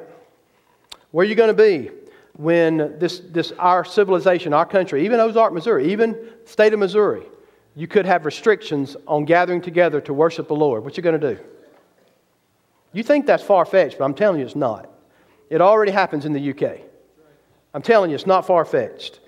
Where 1.12 1.24
are 1.24 1.28
you 1.28 1.34
going 1.34 1.54
to 1.54 1.62
be 1.62 1.90
when 2.34 2.98
this, 2.98 3.20
this 3.20 3.52
our 3.58 3.84
civilization, 3.84 4.52
our 4.52 4.66
country, 4.66 5.04
even 5.04 5.20
Ozark, 5.20 5.52
Missouri, 5.52 5.92
even 5.92 6.16
state 6.44 6.72
of 6.72 6.80
Missouri, 6.80 7.22
you 7.74 7.86
could 7.86 8.04
have 8.04 8.26
restrictions 8.26 8.96
on 9.06 9.24
gathering 9.24 9.62
together 9.62 10.00
to 10.02 10.12
worship 10.12 10.48
the 10.48 10.54
Lord. 10.54 10.84
What 10.84 10.96
you 10.96 11.02
going 11.02 11.18
to 11.18 11.34
do? 11.34 11.40
You 12.92 13.02
think 13.02 13.26
that's 13.26 13.42
far 13.42 13.64
fetched, 13.64 13.98
but 13.98 14.04
I'm 14.04 14.14
telling 14.14 14.40
you 14.40 14.44
it's 14.44 14.56
not. 14.56 14.90
It 15.48 15.60
already 15.60 15.92
happens 15.92 16.26
in 16.26 16.32
the 16.32 16.50
UK. 16.50 16.80
I'm 17.74 17.82
telling 17.82 18.10
you, 18.10 18.14
it's 18.14 18.26
not 18.26 18.46
far 18.46 18.64
fetched. 18.64 19.20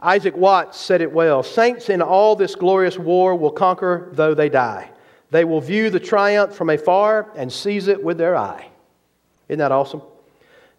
Isaac 0.00 0.36
Watts 0.36 0.78
said 0.78 1.02
it 1.02 1.12
well 1.12 1.42
Saints 1.42 1.90
in 1.90 2.00
all 2.00 2.34
this 2.34 2.54
glorious 2.54 2.98
war 2.98 3.36
will 3.36 3.50
conquer 3.50 4.08
though 4.12 4.34
they 4.34 4.48
die. 4.48 4.90
They 5.30 5.44
will 5.44 5.60
view 5.60 5.90
the 5.90 6.00
triumph 6.00 6.54
from 6.54 6.70
afar 6.70 7.30
and 7.36 7.52
seize 7.52 7.86
it 7.86 8.02
with 8.02 8.18
their 8.18 8.36
eye. 8.36 8.66
Isn't 9.48 9.58
that 9.58 9.72
awesome? 9.72 10.02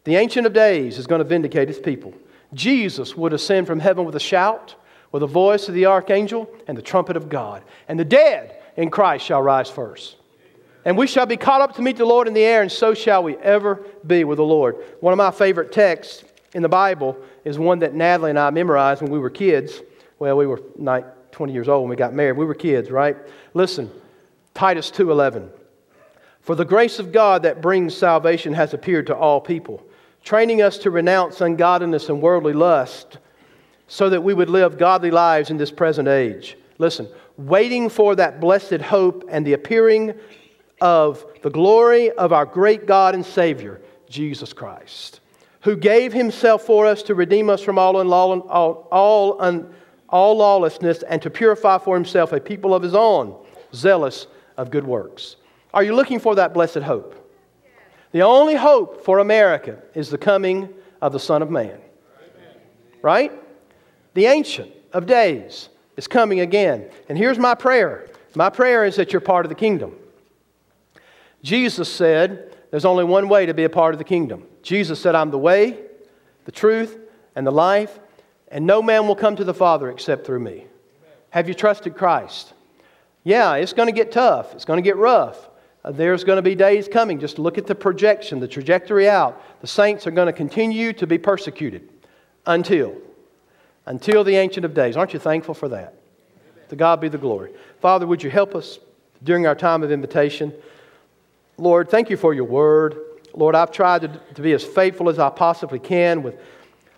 The 0.04 0.16
Ancient 0.16 0.48
of 0.48 0.54
Days 0.54 0.98
is 0.98 1.08
going 1.08 1.20
to 1.20 1.26
vindicate 1.26 1.68
his 1.68 1.80
people. 1.80 2.14
Jesus 2.54 3.16
would 3.16 3.34
ascend 3.34 3.68
from 3.68 3.80
heaven 3.80 4.04
with 4.04 4.16
a 4.16 4.20
shout, 4.20 4.76
with 5.12 5.22
the 5.22 5.28
voice 5.28 5.68
of 5.70 5.74
the 5.74 5.86
archangel, 5.86 6.50
and 6.68 6.78
the 6.78 6.82
trumpet 6.82 7.16
of 7.16 7.30
God. 7.30 7.64
And 7.88 8.00
the 8.00 8.06
dead 8.06 8.58
in 8.76 8.90
Christ 8.90 9.26
shall 9.26 9.42
rise 9.42 9.70
first. 9.70 10.18
And 10.84 10.98
we 10.98 11.06
shall 11.06 11.28
be 11.28 11.38
caught 11.38 11.62
up 11.62 11.76
to 11.76 11.82
meet 11.82 11.98
the 11.98 12.06
Lord 12.06 12.28
in 12.28 12.34
the 12.34 12.44
air, 12.44 12.62
and 12.62 12.72
so 12.72 12.94
shall 12.94 13.24
we 13.24 13.38
ever 13.38 13.86
be 14.06 14.24
with 14.24 14.38
the 14.38 14.44
Lord. 14.44 14.78
One 15.00 15.14
of 15.14 15.18
my 15.18 15.32
favorite 15.32 15.72
texts 15.72 16.24
in 16.54 16.62
the 16.62 16.70
Bible 16.70 17.18
is 17.46 17.58
one 17.58 17.80
that 17.80 17.94
Natalie 17.94 18.32
and 18.32 18.40
I 18.40 18.50
memorized 18.50 19.02
when 19.02 19.12
we 19.12 19.20
were 19.20 19.30
kids. 19.30 19.82
Well, 20.20 20.38
we 20.38 20.46
were 20.46 20.62
20 21.32 21.54
years 21.54 21.70
old 21.70 21.84
when 21.84 21.90
we 21.90 21.96
got 21.96 22.14
married. 22.14 22.38
We 22.38 22.46
were 22.46 22.54
kids, 22.54 22.92
right? 22.92 23.18
Listen, 23.54 23.90
Titus 24.54 24.92
2:11. 24.92 25.50
For 26.42 26.56
the 26.56 26.66
grace 26.66 27.00
of 27.00 27.12
God 27.12 27.44
that 27.44 27.62
brings 27.62 27.96
salvation 27.96 28.54
has 28.54 28.74
appeared 28.74 29.08
to 29.08 29.16
all 29.16 29.40
people, 29.40 29.84
training 30.24 30.62
us 30.62 30.78
to 30.80 30.92
renounce 30.92 31.40
ungodliness 31.40 32.10
and 32.10 32.22
worldly 32.22 32.54
lust, 32.54 33.20
so 33.88 34.10
that 34.10 34.24
we 34.24 34.34
would 34.34 34.50
live 34.50 34.78
godly 34.78 35.12
lives 35.12 35.50
in 35.50 35.58
this 35.58 35.72
present 35.72 36.08
age. 36.08 36.58
Listen, 36.80 37.08
waiting 37.38 37.90
for 37.90 38.16
that 38.16 38.42
blessed 38.42 38.82
hope 38.82 39.24
and 39.30 39.46
the 39.46 39.54
appearing 39.54 40.14
of 40.82 41.24
the 41.44 41.50
glory 41.50 42.12
of 42.12 42.34
our 42.34 42.46
great 42.46 42.86
God 42.86 43.14
and 43.14 43.26
Savior, 43.26 43.80
Jesus 44.10 44.52
Christ, 44.52 45.21
who 45.62 45.76
gave 45.76 46.14
himself 46.14 46.64
for 46.64 46.86
us 46.86 47.04
to 47.04 47.16
redeem 47.16 47.50
us 47.50 47.62
from 47.62 47.78
all, 47.78 47.96
all, 47.98 48.88
all, 48.92 49.70
all 50.10 50.38
lawlessness 50.38 51.04
and 51.04 51.22
to 51.22 51.30
purify 51.30 51.78
for 51.78 51.96
himself 51.96 52.32
a 52.34 52.40
people 52.40 52.74
of 52.74 52.84
his 52.84 52.96
own, 52.96 53.36
zealous 53.74 54.28
of 54.58 54.72
good 54.72 54.86
works. 54.86 55.38
Are 55.74 55.84
you 55.84 55.96
looking 55.96 56.20
for 56.20 56.36
that 56.36 56.54
blessed 56.54 56.80
hope? 56.80 57.18
The 58.12 58.24
only 58.24 58.56
hope 58.56 59.06
for 59.06 59.20
America 59.20 59.82
is 59.94 60.10
the 60.10 60.18
coming 60.18 60.70
of 61.02 61.14
the 61.14 61.20
Son 61.20 61.42
of 61.42 61.50
Man. 61.50 61.80
Right? 63.02 63.32
The 64.14 64.26
Ancient 64.26 64.72
of 64.94 65.06
Days 65.06 65.70
is 65.96 66.08
coming 66.08 66.42
again. 66.42 66.90
And 67.08 67.18
here's 67.18 67.40
my 67.40 67.56
prayer 67.56 68.08
my 68.36 68.50
prayer 68.50 68.86
is 68.86 68.96
that 68.96 69.12
you're 69.12 69.20
part 69.20 69.46
of 69.46 69.50
the 69.50 69.56
kingdom. 69.56 69.94
Jesus 71.44 71.92
said, 71.92 72.56
There's 72.72 72.86
only 72.86 73.04
one 73.04 73.28
way 73.28 73.46
to 73.46 73.54
be 73.54 73.66
a 73.66 73.70
part 73.70 73.94
of 73.94 73.98
the 73.98 74.06
kingdom. 74.06 74.46
Jesus 74.62 75.00
said, 75.00 75.16
I'm 75.16 75.32
the 75.32 75.38
way, 75.38 75.78
the 76.46 76.52
truth, 76.52 76.98
and 77.36 77.46
the 77.46 77.52
life, 77.52 78.00
and 78.50 78.66
no 78.66 78.82
man 78.82 79.08
will 79.08 79.16
come 79.16 79.36
to 79.36 79.44
the 79.44 79.54
Father 79.54 79.90
except 79.90 80.26
through 80.26 80.40
me. 80.40 80.66
Have 81.30 81.48
you 81.48 81.54
trusted 81.54 81.96
Christ? 81.96 82.54
Yeah, 83.24 83.56
it's 83.56 83.74
going 83.74 83.88
to 83.88 83.94
get 83.94 84.12
tough, 84.12 84.54
it's 84.54 84.66
going 84.66 84.78
to 84.78 84.84
get 84.84 84.98
rough. 84.98 85.50
Uh, 85.84 85.92
there's 85.92 86.24
going 86.24 86.36
to 86.36 86.44
be 86.44 86.54
days 86.54 86.88
coming. 86.88 87.20
Just 87.20 87.40
look 87.40 87.58
at 87.58 87.66
the 87.66 87.74
projection, 87.74 88.40
the 88.40 88.48
trajectory 88.48 89.10
out. 89.10 89.42
The 89.62 89.68
saints 89.68 90.06
are 90.06 90.12
going 90.12 90.28
to 90.28 90.34
continue 90.34 90.94
to 90.94 91.08
be 91.08 91.18
persecuted 91.18 91.90
until, 92.46 92.96
until 93.88 94.24
the 94.24 94.36
Ancient 94.36 94.64
of 94.64 94.76
Days. 94.76 94.96
Aren't 94.96 95.14
you 95.14 95.20
thankful 95.20 95.56
for 95.56 95.70
that? 95.70 95.96
To 96.70 96.76
God 96.76 97.02
be 97.02 97.10
the 97.10 97.18
glory. 97.18 97.52
Father, 97.80 98.06
would 98.06 98.22
you 98.22 98.30
help 98.30 98.54
us 98.54 98.78
during 99.24 99.48
our 99.48 99.56
time 99.56 99.82
of 99.82 99.92
invitation? 99.92 100.54
Lord, 101.58 101.90
thank 101.90 102.10
you 102.10 102.18
for 102.18 102.34
your 102.34 102.46
word. 102.46 103.00
Lord, 103.34 103.56
I've 103.56 103.72
tried 103.72 104.02
to, 104.02 104.22
to 104.36 104.42
be 104.42 104.54
as 104.54 104.64
faithful 104.64 105.10
as 105.10 105.20
I 105.20 105.30
possibly 105.30 105.80
can 105.80 106.24
with 106.24 106.40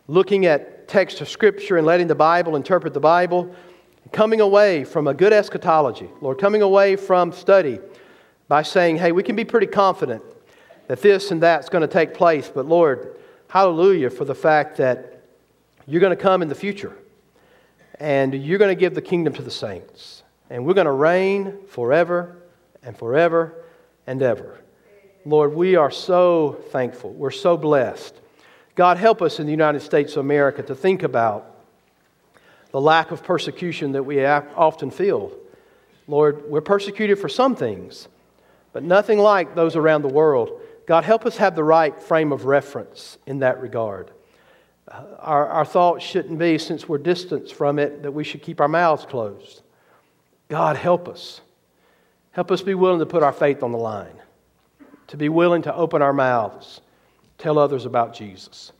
looking 0.08 0.46
at 0.46 0.88
text 0.88 1.22
of 1.22 1.30
Scripture 1.30 1.78
and 1.78 1.86
letting 1.86 2.08
the 2.08 2.16
Bible 2.16 2.56
interpret 2.56 2.94
the 2.94 3.00
Bible, 3.00 3.56
coming 4.12 4.42
away 4.42 4.84
from 4.84 5.08
a 5.08 5.14
good 5.14 5.34
eschatology. 5.34 6.10
Lord, 6.22 6.40
coming 6.40 6.62
away 6.62 6.96
from 6.96 7.32
study 7.32 7.80
by 8.48 8.62
saying, 8.62 8.98
hey, 8.98 9.12
we 9.12 9.24
can 9.24 9.36
be 9.36 9.46
pretty 9.46 9.68
confident 9.68 10.22
that 10.88 11.02
this 11.02 11.32
and 11.32 11.42
that's 11.42 11.70
going 11.70 11.82
to 11.82 11.88
take 11.88 12.14
place, 12.14 12.52
but 12.54 12.66
Lord, 12.66 13.18
hallelujah 13.48 14.10
for 14.10 14.26
the 14.26 14.36
fact 14.36 14.78
that 14.78 15.22
you're 15.88 16.02
going 16.02 16.16
to 16.16 16.22
come 16.22 16.42
in 16.42 16.50
the 16.50 16.56
future 16.56 16.96
and 18.00 18.34
you're 18.34 18.60
going 18.60 18.76
to 18.76 18.80
give 18.80 18.94
the 18.94 19.02
kingdom 19.02 19.34
to 19.34 19.42
the 19.42 19.52
saints. 19.52 20.24
And 20.50 20.66
we're 20.66 20.74
going 20.74 20.86
to 20.86 20.92
reign 20.92 21.60
forever 21.68 22.38
and 22.84 22.98
forever 22.98 23.64
and 24.06 24.22
ever. 24.22 24.60
Lord, 25.26 25.53
we 25.53 25.76
are 25.76 25.91
so 25.91 26.61
thankful. 26.71 27.11
We're 27.11 27.32
so 27.32 27.57
blessed. 27.57 28.15
God, 28.76 28.97
help 28.97 29.21
us 29.21 29.39
in 29.39 29.45
the 29.45 29.51
United 29.51 29.82
States 29.82 30.13
of 30.13 30.19
America 30.19 30.63
to 30.63 30.76
think 30.76 31.03
about 31.03 31.49
the 32.71 32.82
lack 32.82 33.11
of 33.11 33.24
persecution 33.24 33.91
that 33.91 34.03
we 34.03 34.26
often 34.26 34.89
feel. 34.89 35.32
Lord, 36.07 36.49
we're 36.49 36.61
persecuted 36.61 37.19
for 37.19 37.30
some 37.30 37.55
things, 37.55 38.07
but 38.74 38.84
nothing 38.84 39.19
like 39.19 39.55
those 39.55 39.76
around 39.76 40.01
the 40.01 40.09
world. 40.09 40.59
God, 40.86 41.03
help 41.03 41.26
us 41.26 41.38
have 41.38 41.55
the 41.55 41.63
right 41.63 42.01
frame 42.01 42.32
of 42.32 42.45
reference 42.45 43.17
in 43.26 43.39
that 43.39 43.61
regard. 43.61 44.11
Uh, 44.88 45.03
our, 45.19 45.47
our 45.47 45.65
thoughts 45.65 46.03
shouldn't 46.03 46.39
be, 46.39 46.57
since 46.57 46.89
we're 46.89 46.97
distanced 46.97 47.53
from 47.53 47.80
it, 47.80 48.03
that 48.03 48.11
we 48.11 48.24
should 48.24 48.41
keep 48.41 48.59
our 48.59 48.67
mouths 48.67 49.05
closed. 49.05 49.61
God, 50.49 50.76
help 50.76 51.07
us. 51.07 51.39
Help 52.32 52.51
us 52.51 52.61
be 52.61 52.74
willing 52.74 52.99
to 52.99 53.05
put 53.05 53.24
our 53.24 53.32
faith 53.32 53.63
on 53.63 53.71
the 53.71 53.78
line, 53.78 54.19
to 55.14 55.18
be 55.18 55.30
willing 55.30 55.61
to 55.61 55.76
open 55.76 56.01
our 56.01 56.11
mouths, 56.11 56.82
tell 57.38 57.59
others 57.59 57.86
about 57.86 58.16
Jesus, 58.16 58.72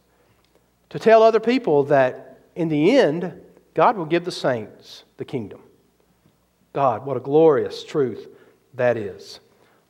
to 0.90 0.98
tell 0.98 1.22
other 1.22 1.40
people 1.40 1.84
that 1.84 2.40
in 2.56 2.70
the 2.70 2.98
end, 2.98 3.40
God 3.76 3.96
will 3.96 4.08
give 4.08 4.26
the 4.26 4.32
saints 4.32 5.04
the 5.18 5.26
kingdom. 5.26 5.62
God, 6.74 7.06
what 7.06 7.18
a 7.18 7.20
glorious 7.20 7.84
truth 7.84 8.30
that 8.74 8.98
is. 8.98 9.42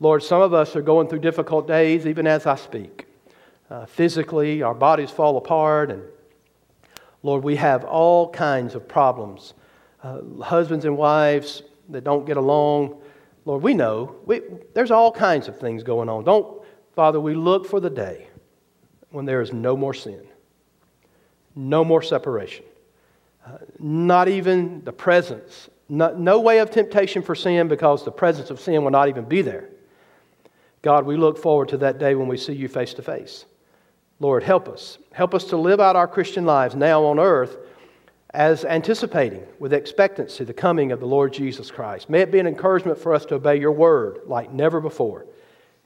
Lord, 0.02 0.22
some 0.22 0.42
of 0.42 0.54
us 0.54 0.76
are 0.76 0.82
going 0.82 1.08
through 1.08 1.20
difficult 1.20 1.66
days 1.66 2.06
even 2.06 2.28
as 2.28 2.46
I 2.46 2.56
speak. 2.56 3.08
Uh, 3.70 3.86
physically, 3.86 4.62
our 4.62 4.74
bodies 4.76 5.12
fall 5.12 5.38
apart, 5.38 5.92
and 5.92 6.04
Lord, 7.22 7.46
we 7.46 7.56
have 7.56 7.86
all 7.86 8.30
kinds 8.30 8.76
of 8.76 8.86
problems. 8.86 9.54
Uh, 10.04 10.20
husbands 10.42 10.84
and 10.84 10.98
wives 10.98 11.64
that 11.88 12.04
don't 12.04 12.26
get 12.26 12.36
along, 12.36 13.00
Lord, 13.46 13.62
we 13.62 13.74
know 13.74 14.16
we, 14.26 14.42
there's 14.74 14.92
all 14.92 15.12
kinds 15.12 15.48
of 15.48 15.60
things 15.60 15.84
going 15.84 16.10
on. 16.10 16.24
Don't, 16.24 16.62
Father, 16.96 17.20
we 17.20 17.36
look 17.36 17.66
for 17.66 17.80
the 17.80 17.90
day 17.90 18.28
when 19.12 19.26
there 19.26 19.42
is 19.42 19.52
no 19.52 19.76
more 19.76 19.94
sin, 19.94 20.26
no 21.56 21.84
more 21.84 22.02
separation, 22.02 22.66
uh, 23.46 23.58
not 23.80 24.28
even 24.28 24.84
the 24.84 24.94
presence, 24.94 25.70
no, 25.90 26.16
no 26.16 26.40
way 26.40 26.60
of 26.60 26.72
temptation 26.72 27.22
for 27.22 27.36
sin 27.36 27.68
because 27.68 28.06
the 28.06 28.12
presence 28.12 28.50
of 28.50 28.60
sin 28.60 28.84
will 28.84 28.92
not 28.92 29.10
even 29.10 29.26
be 29.26 29.42
there. 29.42 29.70
God, 30.82 31.06
we 31.06 31.18
look 31.18 31.38
forward 31.38 31.70
to 31.70 31.78
that 31.78 31.98
day 32.00 32.16
when 32.16 32.28
we 32.28 32.38
see 32.38 32.54
you 32.54 32.68
face 32.68 32.94
to 32.96 33.02
face. 33.02 33.46
Lord, 34.20 34.44
help 34.44 34.70
us. 34.70 34.98
Help 35.12 35.34
us 35.34 35.44
to 35.46 35.58
live 35.58 35.80
out 35.80 35.96
our 35.96 36.08
Christian 36.08 36.46
lives 36.46 36.76
now 36.76 37.04
on 37.04 37.20
earth 37.20 37.58
as 38.34 38.66
anticipating 38.66 39.46
with 39.60 39.74
expectancy 39.74 40.44
the 40.44 40.54
coming 40.54 40.92
of 40.92 41.00
the 41.00 41.06
Lord 41.06 41.34
Jesus 41.34 41.70
Christ. 41.70 42.10
May 42.10 42.22
it 42.22 42.32
be 42.32 42.40
an 42.40 42.48
encouragement 42.48 42.98
for 42.98 43.14
us 43.14 43.26
to 43.28 43.36
obey 43.36 43.60
your 43.60 43.72
word 43.72 44.22
like 44.26 44.52
never 44.52 44.82
before. 44.82 45.26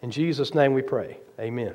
In 0.02 0.12
Jesus' 0.12 0.54
name 0.54 0.74
we 0.74 0.82
pray. 0.82 1.20
Amen. 1.40 1.74